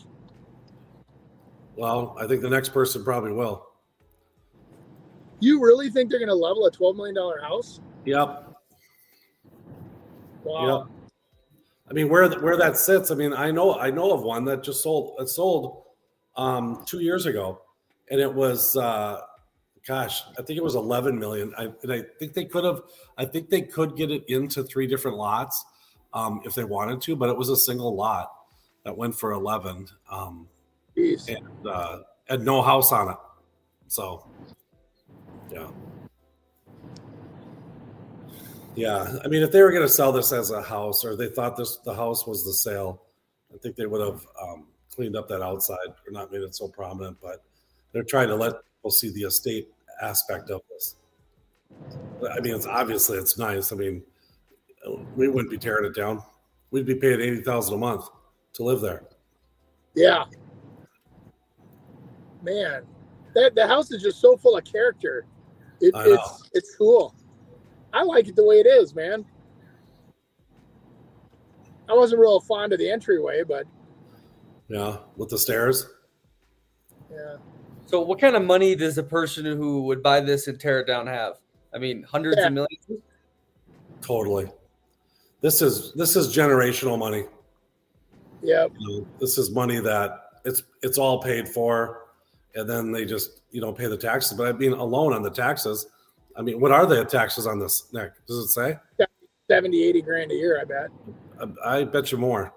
Well, 1.77 2.17
I 2.19 2.27
think 2.27 2.43
the 2.43 2.51
next 2.51 2.71
person 2.71 3.05
probably 3.05 3.33
will. 3.33 3.69
You 5.41 5.63
really 5.63 5.91
think 5.91 6.11
they're 6.11 6.19
going 6.19 6.29
to 6.29 6.35
level 6.35 6.67
a 6.67 6.71
twelve 6.71 6.97
million 6.97 7.15
dollar 7.15 7.41
house? 7.41 7.81
Yep. 8.05 8.57
Wow. 10.45 10.79
Yep. 10.79 10.89
I 11.91 11.93
mean, 11.93 12.09
where 12.09 12.29
where 12.41 12.57
that 12.57 12.77
sits. 12.77 13.11
I 13.11 13.15
mean, 13.15 13.33
I 13.33 13.51
know 13.51 13.75
I 13.75 13.91
know 13.91 14.13
of 14.13 14.23
one 14.23 14.45
that 14.47 14.63
just 14.63 14.83
sold. 14.83 15.17
It 15.21 15.29
sold 15.29 15.85
um, 16.37 16.85
two 16.87 17.01
years 17.01 17.27
ago, 17.27 17.61
and 18.13 18.21
it 18.21 18.33
was, 18.33 18.77
uh, 18.77 19.23
gosh, 19.89 20.23
I 20.39 20.43
think 20.43 20.59
it 20.59 20.63
was 20.63 20.75
eleven 20.75 21.19
million. 21.19 21.53
I, 21.59 21.73
and 21.83 21.93
I 21.93 22.03
think 22.19 22.35
they 22.35 22.45
could 22.45 22.63
have. 22.63 22.83
I 23.17 23.25
think 23.25 23.49
they 23.49 23.63
could 23.63 23.97
get 23.97 24.11
it 24.11 24.25
into 24.29 24.63
three 24.63 24.87
different 24.87 25.17
lots 25.17 25.65
um, 26.13 26.43
if 26.45 26.55
they 26.55 26.63
wanted 26.63 27.01
to, 27.03 27.17
but 27.17 27.31
it 27.31 27.37
was 27.37 27.49
a 27.49 27.57
single 27.57 27.97
lot 27.97 28.31
that 28.85 28.97
went 28.97 29.19
for 29.19 29.33
eleven, 29.33 29.89
um, 30.11 30.47
and 30.97 31.67
uh, 31.67 32.01
had 32.29 32.43
no 32.43 32.61
house 32.61 32.93
on 32.93 33.11
it. 33.11 33.17
So, 33.89 34.29
yeah. 35.51 35.69
Yeah, 38.75 39.19
I 39.25 39.29
mean, 39.29 39.43
if 39.43 39.53
they 39.53 39.63
were 39.63 39.71
going 39.71 39.87
to 39.87 39.89
sell 39.89 40.13
this 40.13 40.33
as 40.33 40.51
a 40.51 40.63
house, 40.63 41.05
or 41.05 41.17
they 41.17 41.29
thought 41.29 41.57
this 41.57 41.79
the 41.79 41.95
house 41.95 42.27
was 42.27 42.45
the 42.45 42.53
sale, 42.53 43.03
I 43.55 43.59
think 43.59 43.77
they 43.77 43.87
would 43.87 44.01
have 44.01 44.27
um, 44.43 44.67
cleaned 44.95 45.17
up 45.17 45.29
that 45.29 45.43
outside 45.43 45.89
or 45.89 46.11
not 46.11 46.31
made 46.31 46.43
it 46.43 46.55
so 46.55 46.69
prominent. 46.69 47.19
But 47.23 47.43
they're 47.93 48.03
trying 48.05 48.29
to 48.29 48.35
let 48.35 48.53
people 48.77 48.91
see 48.91 49.11
the 49.11 49.23
estate 49.23 49.69
aspect 50.01 50.51
of 50.51 50.61
this. 50.71 50.97
I 52.31 52.41
mean, 52.41 52.55
it's 52.55 52.67
obviously 52.67 53.19
it's 53.19 53.39
nice. 53.39 53.73
I 53.73 53.77
mean, 53.77 54.03
we 55.17 55.29
wouldn't 55.29 55.51
be 55.51 55.59
tearing 55.59 55.85
it 55.85 55.95
down. 55.95 56.23
We'd 56.71 56.87
be 56.87 56.95
paying 56.95 57.21
eighty 57.21 57.43
thousand 57.43 57.75
a 57.75 57.79
month 57.79 58.05
to 58.55 58.63
live 58.65 58.81
there. 58.81 59.05
Yeah. 59.95 60.25
Man, 62.43 62.83
that 63.35 63.55
the 63.55 63.67
house 63.67 63.91
is 63.93 64.03
just 64.03 64.21
so 64.21 64.37
full 64.37 64.57
of 64.57 64.65
character. 64.65 65.27
It, 65.81 65.93
it's 65.97 66.51
it's 66.55 66.75
cool. 66.77 67.15
I 67.93 68.03
like 68.03 68.29
it 68.29 68.37
the 68.37 68.45
way 68.45 68.57
it 68.61 68.67
is, 68.67 68.95
man. 68.95 69.25
I 71.89 71.95
wasn't 71.95 72.21
real 72.21 72.41
fond 72.41 72.73
of 72.73 72.79
the 72.79 72.91
entryway, 72.91 73.43
but 73.43 73.67
Yeah, 74.69 74.99
with 75.17 75.29
the 75.29 75.39
stairs. 75.39 75.89
yeah. 77.11 77.37
So, 77.93 78.01
what 78.01 78.19
kind 78.19 78.35
of 78.35 78.43
money 78.43 78.75
does 78.75 78.97
a 78.97 79.03
person 79.03 79.45
who 79.45 79.83
would 79.83 80.03
buy 80.03 80.21
this 80.21 80.49
and 80.49 80.59
tear 80.59 80.81
it 80.81 80.87
down 80.87 81.07
have? 81.07 81.35
I 81.75 81.79
mean, 81.79 82.03
hundreds 82.05 82.39
Yeah. 82.39 82.47
of 82.47 82.55
millions. 82.55 82.87
Totally. 84.01 84.51
This 85.43 85.61
is 85.61 85.93
this 85.93 86.17
is 86.17 86.35
generational 86.35 86.99
money. 86.99 87.25
Yeah. 88.41 88.69
You 88.79 89.01
know, 89.01 89.07
this 89.21 89.37
is 89.37 89.51
money 89.51 89.79
that 89.81 90.41
it's 90.47 90.63
it's 90.83 90.97
all 90.97 91.21
paid 91.23 91.47
for, 91.47 92.07
and 92.55 92.69
then 92.69 92.93
they 92.93 93.05
just 93.05 93.43
you 93.51 93.61
know 93.61 93.75
pay 93.75 93.89
the 93.89 93.97
taxes. 93.99 94.39
But 94.39 94.49
I 94.49 94.53
mean, 94.53 94.73
alone 94.73 95.13
on 95.13 95.23
the 95.23 95.31
taxes, 95.31 95.87
I 96.35 96.41
mean, 96.41 96.61
what 96.61 96.73
are 96.73 96.87
the 96.87 97.05
taxes 97.05 97.47
on 97.47 97.59
this, 97.59 97.93
Nick? 97.93 98.13
Does 98.27 98.39
it 98.39 98.49
say? 98.49 98.79
70, 99.51 99.83
80 99.85 100.03
grand 100.03 100.31
a 100.31 100.35
year, 100.35 100.59
I 100.59 100.65
bet. 100.65 100.89
I, 101.63 101.81
I 101.81 101.85
bet 101.85 102.11
you 102.11 102.17
more. 102.17 102.55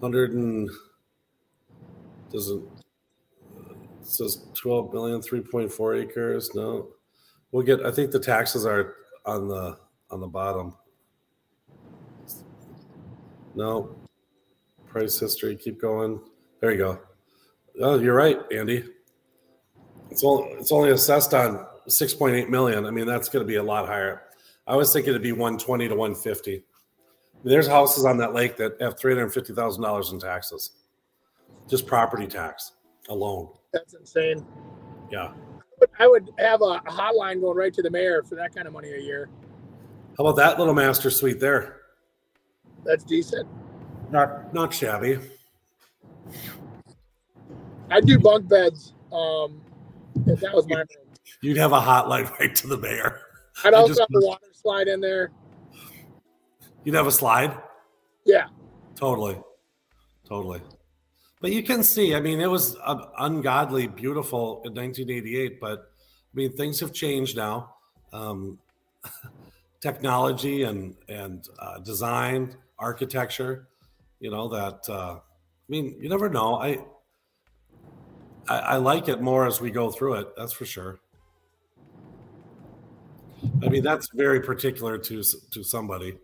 Hundred 0.00 0.32
and 0.32 0.70
doesn't 2.32 2.62
it 2.62 2.77
says 4.08 4.46
12 4.54 4.92
million, 4.92 5.20
3.4 5.20 6.02
acres. 6.02 6.54
No, 6.54 6.88
we'll 7.52 7.64
get. 7.64 7.84
I 7.84 7.90
think 7.90 8.10
the 8.10 8.20
taxes 8.20 8.66
are 8.66 8.96
on 9.26 9.48
the 9.48 9.78
on 10.10 10.20
the 10.20 10.26
bottom. 10.26 10.74
No, 13.54 13.96
price 14.86 15.18
history. 15.18 15.56
Keep 15.56 15.80
going. 15.80 16.20
There 16.60 16.70
you 16.70 16.78
go. 16.78 17.00
Oh, 17.80 17.98
you're 17.98 18.14
right, 18.14 18.40
Andy. 18.52 18.84
It's 20.10 20.24
only, 20.24 20.50
it's 20.52 20.72
only 20.72 20.90
assessed 20.90 21.34
on 21.34 21.66
6.8 21.88 22.48
million. 22.48 22.86
I 22.86 22.90
mean, 22.90 23.06
that's 23.06 23.28
going 23.28 23.44
to 23.44 23.46
be 23.46 23.56
a 23.56 23.62
lot 23.62 23.86
higher. 23.86 24.22
I 24.66 24.76
was 24.76 24.92
thinking 24.92 25.10
it'd 25.10 25.22
be 25.22 25.32
120 25.32 25.88
to 25.88 25.94
150. 25.94 26.62
There's 27.44 27.68
houses 27.68 28.04
on 28.04 28.16
that 28.18 28.34
lake 28.34 28.56
that 28.56 28.80
have 28.80 28.98
$350,000 28.98 30.12
in 30.12 30.18
taxes, 30.18 30.72
just 31.68 31.86
property 31.86 32.26
tax 32.26 32.72
alone. 33.08 33.48
That's 33.72 33.94
insane. 33.94 34.46
Yeah. 35.10 35.32
I 35.98 36.06
would 36.08 36.30
have 36.38 36.60
a 36.62 36.80
hotline 36.86 37.40
going 37.40 37.56
right 37.56 37.72
to 37.74 37.82
the 37.82 37.90
mayor 37.90 38.22
for 38.22 38.34
that 38.34 38.54
kind 38.54 38.66
of 38.66 38.72
money 38.72 38.90
a 38.92 39.00
year. 39.00 39.28
How 40.16 40.24
about 40.24 40.36
that 40.36 40.58
little 40.58 40.74
master 40.74 41.10
suite 41.10 41.38
there? 41.38 41.82
That's 42.84 43.04
decent. 43.04 43.46
Not 44.10 44.52
not 44.54 44.72
shabby. 44.74 45.18
I'd 47.90 48.06
do 48.06 48.18
bunk 48.18 48.48
beds. 48.48 48.94
Um, 49.12 49.62
if 50.26 50.40
that 50.40 50.52
was 50.54 50.66
my 50.68 50.76
room. 50.78 50.86
You'd 51.40 51.56
have 51.56 51.72
a 51.72 51.80
hotline 51.80 52.30
right 52.40 52.54
to 52.56 52.66
the 52.66 52.76
mayor. 52.78 53.20
I'd 53.64 53.74
also 53.74 53.88
just- 53.88 54.00
have 54.00 54.08
the 54.10 54.26
water 54.26 54.46
slide 54.52 54.88
in 54.88 55.00
there. 55.00 55.30
You'd 56.84 56.94
have 56.94 57.06
a 57.06 57.12
slide. 57.12 57.56
Yeah. 58.24 58.46
Totally. 58.94 59.40
Totally. 60.26 60.60
But 61.40 61.52
you 61.52 61.62
can 61.62 61.84
see, 61.84 62.14
I 62.14 62.20
mean, 62.20 62.40
it 62.40 62.50
was 62.50 62.76
ungodly 63.18 63.86
beautiful 63.86 64.62
in 64.64 64.74
1988, 64.74 65.60
but 65.60 65.78
I 65.80 66.34
mean, 66.34 66.52
things 66.56 66.80
have 66.80 66.92
changed 66.92 67.36
now. 67.36 67.74
Um, 68.12 68.58
technology 69.80 70.64
and, 70.64 70.96
and 71.08 71.48
uh, 71.60 71.78
design, 71.78 72.56
architecture, 72.78 73.68
you 74.18 74.30
know, 74.30 74.48
that, 74.48 74.80
uh, 74.88 75.14
I 75.14 75.20
mean, 75.68 75.94
you 76.00 76.08
never 76.08 76.28
know. 76.28 76.56
I, 76.56 76.78
I, 78.48 78.58
I 78.58 78.76
like 78.76 79.08
it 79.08 79.20
more 79.20 79.46
as 79.46 79.60
we 79.60 79.70
go 79.70 79.90
through 79.90 80.14
it. 80.14 80.36
That's 80.36 80.52
for 80.52 80.64
sure. 80.64 80.98
I 83.62 83.68
mean, 83.68 83.82
that's 83.82 84.08
very 84.14 84.40
particular 84.40 84.98
to 84.98 85.22
to 85.52 85.62
somebody 85.62 86.18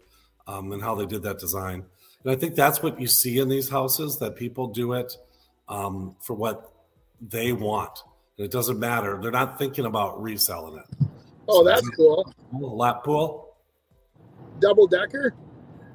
um, 0.46 0.72
and 0.72 0.82
how 0.82 0.94
they 0.94 1.06
did 1.06 1.22
that 1.22 1.38
design. 1.38 1.84
And 2.25 2.33
I 2.33 2.37
think 2.37 2.55
that's 2.55 2.83
what 2.83 3.01
you 3.01 3.07
see 3.07 3.39
in 3.39 3.49
these 3.49 3.68
houses 3.68 4.18
that 4.18 4.35
people 4.35 4.66
do 4.68 4.95
it 4.95 5.16
um, 5.68 6.16
for 6.20 6.35
what 6.35 6.72
they 7.20 7.53
want. 7.53 7.99
And 8.39 8.45
it 8.47 8.51
doesn't 8.51 8.79
matter. 8.79 9.18
They're 9.20 9.31
not 9.31 9.59
thinking 9.59 9.85
about 9.85 10.20
reselling 10.20 10.79
it. 10.79 11.07
Oh, 11.47 11.62
that's 11.62 11.89
cool. 11.91 12.33
A 12.55 12.57
lap 12.57 13.05
pool. 13.05 13.57
Double 14.59 14.87
decker. 14.87 15.35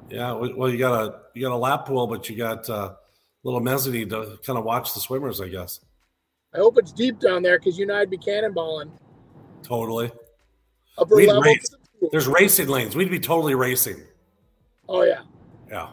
Yeah. 0.09 0.33
Well, 0.33 0.53
well, 0.55 0.69
you 0.69 0.77
got 0.77 1.03
a 1.03 1.19
you 1.33 1.41
got 1.41 1.51
a 1.51 1.57
lap 1.57 1.85
pool, 1.85 2.05
but 2.07 2.29
you 2.29 2.35
got 2.35 2.69
a 2.69 2.97
little 3.43 3.59
mezzanine 3.59 4.09
to 4.09 4.37
kind 4.45 4.59
of 4.59 4.65
watch 4.65 4.93
the 4.93 4.99
swimmers, 4.99 5.41
I 5.41 5.47
guess. 5.49 5.79
I 6.53 6.57
hope 6.57 6.77
it's 6.77 6.91
deep 6.91 7.19
down 7.19 7.41
there 7.41 7.57
because 7.59 7.77
you 7.77 7.83
and 7.83 7.91
I'd 7.91 8.09
be 8.09 8.17
cannonballing. 8.17 8.91
Totally. 9.63 10.11
Upper 10.97 11.15
We'd 11.15 11.27
level. 11.27 11.43
race. 11.43 11.69
There's 12.11 12.27
racing 12.27 12.67
lanes. 12.67 12.95
We'd 12.95 13.11
be 13.11 13.19
totally 13.19 13.55
racing. 13.55 14.03
Oh 14.87 15.03
yeah. 15.03 15.21
Yeah. 15.69 15.89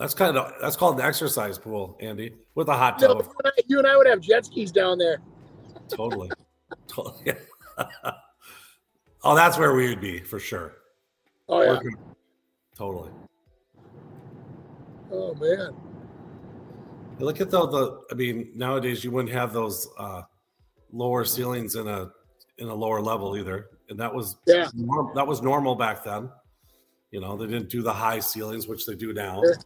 That's 0.00 0.14
kind 0.14 0.38
of 0.38 0.54
that's 0.62 0.76
called 0.76 0.98
an 0.98 1.04
exercise 1.04 1.58
pool, 1.58 1.98
Andy, 2.00 2.32
with 2.54 2.68
a 2.68 2.74
hot 2.74 2.98
tub. 2.98 3.18
you, 3.18 3.34
and 3.44 3.46
I, 3.46 3.62
you 3.68 3.78
and 3.78 3.86
I 3.86 3.98
would 3.98 4.06
have 4.06 4.22
jet 4.22 4.46
skis 4.46 4.72
down 4.72 4.96
there. 4.96 5.20
totally. 5.88 6.30
totally. 6.88 7.34
oh, 9.22 9.36
that's 9.36 9.58
where 9.58 9.74
we 9.74 9.90
would 9.90 10.00
be 10.00 10.20
for 10.20 10.38
sure. 10.40 10.76
Oh 11.50 11.60
yeah. 11.60 11.72
Working- 11.72 11.96
Totally. 12.74 13.10
Oh 15.12 15.34
man. 15.34 15.74
Look 17.18 17.42
at 17.42 17.50
though 17.50 17.66
the 17.66 18.00
I 18.10 18.14
mean, 18.14 18.52
nowadays 18.54 19.04
you 19.04 19.10
wouldn't 19.10 19.34
have 19.34 19.52
those 19.52 19.86
uh 19.98 20.22
lower 20.92 21.26
ceilings 21.26 21.74
in 21.74 21.86
a 21.86 22.10
in 22.56 22.68
a 22.68 22.74
lower 22.74 23.02
level 23.02 23.36
either. 23.36 23.66
And 23.90 24.00
that 24.00 24.14
was 24.14 24.38
Yeah. 24.46 24.70
that 25.14 25.26
was 25.26 25.42
normal 25.42 25.74
back 25.74 26.02
then. 26.04 26.30
You 27.10 27.20
know, 27.20 27.36
they 27.36 27.44
didn't 27.48 27.68
do 27.68 27.82
the 27.82 27.92
high 27.92 28.20
ceilings, 28.20 28.66
which 28.66 28.86
they 28.86 28.94
do 28.94 29.12
now. 29.12 29.42
Sure. 29.42 29.56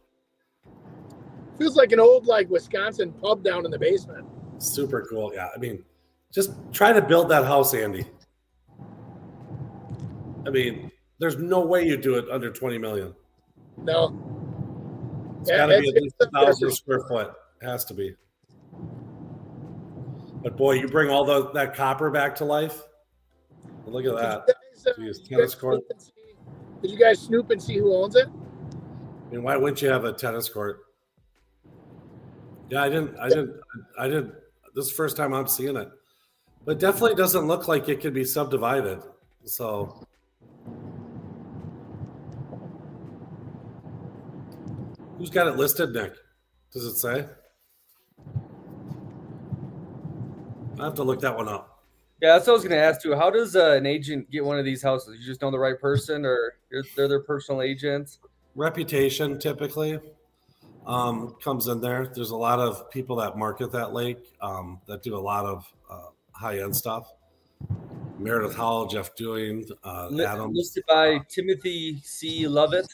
Feels 1.57 1.75
like 1.75 1.91
an 1.91 1.99
old 1.99 2.25
like 2.25 2.49
Wisconsin 2.49 3.11
pub 3.13 3.43
down 3.43 3.65
in 3.65 3.71
the 3.71 3.79
basement. 3.79 4.27
Super 4.57 5.05
cool. 5.09 5.33
Yeah. 5.33 5.49
I 5.55 5.57
mean, 5.59 5.83
just 6.33 6.51
try 6.73 6.91
to 6.91 7.01
build 7.01 7.29
that 7.29 7.45
house, 7.45 7.73
Andy. 7.73 8.05
I 10.45 10.49
mean, 10.49 10.91
there's 11.19 11.37
no 11.37 11.65
way 11.65 11.85
you 11.85 11.97
do 11.97 12.15
it 12.15 12.25
under 12.29 12.51
20 12.51 12.77
million. 12.77 13.13
No. 13.77 15.37
It's 15.41 15.49
Yeah, 15.49 15.57
got 15.57 15.67
to 15.67 15.81
be 15.81 15.89
at 15.89 16.01
least 16.03 16.15
a 16.21 16.29
thousand 16.29 16.71
square 16.71 17.01
foot. 17.07 17.33
It 17.61 17.65
Has 17.65 17.85
to 17.85 17.93
be. 17.93 18.15
But 20.43 20.57
boy, 20.57 20.73
you 20.73 20.87
bring 20.87 21.09
all 21.09 21.25
the, 21.25 21.51
that 21.51 21.73
copper 21.73 22.11
back 22.11 22.35
to 22.35 22.45
life. 22.45 22.83
Look 23.87 24.05
at 24.05 24.15
that. 24.15 24.47
Did 24.47 24.97
you 24.97 25.05
guys, 25.07 25.19
uh, 25.19 25.23
tennis 25.29 25.55
court. 25.55 25.75
snoop 25.79 25.85
and 25.91 26.01
see- 26.01 26.11
Did 26.81 26.91
you 26.91 26.97
guys 26.99 27.19
snoop 27.19 27.49
and 27.49 27.61
see 27.61 27.77
who 27.77 27.95
owns 27.95 28.15
it? 28.15 28.27
I 28.27 29.31
mean, 29.31 29.43
why 29.43 29.55
wouldn't 29.57 29.81
you 29.81 29.89
have 29.89 30.03
a 30.05 30.13
tennis 30.13 30.49
court? 30.49 30.81
Yeah, 32.69 32.83
I 32.83 32.89
didn't. 32.89 33.17
I 33.17 33.29
didn't. 33.29 33.59
I 33.99 34.07
didn't. 34.07 34.33
This 34.73 34.85
is 34.85 34.91
the 34.91 34.95
first 34.95 35.15
time 35.17 35.33
I'm 35.33 35.47
seeing 35.47 35.77
it, 35.77 35.89
but 36.65 36.79
definitely 36.79 37.15
doesn't 37.15 37.45
look 37.45 37.67
like 37.67 37.87
it 37.89 38.01
could 38.01 38.13
be 38.13 38.25
subdivided. 38.25 38.99
So, 39.45 40.05
who's 45.17 45.29
got 45.29 45.47
it 45.47 45.55
listed, 45.55 45.93
Nick? 45.93 46.13
Does 46.73 46.85
it 46.85 46.95
say? 46.95 47.25
I 50.79 50.83
have 50.83 50.95
to 50.95 51.03
look 51.03 51.21
that 51.21 51.35
one 51.35 51.47
up. 51.47 51.83
Yeah, 52.21 52.33
that's 52.33 52.47
what 52.47 52.53
I 52.53 52.55
was 52.55 52.63
going 52.63 52.71
to 52.71 52.83
ask 52.83 53.01
too. 53.01 53.15
How 53.15 53.29
does 53.29 53.55
uh, 53.55 53.71
an 53.71 53.85
agent 53.85 54.29
get 54.31 54.43
one 54.43 54.57
of 54.57 54.65
these 54.65 54.81
houses? 54.81 55.19
You 55.19 55.25
just 55.25 55.41
know 55.41 55.51
the 55.51 55.59
right 55.59 55.79
person, 55.79 56.25
or 56.25 56.55
they're 56.95 57.07
their 57.07 57.21
personal 57.21 57.61
agent? 57.61 58.17
reputation 58.55 59.37
typically 59.37 59.99
um, 60.85 61.35
comes 61.43 61.67
in 61.67 61.81
there. 61.81 62.11
There's 62.13 62.31
a 62.31 62.35
lot 62.35 62.59
of 62.59 62.89
people 62.91 63.15
that 63.17 63.37
market 63.37 63.71
that 63.71 63.93
lake 63.93 64.33
um, 64.41 64.79
that 64.87 65.03
do 65.03 65.15
a 65.15 65.19
lot 65.19 65.45
of 65.45 65.73
uh, 65.89 66.09
high 66.31 66.59
end 66.59 66.75
stuff. 66.75 67.11
Meredith 68.17 68.55
Howell, 68.55 68.87
Jeff 68.87 69.15
Doing, 69.15 69.65
uh, 69.83 70.09
Adams. 70.19 70.55
listed 70.55 70.83
by 70.87 71.19
Timothy 71.29 71.99
C. 72.03 72.47
Lovett, 72.47 72.87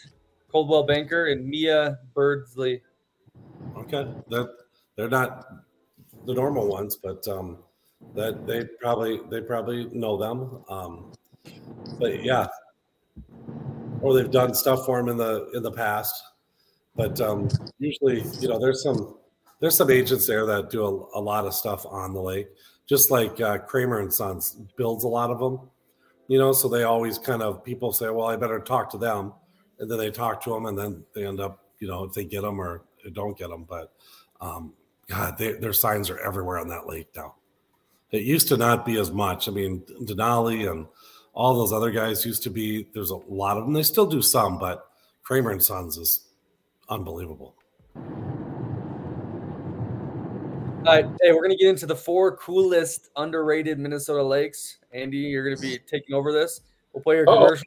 Coldwell 0.51 0.83
Banker, 0.83 1.27
and 1.27 1.45
Mia 1.47 1.99
Birdsley. 2.15 2.81
Okay, 3.77 4.07
that 4.29 4.49
they're 4.95 5.09
not 5.09 5.45
the 6.25 6.33
normal 6.33 6.67
ones, 6.67 6.95
but 6.95 7.27
um, 7.27 7.59
that 8.15 8.47
they 8.47 8.65
probably 8.81 9.21
they 9.29 9.41
probably 9.41 9.85
know 9.91 10.17
them. 10.17 10.63
Um, 10.69 11.11
but 11.99 12.23
yeah, 12.23 12.47
or 14.01 14.13
they've 14.13 14.31
done 14.31 14.53
stuff 14.53 14.85
for 14.85 14.97
them 14.97 15.09
in 15.09 15.17
the 15.17 15.49
in 15.53 15.63
the 15.63 15.71
past. 15.71 16.23
But 16.95 17.19
um, 17.21 17.49
usually, 17.79 18.23
you 18.39 18.47
know, 18.47 18.59
there's 18.59 18.83
some 18.83 19.17
there's 19.59 19.77
some 19.77 19.91
agents 19.91 20.27
there 20.27 20.45
that 20.45 20.69
do 20.69 20.83
a, 20.83 21.19
a 21.19 21.21
lot 21.21 21.45
of 21.45 21.53
stuff 21.53 21.85
on 21.85 22.13
the 22.13 22.21
lake, 22.21 22.47
just 22.87 23.11
like 23.11 23.39
uh, 23.39 23.59
Kramer 23.59 23.99
and 23.99 24.13
Sons 24.13 24.57
builds 24.75 25.03
a 25.03 25.07
lot 25.07 25.29
of 25.29 25.39
them. 25.39 25.59
You 26.27 26.39
know, 26.39 26.51
so 26.51 26.67
they 26.67 26.83
always 26.83 27.17
kind 27.17 27.41
of 27.41 27.63
people 27.63 27.91
say, 27.93 28.09
"Well, 28.09 28.27
I 28.27 28.35
better 28.35 28.59
talk 28.59 28.89
to 28.91 28.97
them," 28.97 29.33
and 29.79 29.89
then 29.89 29.97
they 29.97 30.11
talk 30.11 30.41
to 30.43 30.49
them, 30.51 30.65
and 30.65 30.77
then 30.77 31.03
they 31.13 31.25
end 31.25 31.39
up, 31.39 31.63
you 31.79 31.87
know, 31.87 32.03
if 32.03 32.13
they 32.13 32.25
get 32.25 32.41
them 32.41 32.59
or 32.59 32.83
don't 33.13 33.37
get 33.37 33.49
them. 33.49 33.65
But 33.67 33.93
um, 34.39 34.73
God, 35.07 35.37
they, 35.37 35.53
their 35.53 35.73
signs 35.73 36.09
are 36.09 36.19
everywhere 36.19 36.57
on 36.57 36.67
that 36.69 36.87
lake 36.87 37.07
now. 37.15 37.35
It 38.11 38.23
used 38.23 38.47
to 38.49 38.57
not 38.57 38.85
be 38.85 38.99
as 38.99 39.11
much. 39.11 39.47
I 39.47 39.51
mean, 39.51 39.83
Denali 40.03 40.69
and 40.69 40.87
all 41.33 41.53
those 41.53 41.71
other 41.71 41.91
guys 41.91 42.25
used 42.25 42.43
to 42.43 42.49
be. 42.49 42.87
There's 42.93 43.11
a 43.11 43.15
lot 43.15 43.57
of 43.57 43.63
them. 43.63 43.73
They 43.73 43.83
still 43.83 44.05
do 44.05 44.21
some, 44.21 44.57
but 44.57 44.85
Kramer 45.23 45.51
and 45.51 45.63
Sons 45.63 45.97
is 45.97 46.27
unbelievable. 46.91 47.55
All 50.83 50.95
right, 50.95 51.05
hey, 51.21 51.31
we're 51.31 51.41
gonna 51.43 51.55
get 51.55 51.69
into 51.69 51.85
the 51.85 51.95
four 51.95 52.35
coolest 52.37 53.09
underrated 53.15 53.79
Minnesota 53.79 54.23
lakes. 54.23 54.77
Andy, 54.91 55.17
you're 55.17 55.43
gonna 55.43 55.61
be 55.61 55.77
taking 55.79 56.15
over 56.15 56.31
this. 56.33 56.61
We'll 56.93 57.03
play 57.03 57.15
your 57.15 57.29
Uh-oh. 57.29 57.37
commercial. 57.37 57.65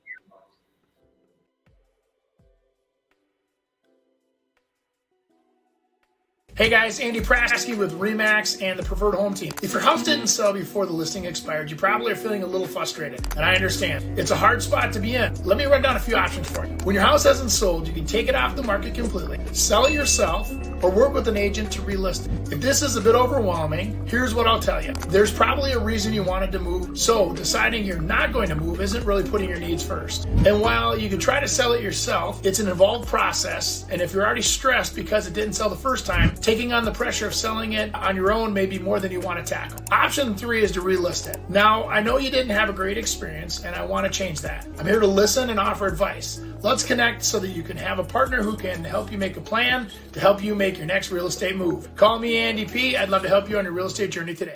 Hey 6.57 6.71
guys, 6.71 7.01
Andy 7.01 7.19
Prasky 7.19 7.77
with 7.77 7.99
Remax 7.99 8.63
and 8.63 8.79
the 8.79 8.85
Preferred 8.85 9.17
Home 9.17 9.35
Team. 9.35 9.53
If 9.61 9.73
your 9.73 9.83
house 9.83 10.05
didn't 10.05 10.29
sell 10.29 10.53
before 10.53 10.87
the 10.87 10.93
listing 10.93 11.25
expired, 11.25 11.69
you 11.69 11.77
probably 11.77 12.13
are 12.13 12.15
feeling 12.15 12.45
a 12.45 12.47
little 12.47 12.69
frustrated, 12.69 13.27
and 13.35 13.45
I 13.45 13.57
understand. 13.57 14.17
It's 14.17 14.31
a 14.31 14.37
hard 14.37 14.63
spot 14.63 14.93
to 14.93 15.01
be 15.01 15.17
in. 15.17 15.35
Let 15.45 15.59
me 15.59 15.65
run 15.65 15.83
down 15.83 15.97
a 15.97 15.99
few 15.99 16.15
options 16.15 16.49
for 16.49 16.65
you. 16.65 16.73
When 16.85 16.95
your 16.95 17.03
house 17.03 17.25
hasn't 17.25 17.51
sold, 17.51 17.89
you 17.89 17.93
can 17.93 18.07
take 18.07 18.29
it 18.29 18.37
off 18.37 18.55
the 18.55 18.63
market 18.63 18.95
completely, 18.95 19.41
sell 19.53 19.87
it 19.87 19.95
yourself, 19.95 20.49
or 20.85 20.91
work 20.91 21.15
with 21.15 21.27
an 21.29 21.37
agent 21.37 21.73
to 21.73 21.81
relist 21.81 22.27
it. 22.27 22.53
If 22.53 22.61
this 22.61 22.83
is 22.83 22.97
a 22.97 23.01
bit 23.01 23.15
overwhelming, 23.15 24.07
here's 24.07 24.35
what 24.35 24.47
I'll 24.47 24.61
tell 24.61 24.85
you. 24.85 24.93
There's 25.09 25.33
probably 25.33 25.73
a 25.73 25.79
reason 25.79 26.13
you 26.13 26.23
wanted 26.23 26.53
to 26.53 26.59
move, 26.59 26.99
so 26.99 27.33
deciding 27.33 27.87
you're 27.87 28.03
not 28.03 28.35
going 28.35 28.51
to 28.51 28.55
move 28.55 28.83
isn't 28.83 29.03
really 29.07 29.27
putting 29.27 29.49
your 29.49 29.59
needs 29.59 29.83
first. 29.83 30.27
And 30.27 30.61
while 30.61 30.95
you 30.99 31.09
can 31.09 31.19
try 31.19 31.41
to 31.41 31.49
sell 31.49 31.73
it 31.73 31.83
yourself, 31.83 32.45
it's 32.45 32.59
an 32.59 32.69
involved 32.69 33.09
process, 33.09 33.87
and 33.91 34.03
if 34.03 34.13
you're 34.13 34.27
already 34.27 34.43
stressed 34.43 34.95
because 34.95 35.27
it 35.27 35.33
didn't 35.33 35.55
sell 35.55 35.71
the 35.71 35.77
first 35.77 36.05
time, 36.05 36.35
taking 36.37 36.75
on 36.75 36.85
the 36.85 36.93
pressure 36.93 37.27
of 37.27 37.35
selling 37.35 37.73
it 37.73 37.95
on 37.95 38.15
your 38.15 38.31
own 38.31 38.53
may 38.53 38.67
be 38.67 38.79
more 38.79 39.01
than 39.01 39.11
you 39.11 39.21
want 39.21 39.39
to 39.39 39.55
tackle. 39.55 39.79
Option 39.91 40.35
three 40.37 40.63
is 40.63 40.71
to 40.73 40.83
relist 40.83 41.29
it. 41.29 41.39
Now, 41.49 41.89
I 41.89 42.03
know 42.03 42.19
you 42.19 42.31
didn't 42.31 42.51
have 42.51 42.69
a 42.69 42.75
great 42.75 42.99
experience, 42.99 43.65
and 43.65 43.75
I 43.75 43.87
want 43.87 44.05
to 44.05 44.13
change 44.13 44.43
that. 44.43 44.67
I'm 44.79 44.85
here 44.85 45.01
to 45.01 45.07
listen 45.07 45.49
and 45.49 45.59
offer 45.59 45.87
advice. 45.87 46.43
Let's 46.65 46.83
connect 46.83 47.23
so 47.23 47.39
that 47.41 47.49
you 47.49 47.63
can 47.63 47.77
have 47.77 47.99
a 47.99 48.05
partner 48.05 48.43
who 48.43 48.57
can 48.57 48.83
help 48.83 49.13
you 49.13 49.19
make 49.19 49.37
a 49.37 49.41
plan 49.43 49.91
to 50.13 50.19
help 50.19 50.43
you 50.43 50.55
make 50.55 50.79
your 50.79 50.87
next 50.87 51.11
real 51.11 51.27
estate 51.27 51.57
move. 51.57 51.95
Call 51.95 52.19
me 52.19 52.39
Andy 52.39 52.65
P. 52.65 52.97
I'd 52.97 53.11
love 53.11 53.21
to 53.21 53.29
help 53.29 53.51
you 53.51 53.59
on 53.59 53.65
your 53.65 53.75
real 53.75 53.85
estate 53.85 54.11
journey 54.11 54.35
today. 54.35 54.55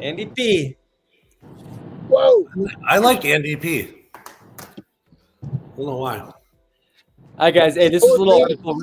Andy 0.00 0.26
P. 0.26 0.76
Whoa. 2.08 2.48
I 2.88 2.98
like 2.98 3.24
Andy 3.24 3.54
P. 3.54 4.08
I 5.44 5.48
don't 5.76 5.86
know 5.86 5.96
why. 5.98 6.28
Hi 7.38 7.52
guys. 7.52 7.76
Hey, 7.76 7.88
this 7.88 8.02
is 8.02 8.10
a 8.10 8.18
little 8.18 8.42
article. 8.42 8.76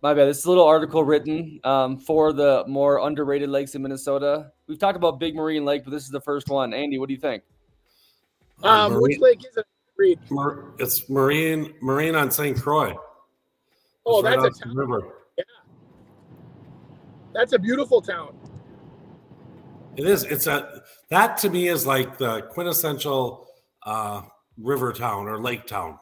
My 0.00 0.14
bad. 0.14 0.26
This 0.26 0.38
is 0.38 0.44
a 0.44 0.48
little 0.48 0.64
article 0.64 1.02
written 1.02 1.58
um, 1.64 1.98
for 1.98 2.32
the 2.32 2.62
more 2.68 3.04
underrated 3.04 3.48
lakes 3.48 3.74
in 3.74 3.82
Minnesota. 3.82 4.52
We've 4.68 4.78
talked 4.78 4.96
about 4.96 5.18
Big 5.18 5.34
Marine 5.34 5.64
Lake, 5.64 5.82
but 5.84 5.90
this 5.90 6.04
is 6.04 6.10
the 6.10 6.20
first 6.20 6.48
one. 6.48 6.74
Andy, 6.74 6.98
what 6.98 7.08
do 7.08 7.14
you 7.14 7.20
think? 7.20 7.42
Um, 8.62 8.92
Marine- 8.92 9.02
which 9.02 9.18
lake 9.18 9.38
is 9.48 9.56
it? 9.56 9.64
Reed? 9.96 10.20
Mar- 10.30 10.74
it's 10.78 11.08
Marine 11.10 11.74
Marine 11.82 12.14
on 12.14 12.30
St. 12.30 12.60
Croix. 12.60 12.94
Oh, 14.06 14.18
It's 14.20 14.24
right 14.26 14.40
that's 14.40 14.44
a 14.44 14.46
off 14.46 14.54
the 14.60 14.64
town. 14.66 14.76
river. 14.76 15.14
That's 17.34 17.52
a 17.52 17.58
beautiful 17.58 18.00
town. 18.00 18.36
It 19.96 20.06
is. 20.06 20.22
It's 20.24 20.46
a 20.46 20.82
that 21.10 21.36
to 21.38 21.50
me 21.50 21.68
is 21.68 21.84
like 21.86 22.16
the 22.18 22.42
quintessential 22.42 23.48
uh, 23.84 24.22
river 24.56 24.92
town 24.92 25.26
or 25.26 25.40
lake 25.40 25.66
town. 25.66 25.98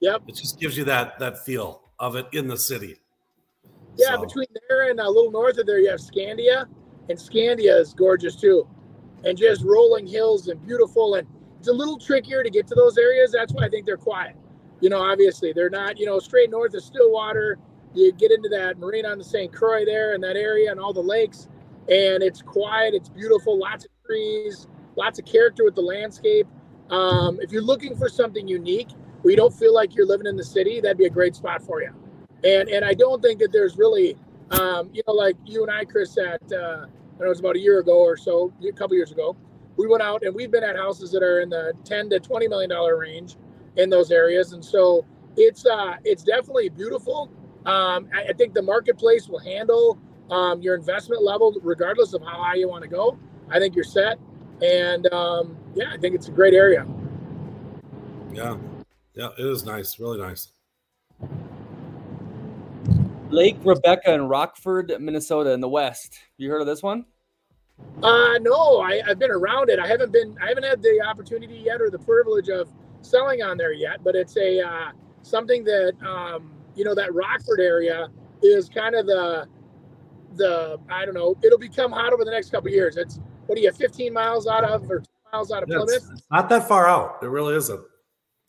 Yep. 0.00 0.22
It 0.28 0.34
just 0.36 0.60
gives 0.60 0.76
you 0.76 0.84
that 0.84 1.18
that 1.20 1.38
feel 1.44 1.82
of 1.98 2.16
it 2.16 2.26
in 2.32 2.48
the 2.48 2.56
city. 2.56 2.96
Yeah, 3.96 4.14
So- 4.16 4.26
between 4.26 4.46
there 4.68 4.90
and 4.90 5.00
a 5.00 5.08
little 5.08 5.30
north 5.30 5.56
of 5.58 5.66
there, 5.66 5.78
you 5.78 5.88
have 5.90 6.00
Scandia, 6.00 6.66
and 7.08 7.18
Scandia 7.18 7.78
is 7.80 7.94
gorgeous 7.94 8.36
too, 8.36 8.66
and 9.24 9.36
just 9.36 9.62
rolling 9.64 10.06
hills 10.06 10.48
and 10.48 10.64
beautiful. 10.64 11.14
And 11.14 11.26
it's 11.58 11.68
a 11.68 11.72
little 11.72 11.98
trickier 11.98 12.42
to 12.42 12.50
get 12.50 12.66
to 12.68 12.74
those 12.74 12.98
areas. 12.98 13.32
That's 13.32 13.52
why 13.52 13.66
I 13.66 13.68
think 13.68 13.86
they're 13.86 13.96
quiet. 13.96 14.36
You 14.80 14.90
know, 14.90 15.00
obviously 15.00 15.52
they're 15.52 15.70
not. 15.70 15.98
You 15.98 16.06
know, 16.06 16.18
straight 16.18 16.50
north 16.50 16.74
of 16.74 16.82
Stillwater, 16.82 17.58
you 17.94 18.12
get 18.12 18.30
into 18.30 18.48
that 18.50 18.78
marine 18.78 19.06
on 19.06 19.18
the 19.18 19.24
St. 19.24 19.52
Croix 19.52 19.84
there 19.84 20.14
and 20.14 20.22
that 20.22 20.36
area 20.36 20.70
and 20.70 20.80
all 20.80 20.92
the 20.92 21.00
lakes, 21.00 21.48
and 21.88 22.22
it's 22.22 22.42
quiet. 22.42 22.94
It's 22.94 23.08
beautiful. 23.08 23.58
Lots 23.58 23.84
of 23.84 23.90
trees, 24.06 24.68
lots 24.96 25.18
of 25.18 25.24
character 25.24 25.64
with 25.64 25.74
the 25.74 25.82
landscape. 25.82 26.46
Um, 26.90 27.38
if 27.40 27.52
you're 27.52 27.62
looking 27.62 27.96
for 27.96 28.08
something 28.08 28.48
unique 28.48 28.88
where 29.22 29.32
you 29.32 29.36
don't 29.36 29.52
feel 29.52 29.74
like 29.74 29.94
you're 29.94 30.06
living 30.06 30.26
in 30.26 30.36
the 30.36 30.44
city, 30.44 30.80
that'd 30.80 30.96
be 30.96 31.06
a 31.06 31.10
great 31.10 31.34
spot 31.34 31.62
for 31.62 31.82
you 31.82 31.92
and 32.44 32.68
and 32.68 32.84
I 32.84 32.94
don't 32.94 33.20
think 33.22 33.40
that 33.40 33.52
there's 33.52 33.76
really, 33.76 34.16
um, 34.50 34.90
you 34.92 35.02
know, 35.06 35.14
like 35.14 35.36
you 35.44 35.62
and 35.62 35.70
I, 35.70 35.84
Chris, 35.84 36.16
at 36.18 36.40
uh, 36.52 36.86
It 37.20 37.28
was 37.28 37.40
about 37.40 37.56
a 37.56 37.58
year 37.58 37.80
ago 37.80 37.98
or 37.98 38.16
so, 38.16 38.52
a 38.66 38.72
couple 38.72 38.96
years 38.96 39.12
ago, 39.12 39.36
we 39.76 39.86
went 39.86 40.02
out 40.02 40.22
and 40.22 40.34
we've 40.34 40.50
been 40.50 40.64
at 40.64 40.76
houses 40.76 41.10
that 41.12 41.22
are 41.22 41.40
in 41.40 41.48
the 41.48 41.72
ten 41.84 42.08
to 42.10 42.20
twenty 42.20 42.48
million 42.48 42.70
dollar 42.70 42.98
range 42.98 43.36
in 43.76 43.90
those 43.90 44.10
areas, 44.10 44.52
and 44.52 44.64
so 44.64 45.04
it's 45.36 45.66
uh, 45.66 45.96
it's 46.04 46.22
definitely 46.22 46.68
beautiful. 46.68 47.30
Um, 47.66 48.08
I, 48.14 48.28
I 48.30 48.32
think 48.32 48.54
the 48.54 48.62
marketplace 48.62 49.28
will 49.28 49.38
handle 49.38 49.98
um, 50.30 50.60
your 50.60 50.74
investment 50.74 51.22
level 51.22 51.54
regardless 51.62 52.12
of 52.14 52.22
how 52.22 52.42
high 52.42 52.54
you 52.54 52.68
want 52.68 52.82
to 52.82 52.88
go. 52.88 53.18
I 53.50 53.58
think 53.58 53.74
you're 53.74 53.84
set, 53.84 54.18
and 54.62 55.12
um, 55.12 55.56
yeah, 55.74 55.90
I 55.92 55.96
think 55.96 56.14
it's 56.14 56.28
a 56.28 56.32
great 56.32 56.54
area. 56.54 56.86
Yeah, 58.32 58.56
yeah, 59.14 59.28
it 59.38 59.46
is 59.46 59.64
nice, 59.64 59.98
really 59.98 60.18
nice. 60.18 60.52
Lake 63.30 63.56
Rebecca 63.64 64.14
in 64.14 64.22
Rockford, 64.28 64.92
Minnesota, 65.00 65.50
in 65.50 65.60
the 65.60 65.68
west. 65.68 66.18
You 66.38 66.50
heard 66.50 66.60
of 66.60 66.66
this 66.66 66.82
one? 66.82 67.04
Uh, 68.02 68.38
no, 68.40 68.80
I, 68.80 69.00
I've 69.06 69.18
been 69.18 69.30
around 69.30 69.70
it. 69.70 69.78
I 69.78 69.86
haven't 69.86 70.12
been, 70.12 70.36
I 70.42 70.48
haven't 70.48 70.64
had 70.64 70.82
the 70.82 71.00
opportunity 71.06 71.62
yet 71.64 71.80
or 71.80 71.90
the 71.90 71.98
privilege 71.98 72.48
of 72.48 72.68
selling 73.02 73.42
on 73.42 73.56
there 73.56 73.72
yet. 73.72 74.02
But 74.02 74.16
it's 74.16 74.36
a 74.36 74.60
uh, 74.60 74.90
something 75.22 75.62
that 75.64 75.92
um, 76.06 76.52
you 76.74 76.84
know 76.84 76.94
that 76.94 77.14
Rockford 77.14 77.60
area 77.60 78.08
is 78.42 78.68
kind 78.68 78.94
of 78.94 79.06
the 79.06 79.46
the 80.36 80.78
I 80.88 81.04
don't 81.04 81.14
know. 81.14 81.36
It'll 81.42 81.58
become 81.58 81.92
hot 81.92 82.12
over 82.12 82.24
the 82.24 82.30
next 82.30 82.50
couple 82.50 82.68
of 82.68 82.74
years. 82.74 82.96
It's 82.96 83.20
what 83.46 83.58
are 83.58 83.60
you, 83.60 83.72
15 83.72 84.12
miles 84.12 84.46
out 84.46 84.64
of 84.64 84.90
or 84.90 85.02
miles 85.32 85.52
out 85.52 85.62
of 85.62 85.68
Yeah, 85.68 85.78
Plymouth, 85.78 86.08
not 86.30 86.48
that 86.48 86.66
far 86.68 86.86
out. 86.88 87.18
It 87.22 87.26
really 87.28 87.54
isn't. 87.56 87.80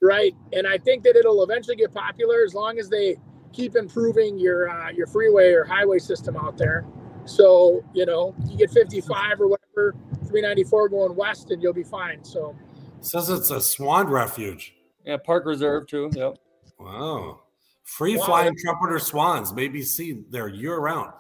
right? 0.02 0.34
And 0.54 0.66
I 0.68 0.78
think 0.78 1.04
that 1.04 1.16
it'll 1.16 1.44
eventually 1.44 1.76
get 1.76 1.94
popular 1.94 2.44
as 2.44 2.54
long 2.54 2.80
as 2.80 2.90
they 2.90 3.18
keep 3.54 3.76
improving 3.76 4.38
your 4.38 4.70
uh, 4.70 4.90
your 4.92 5.08
freeway 5.08 5.52
or 5.52 5.64
highway 5.64 6.00
system 6.00 6.36
out 6.38 6.58
there. 6.58 6.86
So 7.26 7.84
you 7.94 8.06
know, 8.06 8.36
you 8.48 8.58
get 8.58 8.72
55 8.72 9.42
or 9.42 9.48
whatever, 9.48 9.96
394 10.28 10.90
going 10.90 11.16
west, 11.16 11.52
and 11.52 11.62
you'll 11.62 11.74
be 11.74 11.84
fine. 11.84 12.24
So 12.24 12.56
It 13.00 13.06
says 13.06 13.30
it's 13.30 13.52
a 13.52 13.62
swan 13.62 14.08
refuge. 14.08 14.74
Yeah, 15.06 15.18
Park 15.18 15.46
Reserve 15.46 15.88
too. 15.88 16.10
Yep. 16.14 16.38
Wow. 16.80 17.42
Free 17.84 18.18
Wow. 18.18 18.26
flying 18.26 18.56
trumpeter 18.58 19.00
swans 19.00 19.54
may 19.54 19.68
be 19.68 19.82
seen 19.82 20.26
there 20.30 20.48
year 20.48 20.78
round. 20.78 21.12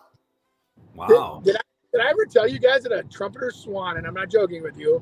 did, 0.85 0.95
Wow. 0.95 1.41
did 1.43 1.55
I 1.55 1.59
did 1.91 2.01
I 2.01 2.09
ever 2.09 2.25
tell 2.25 2.47
you 2.47 2.59
guys 2.59 2.83
that 2.83 2.91
a 2.91 3.03
trumpeter 3.03 3.51
swan, 3.51 3.97
and 3.97 4.05
I'm 4.05 4.13
not 4.13 4.29
joking 4.29 4.61
with 4.61 4.77
you, 4.77 5.01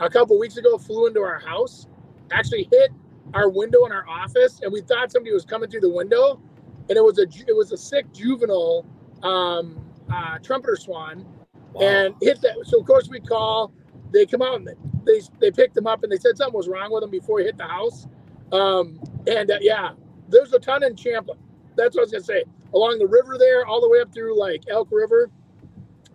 a 0.00 0.08
couple 0.08 0.38
weeks 0.38 0.56
ago 0.56 0.78
flew 0.78 1.06
into 1.06 1.20
our 1.20 1.40
house, 1.40 1.88
actually 2.30 2.68
hit 2.70 2.90
our 3.34 3.48
window 3.50 3.84
in 3.84 3.92
our 3.92 4.08
office, 4.08 4.60
and 4.62 4.72
we 4.72 4.80
thought 4.80 5.10
somebody 5.10 5.32
was 5.34 5.44
coming 5.44 5.68
through 5.68 5.80
the 5.80 5.90
window, 5.90 6.40
and 6.88 6.96
it 6.96 7.04
was 7.04 7.18
a 7.18 7.26
it 7.46 7.54
was 7.56 7.72
a 7.72 7.76
sick 7.76 8.12
juvenile 8.12 8.84
um, 9.22 9.78
uh, 10.12 10.38
trumpeter 10.38 10.76
swan, 10.76 11.26
Wow. 11.72 11.82
and 11.82 12.14
hit 12.22 12.40
that. 12.42 12.54
So 12.64 12.80
of 12.80 12.86
course 12.86 13.08
we 13.08 13.20
call. 13.20 13.72
They 14.12 14.24
come 14.24 14.40
out 14.40 14.54
and 14.56 14.68
they 15.04 15.20
they, 15.38 15.50
picked 15.50 15.76
him 15.76 15.86
up 15.86 16.02
and 16.02 16.10
they 16.10 16.16
said 16.16 16.36
something 16.38 16.56
was 16.56 16.66
wrong 16.68 16.90
with 16.92 17.02
him 17.02 17.10
before 17.10 17.40
he 17.40 17.44
hit 17.44 17.58
the 17.58 17.66
house. 17.66 18.06
Um, 18.52 18.98
and 19.26 19.50
uh, 19.50 19.58
yeah, 19.60 19.90
there's 20.28 20.52
a 20.54 20.58
ton 20.58 20.82
in 20.82 20.96
Champlin. 20.96 21.38
That's 21.76 21.94
what 21.94 22.02
I 22.02 22.04
was 22.04 22.12
gonna 22.12 22.24
say. 22.24 22.44
Along 22.74 22.98
the 22.98 23.06
river 23.06 23.36
there, 23.38 23.66
all 23.66 23.80
the 23.80 23.88
way 23.88 24.00
up 24.00 24.12
through 24.14 24.38
like 24.38 24.62
Elk 24.68 24.88
River, 24.90 25.30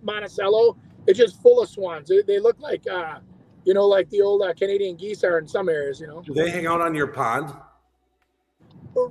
Monticello, 0.02 0.76
it's 1.08 1.20
just 1.20 1.40
full 1.42 1.62
of 1.62 1.70
swans. 1.70 2.10
They, 2.10 2.22
they 2.24 2.40
look 2.40 2.60
like 2.60 2.84
uh, 2.88 3.20
you 3.64 3.74
know, 3.76 3.86
like 3.88 4.10
the 4.10 4.22
old 4.22 4.42
uh, 4.42 4.54
Canadian 4.56 4.96
geese 4.96 5.24
are 5.24 5.38
in 5.38 5.48
some 5.48 5.70
areas. 5.70 6.00
You 6.00 6.08
know, 6.08 6.22
Do 6.24 6.34
they 6.34 6.50
hang 6.50 6.66
out 6.66 6.82
on 6.82 6.96
your 6.96 7.08
pond? 7.08 7.54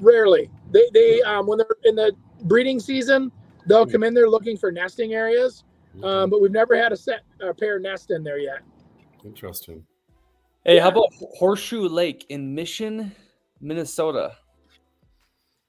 rarely. 0.00 0.50
They 0.72 0.88
they 0.92 1.22
um, 1.22 1.46
when 1.46 1.58
they're 1.58 1.76
in 1.84 1.94
the 1.94 2.12
breeding 2.44 2.80
season, 2.80 3.30
they'll 3.66 3.86
come 3.86 4.02
in 4.02 4.14
there 4.14 4.28
looking 4.28 4.56
for 4.56 4.72
nesting 4.72 5.14
areas. 5.14 5.64
Um, 6.02 6.30
but 6.30 6.40
we've 6.40 6.50
never 6.52 6.76
had 6.76 6.92
a 6.92 6.96
set 6.96 7.20
a 7.40 7.52
pair 7.52 7.78
nest 7.78 8.10
in 8.10 8.24
there 8.24 8.38
yet. 8.38 8.60
Interesting. 9.24 9.84
Hey, 10.64 10.78
how 10.78 10.88
about 10.88 11.08
Horseshoe 11.36 11.88
Lake 11.88 12.24
in 12.28 12.54
Mission, 12.54 13.12
Minnesota? 13.60 14.36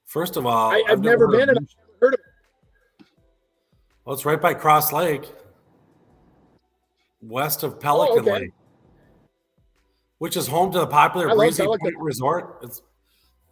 First 0.06 0.38
of 0.38 0.46
all, 0.46 0.72
I, 0.72 0.84
I've, 0.88 1.02
never 1.02 1.26
heard 1.26 1.32
been 1.32 1.50
and 1.50 1.58
I've 1.58 1.68
never 1.78 1.98
heard 2.00 2.14
of 2.14 2.20
it. 2.20 3.06
Well, 4.06 4.14
it's 4.14 4.26
right 4.26 4.42
by 4.42 4.54
Cross 4.54 4.94
Lake, 4.94 5.32
west 7.22 7.64
of 7.64 7.80
Pelican 7.80 8.20
Oh, 8.20 8.22
okay. 8.22 8.32
Lake, 8.32 8.52
which 10.20 10.38
is 10.38 10.48
home 10.48 10.72
to 10.72 10.80
the 10.80 10.88
popular 10.88 11.32
I 11.32 11.36
Breezy 11.36 11.66
Point 11.66 11.82
Resort. 11.98 12.60
It's 12.62 12.82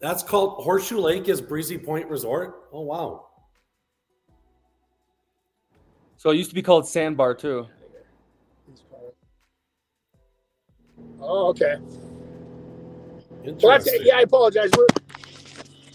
that's 0.01 0.23
called 0.23 0.63
Horseshoe 0.63 0.99
Lake 0.99 1.29
is 1.29 1.41
Breezy 1.41 1.77
Point 1.77 2.09
Resort. 2.09 2.67
Oh 2.73 2.81
wow. 2.81 3.27
So 6.17 6.29
it 6.29 6.37
used 6.37 6.49
to 6.49 6.55
be 6.55 6.61
called 6.61 6.87
Sandbar 6.87 7.33
too. 7.35 7.67
Oh, 11.19 11.47
okay. 11.49 11.77
Well, 13.43 13.71
that's, 13.71 13.89
yeah, 14.01 14.17
I 14.17 14.21
apologize. 14.21 14.69
We're, 14.75 14.85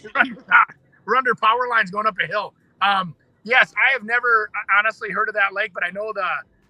we're, 0.03 0.21
under, 0.21 0.45
we're 1.05 1.17
under 1.17 1.35
power 1.35 1.69
lines 1.69 1.91
going 1.91 2.07
up 2.07 2.17
a 2.23 2.27
hill. 2.27 2.55
Um, 2.83 3.15
yes, 3.45 3.73
I 3.77 3.93
have 3.93 4.05
never 4.05 4.51
uh, 4.55 4.79
honestly 4.79 5.11
heard 5.11 5.29
of 5.29 5.35
that 5.35 5.53
lake, 5.53 5.73
but 5.75 5.85
I 5.85 5.91
know 5.91 6.13
the 6.13 6.29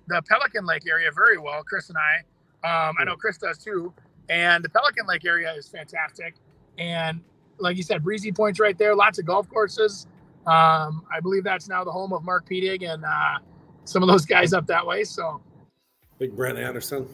the 0.09 0.23
Pelican 0.23 0.65
Lake 0.67 0.87
area 0.89 1.11
very 1.13 1.37
well. 1.39 1.63
Chris 1.65 1.89
and 1.89 1.99
I, 1.99 2.19
um, 2.89 2.95
I 2.99 3.05
know 3.05 3.17
Chris 3.17 3.39
does 3.39 3.59
too. 3.59 3.93
And 4.29 4.65
the 4.65 4.69
Pelican 4.69 5.07
Lake 5.07 5.25
area 5.25 5.53
is 5.53 5.69
fantastic. 5.69 6.35
And 6.79 7.21
like 7.59 7.77
you 7.77 7.83
said, 7.83 8.03
Breezy 8.03 8.33
Point's 8.33 8.61
right 8.61 8.77
there. 8.77 8.95
Lots 8.95 9.19
of 9.19 9.27
golf 9.27 9.49
courses. 9.49 10.07
Um, 10.47 11.05
I 11.13 11.21
believe 11.21 11.43
that's 11.45 11.69
now 11.69 11.83
the 11.83 11.91
home 11.91 12.13
of 12.13 12.23
Mark 12.23 12.47
Pedig 12.49 12.83
and 12.83 13.05
uh, 13.05 13.39
some 13.85 14.03
of 14.03 14.09
those 14.09 14.25
guys 14.25 14.53
up 14.53 14.67
that 14.69 14.87
way. 14.87 15.03
So, 15.05 15.41
Big 16.19 16.37
Brent 16.37 16.59
Anderson. 16.59 17.09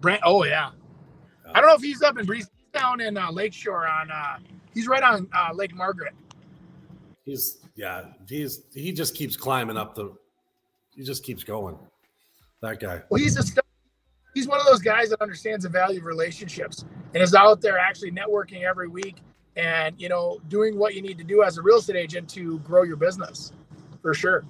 Brent, 0.00 0.22
oh 0.24 0.44
yeah, 0.44 0.70
I 1.52 1.60
don't 1.60 1.68
know 1.68 1.74
if 1.74 1.82
he's 1.82 2.02
up 2.02 2.18
in 2.18 2.24
Breezy. 2.24 2.48
He's 2.56 2.80
down 2.80 3.00
in 3.00 3.18
uh, 3.18 3.30
Lakeshore 3.30 3.86
on. 3.86 4.10
Uh, 4.10 4.38
he's 4.72 4.88
right 4.88 5.02
on 5.02 5.28
uh, 5.34 5.50
Lake 5.54 5.74
Margaret. 5.74 6.14
He's 7.24 7.58
yeah. 7.74 8.06
He's 8.28 8.62
he 8.72 8.92
just 8.92 9.14
keeps 9.14 9.36
climbing 9.36 9.76
up 9.76 9.94
the. 9.94 10.14
He 10.94 11.02
just 11.02 11.22
keeps 11.22 11.44
going. 11.44 11.78
That 12.62 12.80
guy. 12.80 13.02
Well, 13.10 13.20
he's 13.20 13.36
a 13.36 13.42
he's 14.34 14.48
one 14.48 14.60
of 14.60 14.66
those 14.66 14.80
guys 14.80 15.10
that 15.10 15.20
understands 15.22 15.64
the 15.64 15.70
value 15.70 16.00
of 16.00 16.04
relationships 16.04 16.84
and 17.14 17.22
is 17.22 17.34
out 17.34 17.60
there 17.60 17.78
actually 17.78 18.10
networking 18.10 18.62
every 18.62 18.88
week 18.88 19.16
and 19.56 19.94
you 20.00 20.08
know 20.08 20.40
doing 20.48 20.76
what 20.76 20.94
you 20.94 21.02
need 21.02 21.16
to 21.16 21.24
do 21.24 21.42
as 21.42 21.58
a 21.58 21.62
real 21.62 21.78
estate 21.78 21.96
agent 21.96 22.28
to 22.28 22.58
grow 22.60 22.82
your 22.82 22.96
business 22.96 23.52
for 24.02 24.12
sure. 24.12 24.44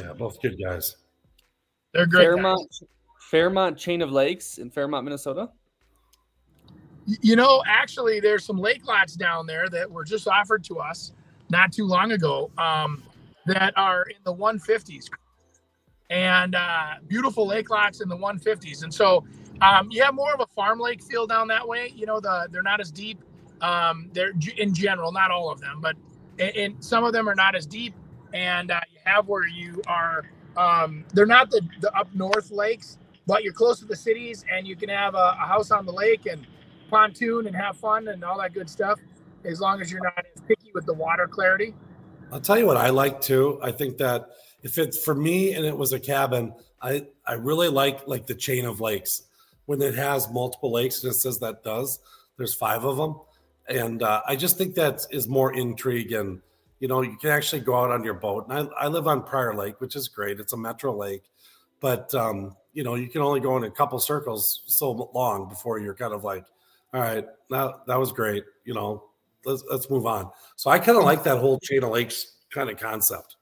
Yeah, 0.00 0.12
both 0.12 0.40
good 0.40 0.56
guys. 0.62 0.96
They're 1.92 2.06
great. 2.06 2.24
Fairmont, 2.24 2.68
guys. 2.70 2.88
Fairmont 3.30 3.76
Chain 3.76 4.00
of 4.02 4.10
Lakes 4.10 4.58
in 4.58 4.70
Fairmont, 4.70 5.04
Minnesota. 5.04 5.50
You 7.06 7.34
know, 7.34 7.62
actually, 7.66 8.20
there's 8.20 8.44
some 8.44 8.58
lake 8.58 8.86
lots 8.86 9.16
down 9.16 9.46
there 9.46 9.68
that 9.68 9.90
were 9.90 10.04
just 10.04 10.28
offered 10.28 10.62
to 10.64 10.78
us 10.78 11.12
not 11.50 11.72
too 11.72 11.84
long 11.84 12.12
ago 12.12 12.50
um, 12.56 13.02
that 13.46 13.72
are 13.76 14.04
in 14.04 14.16
the 14.24 14.34
150s 14.34 15.08
and 16.10 16.56
uh, 16.56 16.94
beautiful 17.06 17.46
lake 17.46 17.70
locks 17.70 18.00
in 18.00 18.08
the 18.08 18.16
150s. 18.16 18.82
And 18.82 18.92
so 18.92 19.24
um, 19.62 19.88
you 19.90 20.02
have 20.02 20.14
more 20.14 20.34
of 20.34 20.40
a 20.40 20.46
farm 20.46 20.80
lake 20.80 21.02
feel 21.02 21.26
down 21.26 21.48
that 21.48 21.66
way. 21.66 21.92
You 21.94 22.06
know, 22.06 22.20
the 22.20 22.48
they're 22.50 22.62
not 22.62 22.80
as 22.80 22.90
deep. 22.90 23.22
Um, 23.60 24.10
they're 24.12 24.32
in 24.56 24.74
general, 24.74 25.12
not 25.12 25.30
all 25.30 25.50
of 25.50 25.60
them, 25.60 25.80
but 25.80 25.96
in, 26.38 26.80
some 26.80 27.04
of 27.04 27.12
them 27.12 27.28
are 27.28 27.34
not 27.34 27.54
as 27.54 27.66
deep. 27.66 27.94
And 28.32 28.70
uh, 28.70 28.80
you 28.92 28.98
have 29.04 29.28
where 29.28 29.46
you 29.46 29.82
are. 29.86 30.24
Um, 30.56 31.04
they're 31.14 31.26
not 31.26 31.50
the, 31.50 31.62
the 31.80 31.94
up 31.96 32.12
north 32.14 32.50
lakes, 32.50 32.98
but 33.26 33.44
you're 33.44 33.52
close 33.52 33.78
to 33.80 33.84
the 33.84 33.96
cities, 33.96 34.44
and 34.52 34.66
you 34.66 34.74
can 34.76 34.88
have 34.88 35.14
a, 35.14 35.36
a 35.40 35.46
house 35.46 35.70
on 35.70 35.86
the 35.86 35.92
lake 35.92 36.26
and 36.26 36.46
pontoon 36.90 37.46
and 37.46 37.54
have 37.54 37.76
fun 37.76 38.08
and 38.08 38.24
all 38.24 38.38
that 38.38 38.52
good 38.52 38.68
stuff, 38.68 38.98
as 39.44 39.60
long 39.60 39.80
as 39.80 39.92
you're 39.92 40.02
not 40.02 40.24
as 40.34 40.42
picky 40.48 40.70
with 40.74 40.86
the 40.86 40.92
water 40.92 41.28
clarity. 41.28 41.74
I'll 42.32 42.40
tell 42.40 42.58
you 42.58 42.66
what 42.66 42.76
I 42.76 42.90
like 42.90 43.20
too. 43.20 43.60
I 43.62 43.72
think 43.72 43.96
that 43.98 44.30
if 44.62 44.78
it's 44.78 45.02
for 45.02 45.14
me 45.14 45.54
and 45.54 45.64
it 45.64 45.76
was 45.76 45.92
a 45.92 46.00
cabin, 46.00 46.52
I 46.80 47.06
I 47.26 47.34
really 47.34 47.68
like 47.68 48.06
like 48.06 48.26
the 48.26 48.34
chain 48.34 48.64
of 48.64 48.80
lakes 48.80 49.22
when 49.66 49.80
it 49.82 49.94
has 49.94 50.30
multiple 50.30 50.72
lakes 50.72 51.02
and 51.02 51.12
it 51.12 51.16
says 51.16 51.38
that 51.38 51.62
does. 51.62 52.00
There's 52.36 52.54
five 52.54 52.84
of 52.84 52.96
them, 52.96 53.20
and 53.68 54.02
uh, 54.02 54.22
I 54.26 54.36
just 54.36 54.58
think 54.58 54.74
that 54.74 55.06
is 55.10 55.28
more 55.28 55.52
intrigue 55.52 56.12
and 56.12 56.40
you 56.78 56.88
know 56.88 57.02
you 57.02 57.16
can 57.16 57.30
actually 57.30 57.60
go 57.60 57.76
out 57.76 57.90
on 57.90 58.02
your 58.04 58.14
boat. 58.14 58.48
And 58.48 58.70
I, 58.78 58.84
I 58.84 58.88
live 58.88 59.06
on 59.06 59.22
Prior 59.22 59.54
Lake, 59.54 59.80
which 59.80 59.96
is 59.96 60.08
great. 60.08 60.40
It's 60.40 60.52
a 60.52 60.56
metro 60.56 60.96
lake, 60.96 61.22
but 61.80 62.14
um, 62.14 62.56
you 62.72 62.82
know 62.82 62.94
you 62.94 63.08
can 63.08 63.22
only 63.22 63.40
go 63.40 63.56
in 63.56 63.64
a 63.64 63.70
couple 63.70 63.98
circles 63.98 64.62
so 64.66 65.10
long 65.14 65.48
before 65.48 65.78
you're 65.78 65.94
kind 65.94 66.14
of 66.14 66.24
like, 66.24 66.44
all 66.92 67.00
right, 67.00 67.26
that 67.50 67.86
that 67.86 67.98
was 67.98 68.12
great. 68.12 68.44
You 68.64 68.74
know, 68.74 69.04
let's 69.44 69.62
let's 69.70 69.90
move 69.90 70.06
on. 70.06 70.30
So 70.56 70.70
I 70.70 70.78
kind 70.78 70.98
of 70.98 71.04
like 71.04 71.22
that 71.24 71.38
whole 71.38 71.58
chain 71.60 71.84
of 71.84 71.90
lakes 71.90 72.36
kind 72.50 72.70
of 72.70 72.78
concept. 72.78 73.36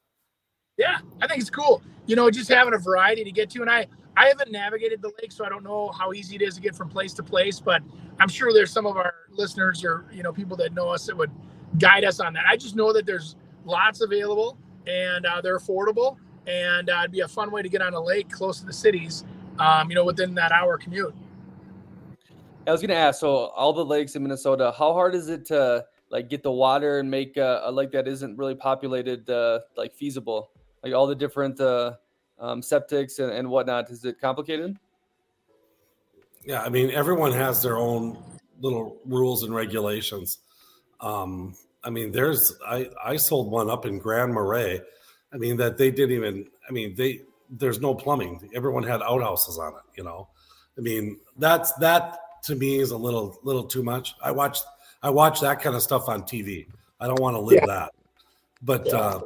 Yeah, 0.78 0.98
I 1.20 1.26
think 1.26 1.40
it's 1.40 1.50
cool. 1.50 1.82
You 2.06 2.16
know, 2.16 2.30
just 2.30 2.48
having 2.48 2.72
a 2.72 2.78
variety 2.78 3.24
to 3.24 3.32
get 3.32 3.50
to. 3.50 3.60
And 3.60 3.68
I, 3.68 3.86
I 4.16 4.28
haven't 4.28 4.50
navigated 4.50 5.02
the 5.02 5.12
lake, 5.20 5.32
so 5.32 5.44
I 5.44 5.48
don't 5.48 5.64
know 5.64 5.90
how 5.90 6.12
easy 6.12 6.36
it 6.36 6.42
is 6.42 6.54
to 6.54 6.60
get 6.60 6.74
from 6.74 6.88
place 6.88 7.12
to 7.14 7.22
place. 7.22 7.60
But 7.60 7.82
I'm 8.20 8.28
sure 8.28 8.52
there's 8.52 8.72
some 8.72 8.86
of 8.86 8.96
our 8.96 9.12
listeners 9.30 9.84
or 9.84 10.06
you 10.12 10.22
know 10.22 10.32
people 10.32 10.56
that 10.58 10.72
know 10.72 10.88
us 10.88 11.06
that 11.06 11.16
would 11.16 11.30
guide 11.78 12.04
us 12.04 12.20
on 12.20 12.32
that. 12.34 12.44
I 12.48 12.56
just 12.56 12.76
know 12.76 12.92
that 12.92 13.04
there's 13.04 13.36
lots 13.64 14.00
available 14.00 14.56
and 14.86 15.26
uh, 15.26 15.40
they're 15.40 15.58
affordable, 15.58 16.16
and 16.46 16.88
uh, 16.88 17.00
it'd 17.00 17.12
be 17.12 17.20
a 17.20 17.28
fun 17.28 17.50
way 17.50 17.60
to 17.60 17.68
get 17.68 17.82
on 17.82 17.92
a 17.94 18.00
lake 18.00 18.30
close 18.30 18.60
to 18.60 18.66
the 18.66 18.72
cities. 18.72 19.24
Um, 19.58 19.90
you 19.90 19.96
know, 19.96 20.04
within 20.04 20.34
that 20.36 20.52
hour 20.52 20.78
commute. 20.78 21.12
I 22.68 22.70
was 22.70 22.80
gonna 22.80 22.94
ask. 22.94 23.18
So 23.18 23.46
all 23.56 23.72
the 23.72 23.84
lakes 23.84 24.14
in 24.14 24.22
Minnesota, 24.22 24.72
how 24.78 24.92
hard 24.92 25.16
is 25.16 25.28
it 25.28 25.44
to 25.46 25.84
like 26.10 26.30
get 26.30 26.44
the 26.44 26.52
water 26.52 27.00
and 27.00 27.10
make 27.10 27.36
a, 27.36 27.62
a 27.64 27.72
lake 27.72 27.90
that 27.92 28.06
isn't 28.06 28.38
really 28.38 28.54
populated 28.54 29.28
uh, 29.28 29.60
like 29.76 29.94
feasible? 29.94 30.50
Like 30.82 30.94
all 30.94 31.06
the 31.06 31.14
different 31.14 31.60
uh, 31.60 31.94
um, 32.38 32.60
septics 32.60 33.18
and, 33.18 33.32
and 33.32 33.48
whatnot? 33.48 33.90
Is 33.90 34.04
it 34.04 34.20
complicated? 34.20 34.76
Yeah, 36.44 36.62
I 36.62 36.68
mean, 36.68 36.90
everyone 36.90 37.32
has 37.32 37.62
their 37.62 37.76
own 37.76 38.22
little 38.60 38.96
rules 39.04 39.42
and 39.42 39.54
regulations. 39.54 40.38
Um, 41.00 41.54
I 41.84 41.90
mean, 41.90 42.12
there's 42.12 42.54
I 42.66 42.90
I 43.04 43.16
sold 43.16 43.50
one 43.50 43.70
up 43.70 43.86
in 43.86 43.98
Grand 43.98 44.32
Marais. 44.32 44.80
I 45.32 45.36
mean 45.36 45.56
that 45.58 45.78
they 45.78 45.90
didn't 45.90 46.16
even. 46.16 46.46
I 46.68 46.72
mean 46.72 46.94
they 46.94 47.22
there's 47.50 47.80
no 47.80 47.94
plumbing. 47.94 48.50
Everyone 48.54 48.82
had 48.82 49.02
outhouses 49.02 49.58
on 49.58 49.74
it. 49.74 49.96
You 49.96 50.04
know, 50.04 50.28
I 50.76 50.80
mean 50.80 51.18
that's 51.36 51.72
that 51.74 52.18
to 52.44 52.56
me 52.56 52.78
is 52.78 52.90
a 52.90 52.96
little 52.96 53.38
little 53.42 53.64
too 53.64 53.82
much. 53.82 54.14
I 54.22 54.30
watch 54.30 54.58
I 55.02 55.10
watch 55.10 55.40
that 55.40 55.60
kind 55.62 55.76
of 55.76 55.82
stuff 55.82 56.08
on 56.08 56.22
TV. 56.22 56.66
I 57.00 57.06
don't 57.06 57.20
want 57.20 57.36
to 57.36 57.40
live 57.40 57.60
yeah. 57.62 57.66
that. 57.66 57.92
But 58.62 58.86
yeah. 58.86 58.94
uh, 58.94 59.20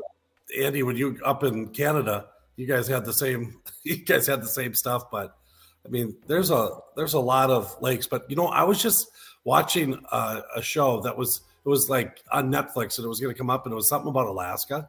Andy, 0.59 0.83
when 0.83 0.97
you 0.97 1.19
up 1.25 1.45
in 1.45 1.69
Canada, 1.69 2.27
you 2.57 2.67
guys 2.67 2.87
had 2.89 3.05
the 3.05 3.13
same. 3.13 3.59
You 3.85 3.97
guys 3.97 4.29
had 4.29 4.41
the 4.41 4.47
same 4.47 4.75
stuff, 4.75 5.11
but 5.11 5.37
I 5.85 5.89
mean, 5.89 6.15
there's 6.29 6.53
a 6.53 6.79
there's 6.95 7.15
a 7.15 7.21
lot 7.21 7.51
of 7.51 7.77
lakes. 7.81 8.07
But 8.07 8.31
you 8.31 8.37
know, 8.37 8.47
I 8.47 8.63
was 8.63 8.81
just 8.81 9.11
watching 9.43 10.01
a, 10.13 10.43
a 10.55 10.63
show 10.63 11.01
that 11.01 11.19
was 11.19 11.41
it 11.65 11.69
was 11.69 11.91
like 11.91 12.23
on 12.31 12.53
Netflix, 12.53 12.99
and 12.99 13.05
it 13.05 13.09
was 13.09 13.19
going 13.19 13.35
to 13.35 13.39
come 13.39 13.51
up, 13.51 13.67
and 13.67 13.73
it 13.73 13.77
was 13.77 13.89
something 13.89 14.09
about 14.09 14.29
Alaska, 14.29 14.89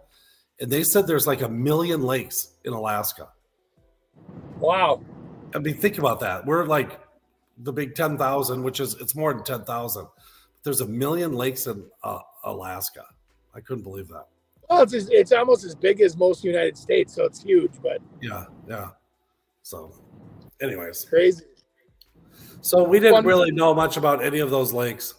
and 0.60 0.72
they 0.72 0.84
said 0.84 1.08
there's 1.08 1.26
like 1.26 1.42
a 1.42 1.50
million 1.50 2.04
lakes 2.04 2.50
in 2.64 2.74
Alaska. 2.74 3.30
Wow. 4.60 5.02
I 5.56 5.60
mean, 5.60 5.76
think 5.76 5.98
about 5.98 6.20
that. 6.20 6.46
We're 6.46 6.66
like 6.66 7.00
the 7.58 7.74
big 7.74 7.96
ten 7.96 8.18
thousand, 8.18 8.64
which 8.64 8.80
is 8.80 8.94
it's 8.96 9.16
more 9.16 9.34
than 9.34 9.44
ten 9.44 9.64
thousand. 9.64 10.08
There's 10.64 10.82
a 10.82 10.88
million 10.88 11.34
lakes 11.34 11.68
in 11.68 11.84
uh, 12.04 12.20
Alaska. 12.44 13.06
I 13.56 13.60
couldn't 13.60 13.84
believe 13.84 14.08
that. 14.10 14.28
Well, 14.74 14.82
it's 14.82 14.94
it's 14.94 15.32
almost 15.32 15.64
as 15.64 15.76
big 15.76 16.02
as 16.02 16.18
most 16.18 16.44
United 16.44 16.78
States, 16.78 17.14
so 17.14 17.26
it's 17.26 17.44
huge. 17.44 17.74
But 17.82 18.00
yeah, 18.22 18.46
yeah. 18.68 18.90
So, 19.62 19.94
anyways, 20.62 21.06
crazy. 21.06 21.46
So 22.62 22.84
we 22.84 23.00
didn't 23.00 23.26
really 23.26 23.52
know 23.52 23.76
much 23.76 23.98
about 23.98 24.24
any 24.24 24.40
of 24.40 24.50
those 24.50 24.74
lakes. 24.74 25.14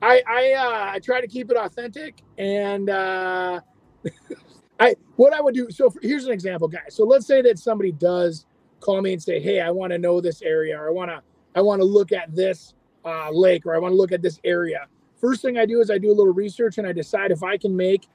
I 0.00 0.22
I 0.28 0.52
uh, 0.52 0.92
I 0.94 1.00
try 1.00 1.20
to 1.20 1.26
keep 1.26 1.50
it 1.50 1.56
authentic, 1.56 2.22
and 2.38 2.88
uh, 2.88 3.60
I 4.80 4.94
what 5.16 5.34
I 5.34 5.40
would 5.40 5.54
do. 5.54 5.68
So 5.70 5.90
for, 5.90 5.98
here's 6.00 6.26
an 6.26 6.32
example, 6.32 6.68
guys. 6.68 6.94
So 6.94 7.04
let's 7.04 7.26
say 7.26 7.42
that 7.42 7.58
somebody 7.58 7.90
does 7.90 8.46
call 8.78 9.02
me 9.02 9.12
and 9.12 9.22
say, 9.22 9.40
"Hey, 9.40 9.60
I 9.60 9.72
want 9.72 9.90
to 9.92 9.98
know 9.98 10.20
this 10.20 10.40
area, 10.40 10.78
or 10.78 10.88
I 10.88 10.92
want 10.92 11.10
to 11.10 11.20
I 11.56 11.62
want 11.62 11.80
to 11.80 11.84
look 11.84 12.12
at 12.12 12.32
this 12.32 12.74
uh, 13.04 13.30
lake, 13.32 13.66
or 13.66 13.74
I 13.74 13.78
want 13.78 13.90
to 13.90 13.96
look 13.96 14.12
at 14.12 14.22
this 14.22 14.38
area." 14.44 14.86
First 15.20 15.42
thing 15.42 15.58
I 15.58 15.66
do 15.66 15.80
is 15.80 15.90
I 15.90 15.98
do 15.98 16.10
a 16.10 16.14
little 16.14 16.32
research 16.32 16.78
and 16.78 16.86
I 16.86 16.92
decide 16.92 17.30
if 17.32 17.42
I 17.42 17.56
can 17.56 17.74
make 17.74 18.06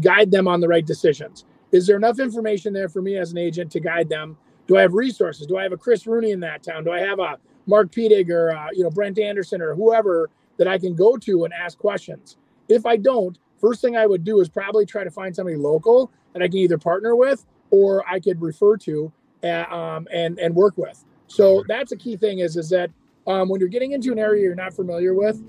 guide 0.00 0.30
them 0.30 0.48
on 0.48 0.60
the 0.60 0.68
right 0.68 0.86
decisions. 0.86 1.44
Is 1.72 1.86
there 1.86 1.96
enough 1.96 2.18
information 2.18 2.72
there 2.72 2.88
for 2.88 3.02
me 3.02 3.16
as 3.16 3.32
an 3.32 3.38
agent 3.38 3.72
to 3.72 3.80
guide 3.80 4.08
them? 4.08 4.36
Do 4.66 4.76
I 4.76 4.82
have 4.82 4.94
resources? 4.94 5.46
Do 5.46 5.58
I 5.58 5.62
have 5.62 5.72
a 5.72 5.76
Chris 5.76 6.06
Rooney 6.06 6.30
in 6.30 6.40
that 6.40 6.62
town? 6.62 6.84
Do 6.84 6.92
I 6.92 7.00
have 7.00 7.18
a 7.18 7.38
Mark 7.66 7.90
Pedig 7.92 8.30
or 8.30 8.52
uh, 8.52 8.68
you 8.72 8.82
know 8.82 8.90
Brent 8.90 9.18
Anderson 9.18 9.60
or 9.60 9.74
whoever 9.74 10.30
that 10.56 10.68
I 10.68 10.78
can 10.78 10.94
go 10.94 11.16
to 11.16 11.44
and 11.44 11.52
ask 11.52 11.76
questions? 11.78 12.36
If 12.68 12.86
I 12.86 12.96
don't, 12.96 13.38
first 13.60 13.80
thing 13.80 13.96
I 13.96 14.06
would 14.06 14.24
do 14.24 14.40
is 14.40 14.48
probably 14.48 14.86
try 14.86 15.04
to 15.04 15.10
find 15.10 15.34
somebody 15.34 15.56
local 15.56 16.10
that 16.32 16.42
I 16.42 16.48
can 16.48 16.58
either 16.58 16.78
partner 16.78 17.16
with 17.16 17.44
or 17.70 18.08
I 18.08 18.20
could 18.20 18.40
refer 18.40 18.76
to 18.78 19.12
uh, 19.42 19.64
um, 19.74 20.06
and 20.12 20.38
and 20.38 20.54
work 20.54 20.78
with. 20.78 21.04
So 21.26 21.64
that's 21.68 21.92
a 21.92 21.96
key 21.96 22.16
thing 22.16 22.38
is 22.38 22.56
is 22.56 22.68
that 22.70 22.90
um, 23.26 23.48
when 23.48 23.60
you're 23.60 23.68
getting 23.68 23.92
into 23.92 24.12
an 24.12 24.18
area 24.18 24.42
you're 24.42 24.54
not 24.54 24.74
familiar 24.74 25.14
with, 25.14 25.42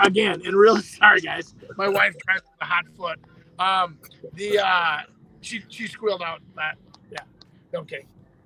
again, 0.00 0.42
and 0.44 0.56
really 0.56 0.82
sorry 1.00 1.20
guys, 1.20 1.54
my 1.76 1.88
wife 1.88 2.14
with 2.14 2.42
a 2.60 2.64
hot 2.64 2.84
foot. 2.96 3.18
Um, 3.58 3.98
the 4.34 4.58
uh, 4.58 5.00
she 5.40 5.62
she 5.68 5.86
squealed 5.86 6.22
out 6.22 6.40
that 6.56 6.76
yeah, 7.10 7.18
okay. 7.74 8.04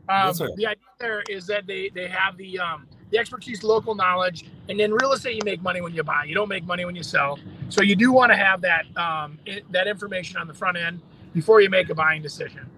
Um, 0.09 0.34
the 0.57 0.66
idea 0.66 0.76
there 0.98 1.22
is 1.28 1.46
that 1.46 1.66
they 1.66 1.90
they 1.90 2.09
have 2.09 2.36
the 2.36 2.59
um, 2.59 2.86
the 3.11 3.18
expertise, 3.18 3.62
local 3.62 3.94
knowledge, 3.94 4.44
and 4.68 4.80
in 4.80 4.92
real 4.92 5.12
estate 5.12 5.36
you 5.36 5.42
make 5.44 5.62
money 5.62 5.80
when 5.80 5.94
you 5.94 6.03
buy. 6.03 6.24
You 6.24 6.34
don't 6.34 6.48
make 6.48 6.64
money 6.64 6.84
when 6.84 6.96
you 6.96 7.03
sell. 7.03 7.38
So 7.68 7.82
you 7.82 7.96
do 7.96 8.12
want 8.12 8.30
to 8.32 8.36
have 8.36 8.61
that 8.62 8.84
um, 8.96 9.38
it, 9.46 9.70
that 9.72 9.86
information 9.86 10.36
on 10.38 10.46
the 10.46 10.55
front 10.55 10.76
end 10.76 11.01
before 11.32 11.61
you 11.61 11.70
make 11.70 11.90
a 11.90 11.94
buying 11.94 12.22
decision. 12.22 12.68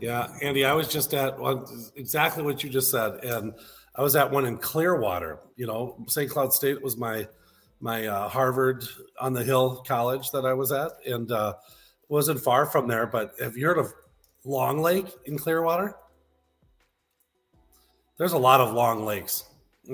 Yeah, 0.00 0.28
Andy, 0.42 0.64
I 0.64 0.72
was 0.72 0.88
just 0.88 1.14
at 1.14 1.38
well, 1.38 1.70
exactly 1.94 2.42
what 2.42 2.64
you 2.64 2.70
just 2.70 2.90
said, 2.90 3.24
and 3.24 3.54
I 3.94 4.02
was 4.02 4.16
at 4.16 4.30
one 4.30 4.46
in 4.46 4.56
Clearwater. 4.56 5.40
You 5.56 5.66
know, 5.66 6.04
St. 6.08 6.30
Cloud 6.30 6.52
State 6.52 6.82
was 6.82 6.96
my 6.96 7.26
my 7.80 8.06
uh, 8.06 8.28
Harvard 8.28 8.84
on 9.20 9.32
the 9.32 9.42
Hill 9.42 9.82
college 9.86 10.30
that 10.30 10.46
I 10.46 10.54
was 10.54 10.72
at, 10.72 10.92
and 11.06 11.30
uh, 11.32 11.54
wasn't 12.08 12.40
far 12.40 12.66
from 12.66 12.86
there. 12.86 13.06
But 13.06 13.34
have 13.40 13.56
you 13.56 13.66
heard 13.66 13.78
of 13.78 13.92
Long 14.44 14.78
Lake 14.78 15.08
in 15.26 15.36
Clearwater? 15.36 15.96
There's 18.18 18.32
a 18.32 18.38
lot 18.38 18.60
of 18.60 18.72
long 18.72 19.04
lakes, 19.04 19.44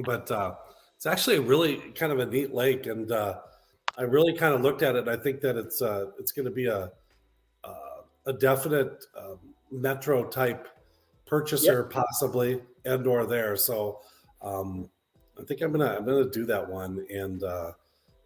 but 0.04 0.30
uh, 0.30 0.54
it's 0.96 1.06
actually 1.06 1.36
a 1.36 1.40
really 1.40 1.76
kind 1.94 2.12
of 2.12 2.18
a 2.18 2.26
neat 2.26 2.52
lake, 2.52 2.86
and 2.86 3.10
uh, 3.10 3.38
I 3.96 4.02
really 4.02 4.36
kind 4.36 4.54
of 4.54 4.60
looked 4.60 4.82
at 4.82 4.96
it. 4.96 5.08
And 5.08 5.10
I 5.10 5.16
think 5.16 5.40
that 5.40 5.56
it's 5.56 5.80
uh, 5.80 6.06
it's 6.18 6.32
going 6.32 6.44
to 6.44 6.50
be 6.50 6.66
a 6.66 6.90
uh, 7.64 8.02
a 8.26 8.32
definite 8.32 9.06
um, 9.16 9.38
metro 9.70 10.24
type 10.24 10.68
purchaser, 11.28 11.82
yep. 11.82 11.90
possibly 11.90 12.60
and 12.84 13.06
or 13.06 13.26
there. 13.26 13.56
So 13.56 14.00
um, 14.42 14.88
I 15.38 15.44
think 15.44 15.60
I'm 15.60 15.72
gonna 15.72 15.96
I'm 15.96 16.04
gonna 16.04 16.30
do 16.30 16.46
that 16.46 16.68
one, 16.68 17.06
and 17.10 17.42
uh, 17.42 17.72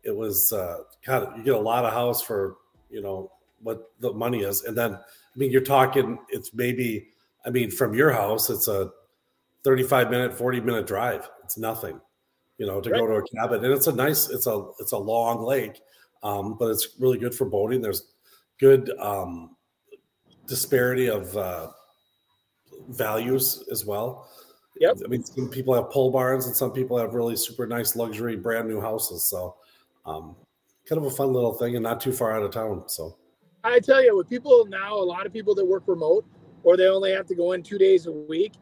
it 0.03 0.15
was 0.17 0.53
uh, 0.53 0.79
God. 1.07 1.37
You 1.37 1.43
get 1.43 1.55
a 1.55 1.59
lot 1.59 1.85
of 1.85 1.93
house 1.93 2.23
for 2.23 2.57
you 2.91 3.03
know 3.03 3.31
what 3.63 3.91
the 4.01 4.13
money 4.13 4.43
is, 4.43 4.65
and 4.65 4.77
then 4.77 4.95
I 4.95 5.39
mean 5.39 5.51
you're 5.51 5.61
talking. 5.61 6.19
It's 6.29 6.55
maybe 6.55 7.09
I 7.45 7.51
mean 7.51 7.71
from 7.71 7.95
your 7.95 8.13
house, 8.13 8.51
it's 8.51 8.69
a 8.69 8.91
35 9.65 10.11
minute, 10.11 10.35
40 10.35 10.61
minute 10.61 10.87
drive. 10.87 11.29
It's 11.45 11.59
nothing, 11.59 12.01
you 12.59 12.67
know, 12.67 12.81
to 12.81 12.91
right. 12.91 12.99
go 12.99 13.07
to 13.07 13.15
a 13.15 13.23
cabin, 13.37 13.65
and 13.65 13.73
it's 13.73 13.87
a 13.87 13.93
nice. 13.93 14.29
It's 14.31 14.47
a 14.47 14.67
it's 14.79 14.93
a 14.93 14.99
long 14.99 15.45
lake, 15.45 15.81
um, 16.23 16.57
but 16.59 16.71
it's 16.71 16.97
really 16.99 17.19
good 17.19 17.35
for 17.35 17.45
boating. 17.45 17.81
There's 17.81 18.13
good 18.59 18.91
um, 18.99 19.57
disparity 20.47 21.09
of 21.09 21.37
uh, 21.37 21.69
values 22.89 23.65
as 23.71 23.85
well. 23.85 24.29
Yep. 24.81 24.99
I 25.05 25.09
mean, 25.09 25.25
some 25.25 25.49
people 25.49 25.75
have 25.75 25.91
pole 25.91 26.11
barns 26.11 26.47
and 26.47 26.57
some 26.57 26.73
people 26.73 26.99
have 26.99 27.15
really 27.15 27.37
super 27.37 27.67
nice 27.67 27.95
luxury 27.95 28.37
brand 28.37 28.69
new 28.69 28.81
houses. 28.81 29.25
So, 29.25 29.57
um, 30.07 30.35
kind 30.89 30.99
of 30.99 31.05
a 31.05 31.15
fun 31.15 31.33
little 31.33 31.53
thing 31.53 31.77
and 31.77 31.83
not 31.83 32.01
too 32.01 32.13
far 32.13 32.33
out 32.33 32.43
of 32.43 32.51
town. 32.53 32.85
So, 32.89 33.17
I 33.65 33.79
tell 33.81 34.03
you, 34.03 34.17
with 34.17 34.29
people 34.29 34.67
now, 34.67 34.95
a 34.95 35.05
lot 35.05 35.27
of 35.27 35.33
people 35.33 35.55
that 35.55 35.65
work 35.65 35.85
remote 35.87 36.25
or 36.65 36.77
they 36.77 36.89
only 36.89 37.13
have 37.13 37.27
to 37.27 37.35
go 37.35 37.53
in 37.53 37.63
two 37.63 37.79
days 37.79 38.07
a 38.07 38.13
week, 38.13 38.55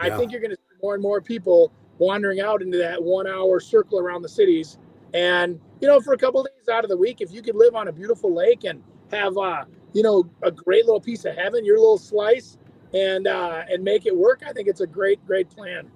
I 0.00 0.10
think 0.16 0.32
you're 0.32 0.40
going 0.40 0.50
to 0.50 0.56
see 0.56 0.76
more 0.82 0.94
and 0.94 1.02
more 1.02 1.20
people 1.20 1.72
wandering 1.98 2.40
out 2.40 2.62
into 2.62 2.78
that 2.78 3.02
one 3.02 3.26
hour 3.26 3.60
circle 3.60 3.98
around 3.98 4.22
the 4.22 4.28
cities. 4.28 4.78
And, 5.14 5.60
you 5.80 5.88
know, 5.88 6.00
for 6.00 6.12
a 6.12 6.18
couple 6.18 6.40
of 6.40 6.46
days 6.46 6.68
out 6.68 6.84
of 6.84 6.90
the 6.90 6.96
week, 6.96 7.20
if 7.20 7.32
you 7.32 7.42
could 7.42 7.56
live 7.56 7.74
on 7.74 7.88
a 7.88 7.92
beautiful 7.92 8.32
lake 8.32 8.64
and 8.64 8.82
have, 9.10 9.36
uh, 9.36 9.64
you 9.92 10.02
know, 10.02 10.28
a 10.42 10.50
great 10.50 10.84
little 10.84 11.00
piece 11.00 11.24
of 11.24 11.34
heaven, 11.34 11.64
your 11.64 11.78
little 11.78 11.98
slice, 11.98 12.58
and 12.94 13.26
uh, 13.26 13.64
and 13.70 13.82
make 13.82 14.06
it 14.06 14.16
work. 14.16 14.42
I 14.46 14.52
think 14.52 14.68
it's 14.68 14.80
a 14.80 14.86
great, 14.86 15.24
great 15.26 15.50
plan. 15.50 15.90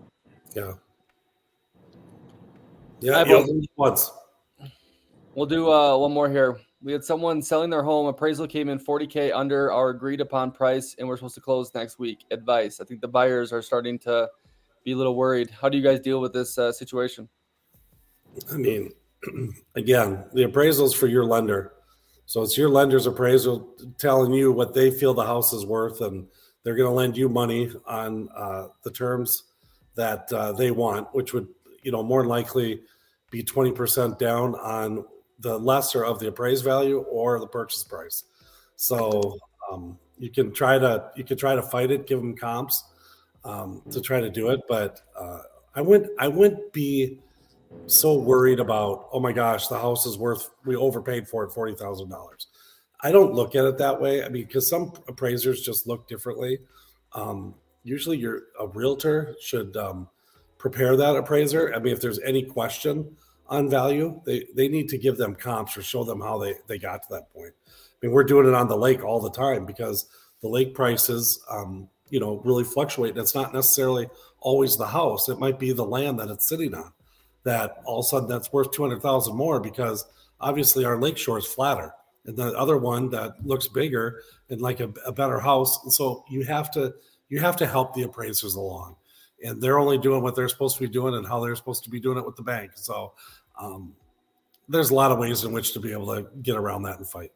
Yeah. 0.54 0.72
Yeah. 3.00 3.24
yeah 3.26 3.44
once. 3.76 4.10
We'll 5.34 5.46
do 5.46 5.70
uh, 5.72 5.96
one 5.96 6.12
more 6.12 6.28
here. 6.28 6.60
We 6.82 6.92
had 6.92 7.04
someone 7.04 7.42
selling 7.42 7.70
their 7.70 7.82
home. 7.82 8.06
Appraisal 8.06 8.46
came 8.46 8.68
in 8.68 8.78
40k 8.78 9.32
under 9.34 9.72
our 9.72 9.90
agreed 9.90 10.20
upon 10.20 10.50
price, 10.50 10.94
and 10.98 11.08
we're 11.08 11.16
supposed 11.16 11.36
to 11.36 11.40
close 11.40 11.72
next 11.74 11.98
week. 11.98 12.24
Advice. 12.30 12.80
I 12.80 12.84
think 12.84 13.00
the 13.00 13.08
buyers 13.08 13.52
are 13.52 13.62
starting 13.62 13.98
to 14.00 14.28
be 14.84 14.92
a 14.92 14.96
little 14.96 15.14
worried. 15.14 15.50
How 15.50 15.68
do 15.68 15.78
you 15.78 15.82
guys 15.82 16.00
deal 16.00 16.20
with 16.20 16.32
this 16.32 16.58
uh, 16.58 16.72
situation? 16.72 17.28
I 18.52 18.56
mean, 18.56 18.90
again, 19.74 20.24
the 20.32 20.44
appraisals 20.44 20.94
for 20.94 21.06
your 21.06 21.24
lender. 21.24 21.72
So 22.26 22.42
it's 22.42 22.56
your 22.56 22.68
lender's 22.68 23.06
appraisal 23.06 23.74
telling 23.98 24.32
you 24.32 24.52
what 24.52 24.74
they 24.74 24.90
feel 24.90 25.14
the 25.14 25.24
house 25.24 25.52
is 25.52 25.66
worth, 25.66 26.00
and 26.00 26.26
they're 26.62 26.76
going 26.76 26.88
to 26.88 26.94
lend 26.94 27.16
you 27.16 27.28
money 27.28 27.70
on 27.86 28.28
uh, 28.36 28.68
the 28.82 28.90
terms 28.90 29.44
that 29.94 30.32
uh, 30.32 30.52
they 30.52 30.70
want, 30.70 31.12
which 31.14 31.32
would, 31.32 31.48
you 31.82 31.92
know, 31.92 32.02
more 32.02 32.24
likely 32.24 32.82
be 33.30 33.42
20% 33.42 34.18
down 34.18 34.54
on 34.56 35.04
the 35.40 35.58
lesser 35.58 36.04
of 36.04 36.18
the 36.18 36.28
appraised 36.28 36.64
value 36.64 37.00
or 37.00 37.40
the 37.40 37.46
purchase 37.46 37.82
price. 37.82 38.24
So 38.76 39.38
um, 39.70 39.98
you 40.18 40.30
can 40.30 40.52
try 40.52 40.78
to 40.78 41.10
you 41.16 41.24
can 41.24 41.36
try 41.36 41.54
to 41.54 41.62
fight 41.62 41.90
it, 41.90 42.06
give 42.06 42.20
them 42.20 42.36
comps 42.36 42.84
um, 43.44 43.82
to 43.90 44.00
try 44.00 44.20
to 44.20 44.30
do 44.30 44.50
it, 44.50 44.60
but 44.68 45.00
uh, 45.18 45.40
I 45.74 45.80
wouldn't 45.80 46.10
I 46.18 46.28
wouldn't 46.28 46.72
be 46.72 47.18
so 47.86 48.18
worried 48.18 48.60
about 48.60 49.08
oh 49.12 49.20
my 49.20 49.32
gosh 49.32 49.66
the 49.68 49.78
house 49.78 50.04
is 50.04 50.18
worth 50.18 50.50
we 50.64 50.76
overpaid 50.76 51.26
for 51.26 51.44
it 51.44 51.52
forty 51.52 51.74
thousand 51.74 52.10
dollars. 52.10 52.46
I 53.02 53.10
don't 53.10 53.34
look 53.34 53.56
at 53.56 53.64
it 53.64 53.78
that 53.78 54.00
way. 54.00 54.24
I 54.24 54.28
mean, 54.28 54.44
because 54.44 54.68
some 54.68 54.92
appraisers 55.08 55.62
just 55.62 55.86
look 55.86 56.06
differently. 56.06 56.60
Um, 57.12 57.54
usually, 57.82 58.16
your 58.16 58.42
a 58.60 58.66
realtor 58.68 59.34
should 59.40 59.76
um, 59.76 60.08
prepare 60.58 60.96
that 60.96 61.16
appraiser. 61.16 61.74
I 61.74 61.80
mean, 61.80 61.92
if 61.92 62.00
there's 62.00 62.20
any 62.20 62.42
question 62.44 63.16
on 63.48 63.68
value, 63.68 64.20
they 64.24 64.46
they 64.54 64.68
need 64.68 64.88
to 64.90 64.98
give 64.98 65.16
them 65.16 65.34
comps 65.34 65.76
or 65.76 65.82
show 65.82 66.04
them 66.04 66.20
how 66.20 66.38
they 66.38 66.54
they 66.68 66.78
got 66.78 67.02
to 67.02 67.08
that 67.10 67.32
point. 67.32 67.52
I 67.66 68.06
mean, 68.06 68.12
we're 68.12 68.24
doing 68.24 68.46
it 68.46 68.54
on 68.54 68.68
the 68.68 68.76
lake 68.76 69.04
all 69.04 69.20
the 69.20 69.30
time 69.30 69.66
because 69.66 70.06
the 70.40 70.48
lake 70.48 70.74
prices, 70.74 71.44
um, 71.50 71.88
you 72.08 72.20
know, 72.20 72.40
really 72.44 72.64
fluctuate. 72.64 73.10
And 73.10 73.20
it's 73.20 73.34
not 73.34 73.52
necessarily 73.52 74.08
always 74.38 74.76
the 74.76 74.86
house; 74.86 75.28
it 75.28 75.40
might 75.40 75.58
be 75.58 75.72
the 75.72 75.84
land 75.84 76.20
that 76.20 76.28
it's 76.28 76.48
sitting 76.48 76.74
on. 76.74 76.92
That 77.42 77.82
all 77.84 77.98
of 77.98 78.04
a 78.04 78.08
sudden 78.08 78.28
that's 78.28 78.52
worth 78.52 78.70
two 78.70 78.82
hundred 78.82 79.02
thousand 79.02 79.34
more 79.34 79.58
because 79.58 80.06
obviously 80.40 80.84
our 80.84 81.00
lake 81.00 81.18
shore 81.18 81.38
is 81.38 81.46
flatter 81.46 81.92
and 82.26 82.36
the 82.36 82.56
other 82.56 82.78
one 82.78 83.08
that 83.10 83.44
looks 83.44 83.68
bigger 83.68 84.22
and 84.48 84.60
like 84.60 84.80
a, 84.80 84.92
a 85.06 85.12
better 85.12 85.40
house. 85.40 85.82
And 85.82 85.92
so 85.92 86.24
you 86.28 86.44
have 86.44 86.70
to 86.72 86.94
you 87.28 87.40
have 87.40 87.56
to 87.56 87.66
help 87.66 87.94
the 87.94 88.02
appraisers 88.02 88.54
along, 88.54 88.96
and 89.42 89.60
they're 89.60 89.78
only 89.78 89.98
doing 89.98 90.22
what 90.22 90.34
they're 90.34 90.48
supposed 90.48 90.76
to 90.76 90.82
be 90.82 90.88
doing 90.88 91.14
and 91.14 91.26
how 91.26 91.40
they're 91.40 91.56
supposed 91.56 91.84
to 91.84 91.90
be 91.90 92.00
doing 92.00 92.18
it 92.18 92.26
with 92.26 92.36
the 92.36 92.42
bank. 92.42 92.72
So 92.74 93.14
um, 93.58 93.94
there's 94.68 94.90
a 94.90 94.94
lot 94.94 95.10
of 95.10 95.18
ways 95.18 95.44
in 95.44 95.52
which 95.52 95.72
to 95.72 95.80
be 95.80 95.92
able 95.92 96.14
to 96.14 96.26
get 96.42 96.56
around 96.56 96.82
that 96.82 96.98
and 96.98 97.06
fight. 97.06 97.32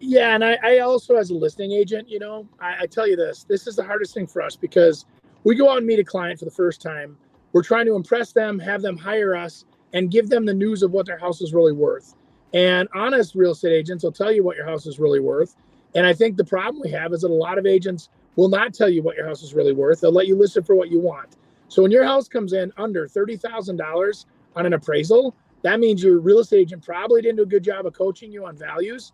Yeah, 0.00 0.34
and 0.34 0.42
I, 0.42 0.58
I 0.62 0.78
also, 0.78 1.16
as 1.16 1.28
a 1.28 1.34
listing 1.34 1.72
agent, 1.72 2.08
you 2.08 2.18
know, 2.18 2.48
I, 2.60 2.82
I 2.82 2.86
tell 2.86 3.06
you 3.06 3.16
this: 3.16 3.44
this 3.44 3.66
is 3.66 3.76
the 3.76 3.84
hardest 3.84 4.14
thing 4.14 4.26
for 4.26 4.40
us 4.40 4.56
because 4.56 5.04
we 5.44 5.54
go 5.54 5.70
out 5.70 5.78
and 5.78 5.86
meet 5.86 5.98
a 5.98 6.04
client 6.04 6.38
for 6.38 6.46
the 6.46 6.50
first 6.50 6.80
time. 6.80 7.16
We're 7.52 7.62
trying 7.62 7.86
to 7.86 7.94
impress 7.94 8.32
them, 8.32 8.58
have 8.58 8.82
them 8.82 8.96
hire 8.96 9.36
us, 9.36 9.64
and 9.92 10.10
give 10.10 10.28
them 10.28 10.44
the 10.44 10.54
news 10.54 10.82
of 10.82 10.92
what 10.92 11.06
their 11.06 11.18
house 11.18 11.40
is 11.40 11.52
really 11.52 11.72
worth. 11.72 12.14
And 12.54 12.88
honest 12.94 13.34
real 13.34 13.52
estate 13.52 13.72
agents 13.72 14.04
will 14.04 14.12
tell 14.12 14.32
you 14.32 14.42
what 14.44 14.56
your 14.56 14.66
house 14.66 14.86
is 14.86 14.98
really 14.98 15.20
worth. 15.20 15.56
And 15.94 16.06
I 16.06 16.12
think 16.12 16.36
the 16.36 16.44
problem 16.44 16.82
we 16.84 16.90
have 16.90 17.12
is 17.12 17.22
that 17.22 17.30
a 17.30 17.34
lot 17.34 17.58
of 17.58 17.66
agents 17.66 18.08
will 18.36 18.48
not 18.48 18.74
tell 18.74 18.88
you 18.88 19.02
what 19.02 19.16
your 19.16 19.26
house 19.26 19.42
is 19.42 19.54
really 19.54 19.72
worth. 19.72 20.00
They'll 20.00 20.12
let 20.12 20.26
you 20.26 20.36
list 20.36 20.56
it 20.56 20.66
for 20.66 20.74
what 20.74 20.90
you 20.90 21.00
want. 21.00 21.36
So 21.68 21.82
when 21.82 21.90
your 21.90 22.04
house 22.04 22.28
comes 22.28 22.52
in 22.52 22.72
under 22.76 23.08
$30,000 23.08 24.24
on 24.54 24.66
an 24.66 24.72
appraisal, 24.74 25.34
that 25.62 25.80
means 25.80 26.02
your 26.02 26.20
real 26.20 26.38
estate 26.38 26.60
agent 26.60 26.84
probably 26.84 27.22
didn't 27.22 27.36
do 27.36 27.42
a 27.42 27.46
good 27.46 27.64
job 27.64 27.86
of 27.86 27.94
coaching 27.94 28.30
you 28.30 28.46
on 28.46 28.56
values 28.56 29.12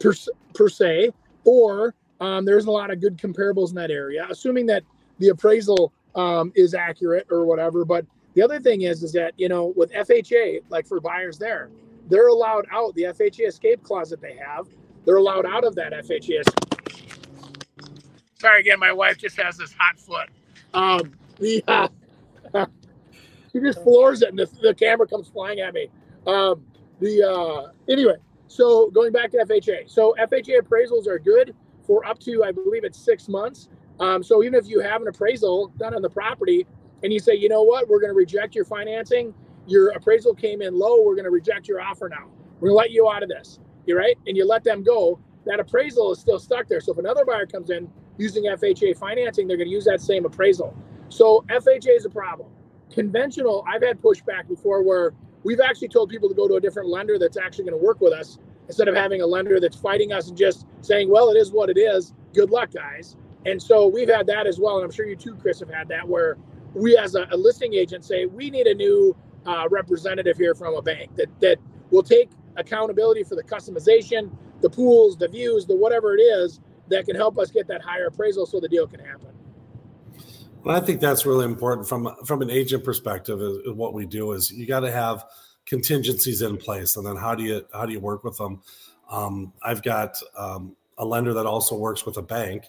per, 0.00 0.12
per 0.54 0.68
se, 0.68 1.10
or 1.44 1.94
um, 2.20 2.44
there's 2.44 2.66
a 2.66 2.70
lot 2.70 2.90
of 2.90 3.00
good 3.00 3.16
comparables 3.16 3.70
in 3.70 3.76
that 3.76 3.90
area, 3.90 4.26
assuming 4.28 4.66
that 4.66 4.82
the 5.18 5.28
appraisal 5.28 5.92
um, 6.14 6.52
is 6.54 6.74
accurate 6.74 7.26
or 7.30 7.46
whatever. 7.46 7.84
But 7.84 8.06
the 8.34 8.42
other 8.42 8.60
thing 8.60 8.82
is, 8.82 9.02
is 9.02 9.12
that, 9.12 9.32
you 9.36 9.48
know, 9.48 9.72
with 9.76 9.92
FHA, 9.92 10.62
like 10.68 10.86
for 10.86 11.00
buyers 11.00 11.38
there, 11.38 11.70
they're 12.08 12.28
allowed 12.28 12.66
out. 12.70 12.94
The 12.94 13.04
FHA 13.04 13.48
escape 13.48 13.82
clause 13.82 14.10
that 14.10 14.20
they 14.20 14.36
have, 14.36 14.66
they're 15.04 15.16
allowed 15.16 15.46
out 15.46 15.64
of 15.64 15.74
that 15.76 15.92
FHA. 15.92 16.42
Sorry 18.38 18.60
again, 18.60 18.78
my 18.78 18.92
wife 18.92 19.18
just 19.18 19.40
has 19.40 19.56
this 19.56 19.74
hot 19.78 19.98
foot. 19.98 20.28
Um, 20.74 21.12
the 21.38 21.64
uh, 21.66 21.88
she 23.52 23.60
just 23.60 23.82
floors 23.82 24.22
it, 24.22 24.30
and 24.30 24.38
the, 24.38 24.48
the, 24.62 24.74
camera 24.74 25.06
comes 25.06 25.28
flying 25.28 25.60
at 25.60 25.74
me. 25.74 25.88
Um, 26.26 26.64
the 27.00 27.22
uh, 27.22 27.72
anyway, 27.88 28.16
so 28.48 28.90
going 28.90 29.12
back 29.12 29.30
to 29.32 29.38
FHA, 29.38 29.88
so 29.90 30.14
FHA 30.20 30.60
appraisals 30.60 31.06
are 31.06 31.18
good 31.18 31.54
for 31.86 32.06
up 32.06 32.18
to 32.20 32.44
I 32.44 32.52
believe 32.52 32.84
it's 32.84 32.98
six 32.98 33.28
months. 33.28 33.68
Um, 34.00 34.22
so 34.22 34.42
even 34.42 34.54
if 34.54 34.66
you 34.66 34.80
have 34.80 35.02
an 35.02 35.08
appraisal 35.08 35.68
done 35.78 35.94
on 35.94 36.02
the 36.02 36.10
property 36.10 36.66
and 37.02 37.12
you 37.12 37.20
say, 37.20 37.34
you 37.34 37.48
know 37.48 37.62
what, 37.62 37.88
we're 37.88 38.00
going 38.00 38.10
to 38.10 38.16
reject 38.16 38.54
your 38.54 38.64
financing 38.64 39.32
your 39.66 39.90
appraisal 39.90 40.34
came 40.34 40.62
in 40.62 40.78
low, 40.78 41.02
we're 41.02 41.14
going 41.14 41.24
to 41.24 41.30
reject 41.30 41.68
your 41.68 41.80
offer 41.80 42.08
now. 42.08 42.26
We're 42.60 42.70
going 42.70 42.72
to 42.72 42.76
let 42.76 42.90
you 42.90 43.10
out 43.10 43.22
of 43.22 43.28
this. 43.28 43.58
You're 43.86 43.98
right. 43.98 44.16
And 44.26 44.36
you 44.36 44.46
let 44.46 44.64
them 44.64 44.82
go. 44.82 45.18
That 45.46 45.60
appraisal 45.60 46.12
is 46.12 46.20
still 46.20 46.38
stuck 46.38 46.68
there. 46.68 46.80
So 46.80 46.92
if 46.92 46.98
another 46.98 47.24
buyer 47.24 47.46
comes 47.46 47.70
in 47.70 47.90
using 48.16 48.44
FHA 48.44 48.96
financing, 48.96 49.46
they're 49.46 49.56
going 49.56 49.68
to 49.68 49.74
use 49.74 49.84
that 49.84 50.00
same 50.00 50.24
appraisal. 50.24 50.74
So 51.08 51.44
FHA 51.48 51.96
is 51.96 52.04
a 52.06 52.10
problem. 52.10 52.48
Conventional, 52.90 53.64
I've 53.68 53.82
had 53.82 54.00
pushback 54.00 54.48
before 54.48 54.82
where 54.82 55.12
we've 55.42 55.60
actually 55.60 55.88
told 55.88 56.08
people 56.08 56.28
to 56.28 56.34
go 56.34 56.48
to 56.48 56.54
a 56.54 56.60
different 56.60 56.88
lender 56.88 57.18
that's 57.18 57.36
actually 57.36 57.64
going 57.64 57.78
to 57.78 57.84
work 57.84 58.00
with 58.00 58.12
us 58.12 58.38
instead 58.68 58.88
of 58.88 58.94
having 58.94 59.20
a 59.20 59.26
lender 59.26 59.60
that's 59.60 59.76
fighting 59.76 60.12
us 60.12 60.28
and 60.28 60.38
just 60.38 60.66
saying, 60.80 61.10
well, 61.10 61.28
it 61.30 61.36
is 61.36 61.52
what 61.52 61.68
it 61.68 61.76
is. 61.78 62.14
Good 62.32 62.50
luck, 62.50 62.72
guys. 62.72 63.16
And 63.46 63.62
so 63.62 63.86
we've 63.86 64.08
had 64.08 64.26
that 64.28 64.46
as 64.46 64.58
well. 64.58 64.76
And 64.76 64.84
I'm 64.84 64.90
sure 64.90 65.06
you 65.06 65.16
too, 65.16 65.34
Chris, 65.36 65.60
have 65.60 65.68
had 65.68 65.88
that 65.88 66.08
where 66.08 66.38
we 66.74 66.96
as 66.96 67.14
a, 67.14 67.26
a 67.30 67.36
listing 67.36 67.74
agent 67.74 68.04
say, 68.04 68.26
we 68.26 68.50
need 68.50 68.66
a 68.66 68.74
new 68.74 69.14
uh, 69.46 69.68
representative 69.70 70.36
here 70.36 70.54
from 70.54 70.74
a 70.74 70.82
bank 70.82 71.14
that 71.16 71.28
that 71.40 71.58
will 71.90 72.02
take 72.02 72.30
accountability 72.56 73.24
for 73.24 73.34
the 73.34 73.42
customization, 73.42 74.30
the 74.60 74.70
pools, 74.70 75.16
the 75.16 75.28
views, 75.28 75.66
the 75.66 75.76
whatever 75.76 76.14
it 76.16 76.20
is 76.20 76.60
that 76.88 77.06
can 77.06 77.16
help 77.16 77.38
us 77.38 77.50
get 77.50 77.66
that 77.66 77.82
higher 77.82 78.06
appraisal 78.06 78.46
so 78.46 78.60
the 78.60 78.68
deal 78.68 78.86
can 78.86 79.00
happen. 79.00 79.28
Well, 80.62 80.76
I 80.76 80.80
think 80.80 81.00
that's 81.00 81.26
really 81.26 81.44
important 81.44 81.86
from 81.86 82.14
from 82.24 82.40
an 82.40 82.50
agent 82.50 82.84
perspective. 82.84 83.40
Is, 83.40 83.58
is 83.58 83.72
what 83.72 83.92
we 83.92 84.06
do 84.06 84.32
is 84.32 84.50
you 84.50 84.66
got 84.66 84.80
to 84.80 84.90
have 84.90 85.24
contingencies 85.66 86.42
in 86.42 86.56
place, 86.56 86.96
and 86.96 87.06
then 87.06 87.16
how 87.16 87.34
do 87.34 87.42
you 87.42 87.66
how 87.72 87.84
do 87.84 87.92
you 87.92 88.00
work 88.00 88.24
with 88.24 88.36
them? 88.38 88.62
Um, 89.10 89.52
I've 89.62 89.82
got 89.82 90.16
um, 90.36 90.74
a 90.96 91.04
lender 91.04 91.34
that 91.34 91.44
also 91.44 91.76
works 91.76 92.06
with 92.06 92.16
a 92.16 92.22
bank, 92.22 92.64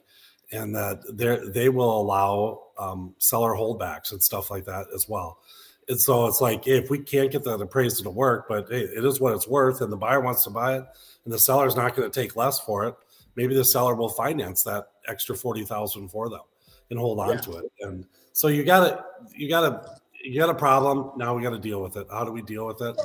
and 0.52 0.76
that 0.76 1.04
they 1.10 1.38
they 1.52 1.70
will 1.70 2.02
allow 2.02 2.64
um, 2.78 3.16
seller 3.18 3.54
holdbacks 3.54 4.12
and 4.12 4.22
stuff 4.22 4.52
like 4.52 4.66
that 4.66 4.88
as 4.94 5.08
well. 5.08 5.40
And 5.88 6.02
so 6.02 6.26
it's 6.26 6.42
like 6.42 6.68
if 6.68 6.90
we 6.90 7.00
can't 7.00 7.32
get 7.32 7.44
that 7.44 7.62
appraisal 7.62 8.04
to 8.06 8.10
work, 8.10 8.48
but 8.48 8.68
hey, 8.70 8.82
it 8.82 9.06
is 9.06 9.20
what 9.20 9.34
it's 9.34 9.48
worth, 9.48 9.82
and 9.82 9.92
the 9.92 9.98
buyer 9.98 10.20
wants 10.20 10.44
to 10.46 10.50
buy 10.50 10.78
it, 10.78 10.86
and 11.26 11.34
the 11.34 11.40
seller's 11.40 11.76
not 11.76 11.96
going 11.96 12.10
to 12.10 12.22
take 12.22 12.36
less 12.36 12.60
for 12.60 12.86
it. 12.86 12.96
Maybe 13.36 13.54
the 13.54 13.66
seller 13.66 13.96
will 13.96 14.10
finance 14.10 14.64
that 14.64 14.88
extra 15.08 15.36
forty 15.36 15.64
thousand 15.64 16.10
for 16.10 16.30
them 16.30 16.42
and 16.90 17.00
hold 17.00 17.20
on 17.20 17.30
yeah. 17.30 17.42
to 17.42 17.58
it. 17.58 17.66
And 17.82 18.06
so 18.34 18.48
you 18.48 18.64
got 18.64 18.88
to 18.88 19.04
you 19.34 19.50
got 19.50 19.62
to 19.62 19.90
you 20.24 20.40
got 20.40 20.50
a 20.50 20.56
problem. 20.56 21.12
Now 21.18 21.36
we 21.36 21.44
got 21.44 21.52
to 21.52 21.60
deal 21.60 21.82
with 21.82 21.98
it. 21.98 22.08
How 22.10 22.24
do 22.24 22.32
we 22.32 22.42
deal 22.42 22.66
with 22.66 22.82
it? 22.82 23.00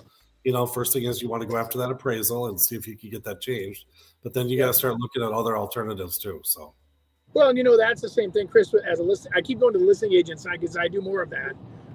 You 0.44 0.52
know, 0.52 0.64
first 0.64 0.92
thing 0.92 1.04
is 1.04 1.20
you 1.20 1.28
want 1.28 1.42
to 1.42 1.48
go 1.48 1.58
after 1.58 1.76
that 1.78 1.90
appraisal 1.90 2.46
and 2.46 2.58
see 2.58 2.76
if 2.76 2.86
you 2.88 2.96
can 2.96 3.10
get 3.10 3.24
that 3.24 3.42
changed. 3.42 3.84
But 4.22 4.32
then 4.32 4.48
you 4.48 4.56
got 4.56 4.68
to 4.68 4.74
start 4.74 4.96
looking 4.98 5.22
at 5.22 5.32
other 5.32 5.56
alternatives 5.56 6.18
too. 6.18 6.40
So. 6.44 6.72
Well, 7.34 7.50
and 7.50 7.58
you 7.58 7.62
know 7.62 7.76
that's 7.76 8.00
the 8.00 8.08
same 8.08 8.32
thing, 8.32 8.48
Chris. 8.48 8.74
As 8.90 8.98
a 8.98 9.02
list, 9.02 9.28
I 9.34 9.40
keep 9.40 9.60
going 9.60 9.72
to 9.74 9.78
the 9.78 9.84
listing 9.84 10.12
agent 10.12 10.40
side 10.40 10.60
because 10.60 10.76
I 10.76 10.88
do 10.88 11.00
more 11.00 11.22
of 11.22 11.30
that. 11.30 11.52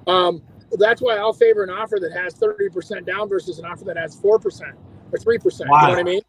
Um, 0.08 0.42
that's 0.72 1.01
why 1.01 1.18
I'll 1.18 1.34
favor 1.34 1.63
an 1.63 1.70
offer 1.70 1.97
that 1.99 2.11
has 2.11 2.34
thirty 2.34 2.70
percent 2.70 3.05
down 3.05 3.30
versus 3.30 3.59
an 3.59 3.66
offer 3.66 3.86
that 3.86 3.97
has 3.97 4.16
four 4.16 4.39
percent 4.39 4.76
or 5.11 5.20
three 5.20 5.38
percent. 5.38 5.70
You 5.70 5.82
know 5.82 5.89
what 5.89 5.99
I 5.99 6.03
mean? 6.03 6.22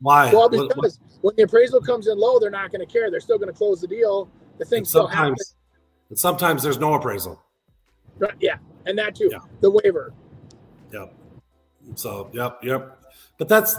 Why? 0.00 0.32
Well, 0.32 0.48
because 0.48 0.68
what, 0.68 0.78
what? 0.78 0.98
when 1.20 1.36
the 1.36 1.42
appraisal 1.44 1.80
comes 1.80 2.08
in 2.08 2.18
low, 2.18 2.38
they're 2.38 2.50
not 2.50 2.72
going 2.72 2.84
to 2.84 2.92
care. 2.92 3.10
They're 3.10 3.20
still 3.20 3.38
going 3.38 3.50
to 3.50 3.56
close 3.56 3.80
the 3.80 3.86
deal. 3.86 4.28
The 4.58 4.64
thing 4.64 4.84
still 4.84 5.06
happens. 5.06 5.54
And 6.10 6.18
sometimes 6.18 6.62
there's 6.62 6.78
no 6.78 6.94
appraisal. 6.94 7.40
Right. 8.18 8.34
Yeah, 8.40 8.56
and 8.86 8.98
that 8.98 9.14
too. 9.14 9.28
Yeah. 9.30 9.38
The 9.60 9.70
waiver. 9.70 10.12
Yep. 10.92 11.14
So 11.94 12.30
yep, 12.32 12.58
yep. 12.62 12.98
But 13.38 13.48
that's 13.48 13.78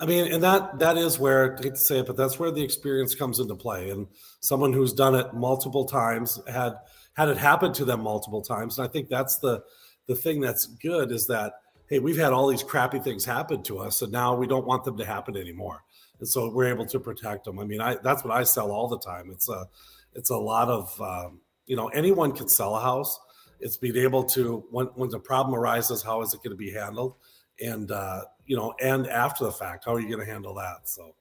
I 0.00 0.06
mean, 0.06 0.32
and 0.32 0.42
that 0.42 0.80
that 0.80 0.98
is 0.98 1.18
where 1.18 1.56
I 1.56 1.62
hate 1.62 1.74
to 1.74 1.80
say 1.80 2.00
it, 2.00 2.06
but 2.06 2.16
that's 2.16 2.38
where 2.38 2.50
the 2.50 2.62
experience 2.62 3.14
comes 3.14 3.38
into 3.38 3.54
play. 3.54 3.90
And 3.90 4.08
someone 4.40 4.72
who's 4.72 4.92
done 4.92 5.14
it 5.14 5.32
multiple 5.32 5.84
times 5.84 6.40
had 6.48 6.74
had 7.14 7.28
it 7.28 7.36
happen 7.36 7.72
to 7.74 7.84
them 7.84 8.00
multiple 8.00 8.42
times. 8.42 8.78
And 8.78 8.86
I 8.86 8.90
think 8.90 9.08
that's 9.08 9.38
the 9.38 9.62
the 10.06 10.14
thing 10.14 10.40
that's 10.40 10.66
good 10.66 11.12
is 11.12 11.26
that 11.28 11.54
hey, 11.88 11.98
we've 11.98 12.16
had 12.16 12.32
all 12.32 12.48
these 12.48 12.62
crappy 12.62 12.98
things 12.98 13.22
happen 13.22 13.62
to 13.62 13.78
us, 13.78 14.00
and 14.00 14.10
now 14.10 14.34
we 14.34 14.46
don't 14.46 14.66
want 14.66 14.82
them 14.82 14.96
to 14.96 15.04
happen 15.04 15.36
anymore. 15.36 15.84
And 16.20 16.26
so 16.28 16.48
we're 16.50 16.68
able 16.68 16.86
to 16.86 16.98
protect 16.98 17.44
them. 17.44 17.58
I 17.58 17.64
mean, 17.64 17.80
I 17.80 17.96
that's 17.96 18.24
what 18.24 18.32
I 18.34 18.44
sell 18.44 18.70
all 18.70 18.88
the 18.88 18.98
time. 18.98 19.30
It's 19.30 19.48
a 19.48 19.66
it's 20.14 20.30
a 20.30 20.36
lot 20.36 20.68
of 20.68 21.00
um, 21.00 21.40
you 21.66 21.76
know 21.76 21.88
anyone 21.88 22.32
can 22.32 22.48
sell 22.48 22.76
a 22.76 22.80
house. 22.80 23.18
It's 23.60 23.76
being 23.76 23.96
able 23.96 24.24
to 24.24 24.64
when 24.70 24.86
when 24.94 25.10
the 25.10 25.18
problem 25.18 25.54
arises, 25.54 26.02
how 26.02 26.22
is 26.22 26.32
it 26.32 26.38
going 26.38 26.52
to 26.52 26.56
be 26.56 26.72
handled? 26.72 27.14
And 27.62 27.90
uh, 27.90 28.22
you 28.46 28.56
know, 28.56 28.74
and 28.80 29.06
after 29.08 29.44
the 29.44 29.52
fact, 29.52 29.84
how 29.84 29.94
are 29.94 30.00
you 30.00 30.08
going 30.08 30.24
to 30.24 30.32
handle 30.32 30.54
that? 30.54 30.88
So, 30.88 31.14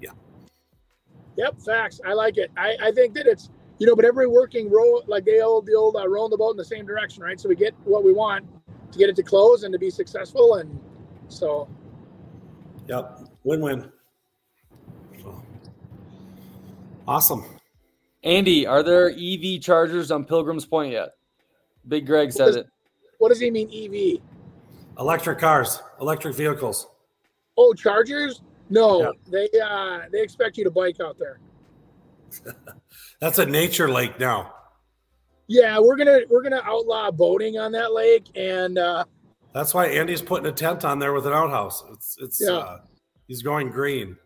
yeah. 0.00 0.10
Yep, 1.36 1.60
facts. 1.64 2.00
I 2.04 2.12
like 2.12 2.38
it. 2.38 2.50
I, 2.56 2.76
I 2.82 2.90
think 2.92 3.14
that 3.14 3.26
it's 3.26 3.50
you 3.78 3.86
know, 3.86 3.94
but 3.94 4.04
every 4.04 4.26
working 4.26 4.70
row 4.70 5.02
like 5.06 5.24
they 5.24 5.40
old 5.40 5.66
the 5.66 5.74
old 5.74 5.96
uh, 5.96 6.08
rowing 6.08 6.30
the 6.30 6.36
boat 6.36 6.52
in 6.52 6.56
the 6.56 6.64
same 6.64 6.86
direction, 6.86 7.22
right? 7.22 7.38
So 7.38 7.48
we 7.48 7.56
get 7.56 7.74
what 7.84 8.04
we 8.04 8.12
want 8.12 8.46
to 8.92 8.98
get 8.98 9.08
it 9.10 9.16
to 9.16 9.22
close 9.22 9.64
and 9.64 9.72
to 9.72 9.78
be 9.78 9.90
successful, 9.90 10.54
and 10.54 10.78
so. 11.28 11.68
Yep, 12.88 13.28
win-win. 13.42 13.90
Awesome. 17.08 17.44
Andy, 18.22 18.66
are 18.66 18.82
there 18.82 19.10
EV 19.10 19.60
chargers 19.60 20.10
on 20.10 20.24
Pilgrim's 20.24 20.66
Point 20.66 20.92
yet? 20.92 21.10
Big 21.86 22.06
Greg 22.06 22.32
said 22.32 22.46
does, 22.46 22.56
it. 22.56 22.66
What 23.18 23.28
does 23.28 23.40
he 23.40 23.50
mean 23.50 23.68
EV? 23.68 24.20
Electric 24.98 25.38
cars, 25.38 25.80
electric 26.00 26.34
vehicles. 26.34 26.88
Oh, 27.56 27.72
chargers? 27.74 28.42
No, 28.68 29.02
yeah. 29.02 29.10
they 29.30 29.60
uh 29.60 30.00
they 30.10 30.20
expect 30.20 30.58
you 30.58 30.64
to 30.64 30.70
bike 30.70 31.00
out 31.00 31.18
there. 31.18 31.38
That's 33.20 33.38
a 33.38 33.46
nature 33.46 33.90
lake 33.90 34.18
now. 34.18 34.52
Yeah, 35.48 35.78
we're 35.78 35.96
gonna 35.96 36.20
we're 36.28 36.42
gonna 36.42 36.62
outlaw 36.64 37.10
boating 37.12 37.56
on 37.56 37.70
that 37.72 37.92
lake, 37.92 38.26
and 38.34 38.78
uh 38.78 39.04
that's 39.54 39.72
why 39.72 39.86
Andy's 39.86 40.20
putting 40.20 40.46
a 40.46 40.52
tent 40.52 40.84
on 40.84 40.98
there 40.98 41.12
with 41.12 41.24
an 41.24 41.32
outhouse. 41.32 41.84
It's 41.92 42.16
it's 42.20 42.42
yeah. 42.44 42.56
uh, 42.56 42.78
he's 43.28 43.42
going 43.42 43.70
green. 43.70 44.16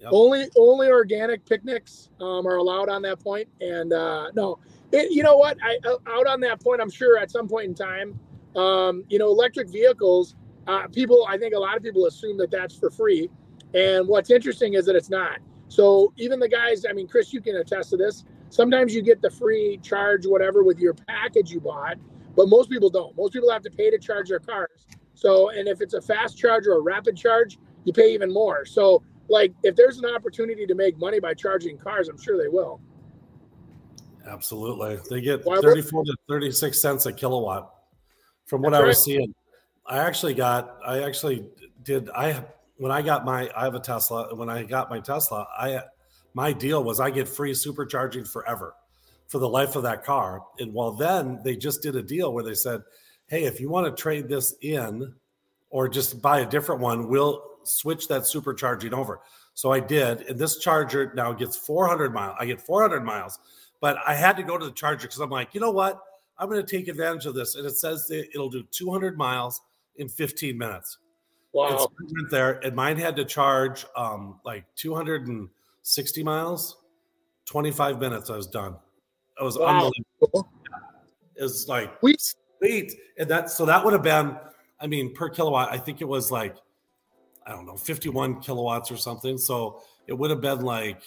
Yep. 0.00 0.10
Only 0.12 0.46
only 0.56 0.88
organic 0.88 1.44
picnics 1.44 2.08
um, 2.22 2.46
are 2.46 2.56
allowed 2.56 2.88
on 2.88 3.02
that 3.02 3.20
point, 3.20 3.48
and 3.60 3.92
uh, 3.92 4.30
no, 4.34 4.58
it, 4.92 5.12
you 5.12 5.22
know 5.22 5.36
what? 5.36 5.58
I 5.62 5.78
out 5.84 6.26
on 6.26 6.40
that 6.40 6.58
point, 6.62 6.80
I'm 6.80 6.90
sure 6.90 7.18
at 7.18 7.30
some 7.30 7.46
point 7.46 7.66
in 7.66 7.74
time 7.74 8.18
um, 8.56 9.04
you 9.08 9.18
know, 9.18 9.28
electric 9.28 9.68
vehicles, 9.68 10.34
uh, 10.66 10.86
people, 10.88 11.26
I 11.28 11.38
think 11.38 11.54
a 11.54 11.58
lot 11.58 11.76
of 11.76 11.82
people 11.82 12.06
assume 12.06 12.36
that 12.38 12.50
that's 12.50 12.76
for 12.76 12.90
free. 12.90 13.30
And 13.74 14.06
what's 14.06 14.30
interesting 14.30 14.74
is 14.74 14.86
that 14.86 14.96
it's 14.96 15.10
not. 15.10 15.38
So 15.72 16.12
even 16.18 16.38
the 16.38 16.50
guys, 16.50 16.84
I 16.88 16.92
mean, 16.92 17.08
Chris, 17.08 17.32
you 17.32 17.40
can 17.40 17.56
attest 17.56 17.88
to 17.90 17.96
this. 17.96 18.24
Sometimes 18.50 18.94
you 18.94 19.00
get 19.00 19.22
the 19.22 19.30
free 19.30 19.80
charge, 19.82 20.26
whatever, 20.26 20.62
with 20.62 20.78
your 20.78 20.92
package 20.92 21.50
you 21.50 21.60
bought, 21.60 21.96
but 22.36 22.50
most 22.50 22.68
people 22.68 22.90
don't. 22.90 23.16
Most 23.16 23.32
people 23.32 23.50
have 23.50 23.62
to 23.62 23.70
pay 23.70 23.90
to 23.90 23.98
charge 23.98 24.28
their 24.28 24.38
cars. 24.38 24.84
So, 25.14 25.48
and 25.48 25.66
if 25.66 25.80
it's 25.80 25.94
a 25.94 26.02
fast 26.02 26.36
charge 26.36 26.66
or 26.66 26.74
a 26.74 26.80
rapid 26.80 27.16
charge, 27.16 27.58
you 27.84 27.94
pay 27.94 28.12
even 28.12 28.30
more. 28.30 28.66
So, 28.66 29.02
like, 29.30 29.54
if 29.62 29.74
there's 29.74 29.96
an 29.96 30.04
opportunity 30.04 30.66
to 30.66 30.74
make 30.74 30.98
money 30.98 31.20
by 31.20 31.32
charging 31.32 31.78
cars, 31.78 32.10
I'm 32.10 32.20
sure 32.20 32.36
they 32.36 32.48
will. 32.48 32.78
Absolutely. 34.26 34.98
They 35.08 35.22
get 35.22 35.42
34 35.42 36.04
to 36.04 36.16
36 36.28 36.82
cents 36.82 37.06
a 37.06 37.14
kilowatt 37.14 37.72
from 38.44 38.60
what 38.60 38.72
That's 38.72 38.82
I 38.82 38.86
was 38.86 38.96
right. 38.98 39.04
seeing. 39.04 39.34
I 39.86 40.00
actually 40.00 40.34
got, 40.34 40.76
I 40.84 41.02
actually 41.02 41.48
did, 41.82 42.10
I, 42.10 42.44
when 42.82 42.90
I 42.90 43.00
got 43.00 43.24
my, 43.24 43.48
I 43.56 43.62
have 43.62 43.76
a 43.76 43.80
Tesla. 43.80 44.34
When 44.34 44.50
I 44.50 44.64
got 44.64 44.90
my 44.90 44.98
Tesla, 44.98 45.46
I, 45.56 45.82
my 46.34 46.52
deal 46.52 46.82
was 46.82 46.98
I 46.98 47.10
get 47.10 47.28
free 47.28 47.52
supercharging 47.52 48.26
forever 48.28 48.74
for 49.28 49.38
the 49.38 49.48
life 49.48 49.76
of 49.76 49.84
that 49.84 50.02
car. 50.02 50.42
And 50.58 50.74
while 50.74 50.90
then 50.90 51.38
they 51.44 51.54
just 51.54 51.80
did 51.80 51.94
a 51.94 52.02
deal 52.02 52.32
where 52.32 52.42
they 52.42 52.54
said, 52.54 52.82
Hey, 53.28 53.44
if 53.44 53.60
you 53.60 53.70
want 53.70 53.86
to 53.86 54.02
trade 54.02 54.28
this 54.28 54.56
in 54.62 55.14
or 55.70 55.88
just 55.88 56.20
buy 56.20 56.40
a 56.40 56.44
different 56.44 56.80
one, 56.80 57.06
we'll 57.06 57.44
switch 57.62 58.08
that 58.08 58.22
supercharging 58.22 58.92
over. 58.92 59.20
So 59.54 59.70
I 59.70 59.78
did. 59.78 60.22
And 60.22 60.36
this 60.36 60.58
charger 60.58 61.12
now 61.14 61.32
gets 61.32 61.56
400 61.56 62.12
miles. 62.12 62.34
I 62.40 62.46
get 62.46 62.60
400 62.60 63.04
miles, 63.04 63.38
but 63.80 63.96
I 64.04 64.14
had 64.14 64.36
to 64.38 64.42
go 64.42 64.58
to 64.58 64.64
the 64.66 64.72
charger 64.72 65.06
because 65.06 65.20
I'm 65.20 65.30
like, 65.30 65.54
you 65.54 65.60
know 65.60 65.70
what? 65.70 66.00
I'm 66.36 66.50
going 66.50 66.60
to 66.60 66.76
take 66.76 66.88
advantage 66.88 67.26
of 67.26 67.36
this. 67.36 67.54
And 67.54 67.64
it 67.64 67.76
says 67.76 68.08
that 68.08 68.26
it'll 68.34 68.50
do 68.50 68.64
200 68.72 69.16
miles 69.16 69.60
in 69.94 70.08
15 70.08 70.58
minutes. 70.58 70.98
Wow. 71.52 71.68
And 71.68 71.78
so 71.78 71.84
I 71.84 72.04
went 72.16 72.30
there, 72.30 72.60
and 72.64 72.74
mine 72.74 72.96
had 72.96 73.16
to 73.16 73.24
charge 73.24 73.84
um, 73.96 74.40
like 74.44 74.64
260 74.76 76.22
miles, 76.22 76.78
25 77.46 78.00
minutes. 78.00 78.30
I 78.30 78.36
was 78.36 78.46
done. 78.46 78.76
It 79.40 79.44
was 79.44 79.58
wow. 79.58 79.66
unbelievable. 79.66 80.50
It 81.36 81.42
was 81.42 81.68
like 81.68 81.92
sweet. 82.58 82.92
And 83.18 83.28
that, 83.28 83.50
so 83.50 83.66
that 83.66 83.84
would 83.84 83.92
have 83.92 84.02
been, 84.02 84.36
I 84.80 84.86
mean, 84.86 85.14
per 85.14 85.28
kilowatt, 85.28 85.72
I 85.72 85.78
think 85.78 86.00
it 86.00 86.08
was 86.08 86.30
like, 86.30 86.56
I 87.46 87.50
don't 87.50 87.66
know, 87.66 87.76
51 87.76 88.40
kilowatts 88.40 88.90
or 88.90 88.96
something. 88.96 89.36
So 89.36 89.82
it 90.06 90.14
would 90.14 90.30
have 90.30 90.40
been 90.40 90.60
like, 90.60 91.02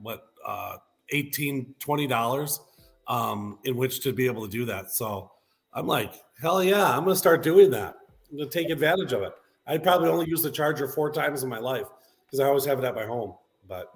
what, 0.00 0.24
uh, 0.46 0.76
18, 1.10 1.74
20 1.78 2.06
dollars 2.06 2.60
um, 3.08 3.58
in 3.64 3.76
which 3.76 4.00
to 4.00 4.12
be 4.12 4.26
able 4.26 4.44
to 4.44 4.50
do 4.50 4.64
that. 4.66 4.90
So 4.90 5.30
I'm 5.72 5.86
like, 5.86 6.14
hell 6.40 6.62
yeah, 6.62 6.96
I'm 6.96 7.04
going 7.04 7.14
to 7.14 7.18
start 7.18 7.42
doing 7.42 7.70
that. 7.70 7.96
I'm 8.30 8.38
going 8.38 8.48
to 8.48 8.58
take 8.58 8.70
advantage 8.70 9.12
of 9.12 9.22
it. 9.22 9.32
I 9.66 9.78
probably 9.78 10.08
only 10.08 10.28
use 10.28 10.42
the 10.42 10.50
charger 10.50 10.88
four 10.88 11.12
times 11.12 11.42
in 11.42 11.48
my 11.48 11.58
life 11.58 11.86
because 12.26 12.40
I 12.40 12.46
always 12.46 12.64
have 12.64 12.78
it 12.78 12.84
at 12.84 12.94
my 12.94 13.04
home. 13.04 13.34
But, 13.68 13.92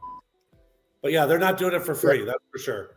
but 1.03 1.13
yeah, 1.13 1.27
they're 1.27 1.39
not 1.39 1.59
doing 1.59 1.75
it 1.75 1.83
for 1.83 1.95
free. 1.95 2.25
That's 2.25 2.45
for 2.53 2.59
sure. 2.59 2.91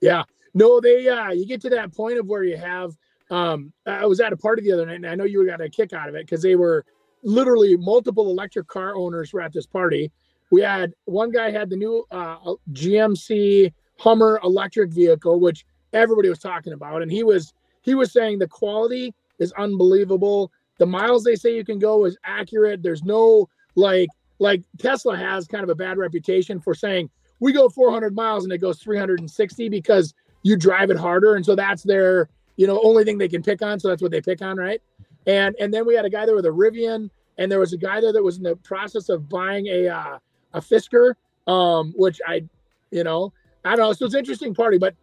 Yeah. 0.00 0.24
No, 0.54 0.80
they, 0.80 1.08
uh, 1.08 1.30
you 1.30 1.46
get 1.46 1.60
to 1.62 1.70
that 1.70 1.94
point 1.94 2.18
of 2.18 2.26
where 2.26 2.44
you 2.44 2.56
have, 2.56 2.92
um, 3.30 3.72
I 3.86 4.06
was 4.06 4.20
at 4.20 4.32
a 4.32 4.36
party 4.36 4.62
the 4.62 4.72
other 4.72 4.86
night 4.86 4.96
and 4.96 5.06
I 5.06 5.14
know 5.14 5.24
you 5.24 5.46
got 5.46 5.60
a 5.60 5.68
kick 5.68 5.92
out 5.92 6.08
of 6.08 6.14
it 6.14 6.24
because 6.26 6.42
they 6.42 6.56
were 6.56 6.84
literally 7.22 7.76
multiple 7.76 8.30
electric 8.30 8.68
car 8.68 8.96
owners 8.96 9.32
were 9.32 9.42
at 9.42 9.52
this 9.52 9.66
party. 9.66 10.10
We 10.50 10.62
had 10.62 10.94
one 11.04 11.30
guy 11.30 11.50
had 11.50 11.68
the 11.68 11.76
new 11.76 12.04
uh, 12.10 12.38
GMC 12.72 13.72
Hummer 13.98 14.40
electric 14.44 14.90
vehicle, 14.90 15.40
which 15.40 15.64
everybody 15.92 16.28
was 16.28 16.38
talking 16.38 16.72
about, 16.72 17.02
and 17.02 17.10
he 17.10 17.22
was 17.22 17.54
he 17.82 17.94
was 17.94 18.12
saying 18.12 18.38
the 18.38 18.48
quality 18.48 19.14
is 19.38 19.52
unbelievable. 19.52 20.52
The 20.78 20.86
miles 20.86 21.24
they 21.24 21.36
say 21.36 21.54
you 21.54 21.64
can 21.64 21.78
go 21.78 22.04
is 22.04 22.16
accurate. 22.24 22.82
There's 22.82 23.02
no 23.02 23.48
like 23.74 24.08
like 24.38 24.62
Tesla 24.78 25.16
has 25.16 25.46
kind 25.46 25.64
of 25.64 25.70
a 25.70 25.74
bad 25.74 25.98
reputation 25.98 26.60
for 26.60 26.74
saying 26.74 27.10
we 27.40 27.52
go 27.52 27.68
400 27.68 28.14
miles 28.14 28.44
and 28.44 28.52
it 28.52 28.58
goes 28.58 28.78
360 28.78 29.68
because 29.68 30.14
you 30.42 30.56
drive 30.56 30.90
it 30.90 30.96
harder, 30.96 31.34
and 31.34 31.44
so 31.44 31.54
that's 31.54 31.82
their 31.82 32.28
you 32.56 32.66
know 32.66 32.80
only 32.82 33.04
thing 33.04 33.18
they 33.18 33.28
can 33.28 33.42
pick 33.42 33.62
on. 33.62 33.80
So 33.80 33.88
that's 33.88 34.02
what 34.02 34.10
they 34.10 34.20
pick 34.20 34.42
on, 34.42 34.56
right? 34.56 34.80
And 35.26 35.56
and 35.58 35.72
then 35.72 35.86
we 35.86 35.94
had 35.94 36.04
a 36.04 36.10
guy 36.10 36.26
there 36.26 36.36
with 36.36 36.46
a 36.46 36.50
Rivian, 36.50 37.10
and 37.38 37.50
there 37.50 37.58
was 37.60 37.72
a 37.72 37.78
guy 37.78 38.00
there 38.00 38.12
that 38.12 38.22
was 38.22 38.36
in 38.36 38.42
the 38.42 38.56
process 38.56 39.08
of 39.08 39.28
buying 39.28 39.66
a 39.66 39.88
uh, 39.88 40.18
a 40.54 40.60
Fisker, 40.60 41.14
um, 41.46 41.92
which 41.96 42.20
I, 42.26 42.44
you 42.90 43.04
know, 43.04 43.32
I 43.64 43.70
don't 43.70 43.86
know. 43.86 43.92
So 43.92 44.06
it's 44.06 44.14
an 44.14 44.20
interesting 44.20 44.54
party, 44.54 44.78
but 44.78 44.94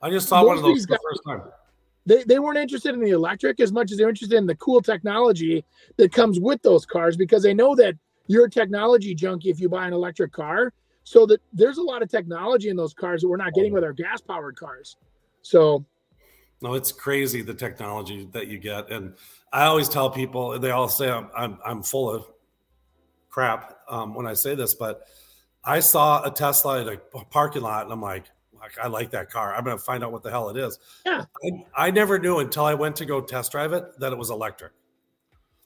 I 0.00 0.10
just 0.10 0.28
saw 0.28 0.44
one 0.44 0.56
of 0.56 0.62
those 0.62 0.84
for 0.84 0.92
the 0.92 1.00
first 1.02 1.20
time. 1.26 1.42
They, 2.04 2.24
they 2.24 2.38
weren't 2.38 2.58
interested 2.58 2.94
in 2.94 3.00
the 3.00 3.10
electric 3.10 3.60
as 3.60 3.72
much 3.72 3.92
as 3.92 3.98
they're 3.98 4.08
interested 4.08 4.36
in 4.36 4.46
the 4.46 4.56
cool 4.56 4.82
technology 4.82 5.64
that 5.96 6.12
comes 6.12 6.40
with 6.40 6.60
those 6.62 6.84
cars 6.84 7.16
because 7.16 7.42
they 7.42 7.54
know 7.54 7.74
that 7.76 7.94
you're 8.26 8.46
a 8.46 8.50
technology 8.50 9.14
junkie 9.14 9.50
if 9.50 9.60
you 9.60 9.68
buy 9.68 9.86
an 9.86 9.92
electric 9.92 10.32
car. 10.32 10.72
So 11.04 11.26
that 11.26 11.40
there's 11.52 11.78
a 11.78 11.82
lot 11.82 12.02
of 12.02 12.08
technology 12.08 12.68
in 12.68 12.76
those 12.76 12.94
cars 12.94 13.22
that 13.22 13.28
we're 13.28 13.36
not 13.36 13.54
getting 13.54 13.72
with 13.72 13.82
our 13.82 13.92
gas 13.92 14.20
powered 14.20 14.56
cars. 14.56 14.96
So 15.42 15.84
no, 16.60 16.74
it's 16.74 16.92
crazy 16.92 17.42
the 17.42 17.54
technology 17.54 18.28
that 18.32 18.46
you 18.46 18.58
get. 18.58 18.90
And 18.90 19.14
I 19.52 19.64
always 19.64 19.88
tell 19.88 20.10
people, 20.10 20.58
they 20.60 20.70
all 20.70 20.88
say 20.88 21.10
I'm, 21.10 21.28
I'm, 21.36 21.58
I'm 21.66 21.82
full 21.82 22.08
of 22.14 22.24
crap 23.28 23.78
um, 23.88 24.14
when 24.14 24.28
I 24.28 24.34
say 24.34 24.54
this, 24.54 24.74
but 24.74 25.08
I 25.64 25.80
saw 25.80 26.22
a 26.24 26.30
Tesla 26.30 26.82
in 26.82 26.88
a 26.88 27.24
parking 27.24 27.62
lot 27.62 27.84
and 27.84 27.92
I'm 27.92 28.00
like, 28.00 28.26
like, 28.62 28.78
I 28.78 28.86
like 28.86 29.10
that 29.10 29.30
car. 29.30 29.54
I'm 29.54 29.64
going 29.64 29.76
to 29.76 29.82
find 29.82 30.04
out 30.04 30.12
what 30.12 30.22
the 30.22 30.30
hell 30.30 30.48
it 30.48 30.56
is. 30.56 30.78
Yeah. 31.04 31.24
I, 31.44 31.86
I 31.86 31.90
never 31.90 32.18
knew 32.18 32.38
until 32.38 32.64
I 32.64 32.74
went 32.74 32.96
to 32.96 33.04
go 33.04 33.20
test 33.20 33.52
drive 33.52 33.72
it 33.72 33.98
that 33.98 34.12
it 34.12 34.18
was 34.18 34.30
electric. 34.30 34.72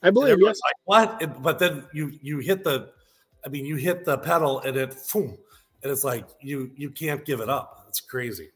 I 0.03 0.11
believe 0.11 0.39
yes. 0.41 0.59
like, 0.65 0.75
what? 0.85 1.23
And- 1.23 1.43
but 1.43 1.59
then 1.59 1.85
you 1.93 2.19
you 2.23 2.39
hit 2.39 2.65
the, 2.65 2.91
I 3.45 3.49
mean, 3.49 3.65
you 3.65 3.77
hit 3.77 4.05
the 4.05 4.19
pedal 4.19 4.61
and 4.61 4.77
it, 4.77 4.97
boom, 5.13 5.37
and 5.83 5.93
it's 5.93 6.05
like 6.05 6.27
you 6.41 6.71
you 6.77 6.91
can't 6.91 7.25
give 7.25 7.41
it 7.41 7.49
up. 7.49 7.85
It's 7.89 8.01
crazy. 8.01 8.51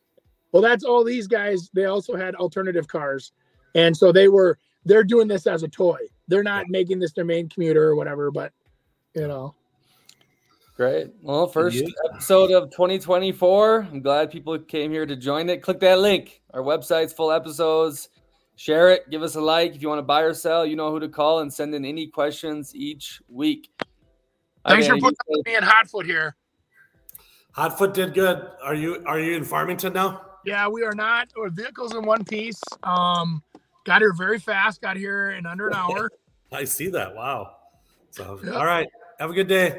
Well, 0.53 0.63
that's 0.63 0.85
all 0.85 1.05
these 1.05 1.27
guys. 1.27 1.71
They 1.73 1.85
also 1.85 2.17
had 2.17 2.35
alternative 2.35 2.89
cars, 2.89 3.33
and 3.75 3.97
so 3.97 4.11
they 4.13 4.29
were 4.29 4.59
they're 4.85 5.05
doing 5.05 5.29
this 5.29 5.47
as 5.47 5.63
a 5.63 5.69
toy. 5.69 5.99
They're 6.29 6.43
not 6.43 6.69
making 6.69 6.99
this 6.99 7.13
their 7.13 7.25
main 7.25 7.49
commuter 7.49 7.85
or 7.85 7.97
whatever. 7.97 8.31
But 8.31 8.53
you 9.15 9.27
know, 9.29 9.55
Great. 10.81 11.09
Well, 11.21 11.47
first 11.47 11.83
episode 12.11 12.53
of 12.53 12.71
2024. 12.71 13.89
I'm 13.93 14.01
glad 14.01 14.31
people 14.31 14.59
came 14.59 14.91
here 14.91 15.05
to 15.05 15.15
join 15.15 15.51
it. 15.51 15.61
Click 15.61 15.79
that 15.81 15.99
link. 15.99 16.41
Our 16.55 16.63
website's 16.63 17.13
full 17.13 17.31
episodes. 17.31 18.09
Share 18.57 18.89
it. 18.89 19.11
Give 19.11 19.23
us 19.23 19.35
a 19.35 19.43
like 19.43 19.75
if 19.75 19.83
you 19.83 19.89
want 19.91 19.99
to 19.99 20.03
buy 20.03 20.23
or 20.23 20.33
sell. 20.33 20.65
You 20.65 20.77
know 20.77 20.91
who 20.91 20.99
to 20.99 21.09
call 21.11 21.41
and 21.41 21.53
send 21.53 21.75
in 21.75 21.85
any 21.85 22.07
questions 22.07 22.75
each 22.75 23.21
week. 23.29 23.69
thanks 24.67 24.87
for 24.87 24.95
Okay, 24.95 25.01
putting 25.03 25.03
you- 25.03 25.09
up 25.09 25.27
with 25.29 25.47
me 25.47 25.57
and 25.57 25.67
Hotfoot 25.67 26.07
here. 26.07 26.35
Hotfoot 27.55 27.93
did 27.93 28.15
good. 28.15 28.49
Are 28.65 28.75
you 28.75 29.03
are 29.07 29.21
you 29.21 29.37
in 29.37 29.45
Farmington 29.45 29.93
now? 29.93 30.23
Yeah, 30.47 30.67
we 30.69 30.83
are 30.83 30.95
not. 30.95 31.29
Our 31.39 31.51
vehicles 31.51 31.95
in 31.95 32.07
one 32.07 32.25
piece. 32.25 32.59
Um, 32.85 33.43
got 33.85 34.01
here 34.01 34.15
very 34.15 34.39
fast. 34.39 34.81
Got 34.81 34.97
here 34.97 35.33
in 35.33 35.45
under 35.45 35.69
an 35.69 35.75
hour. 35.77 36.11
I 36.51 36.65
see 36.65 36.89
that. 36.89 37.15
Wow. 37.15 37.57
So 38.13 38.41
Yep. 38.43 38.55
all 38.55 38.65
right. 38.65 38.89
Have 39.19 39.29
a 39.29 39.35
good 39.35 39.47
day. 39.47 39.79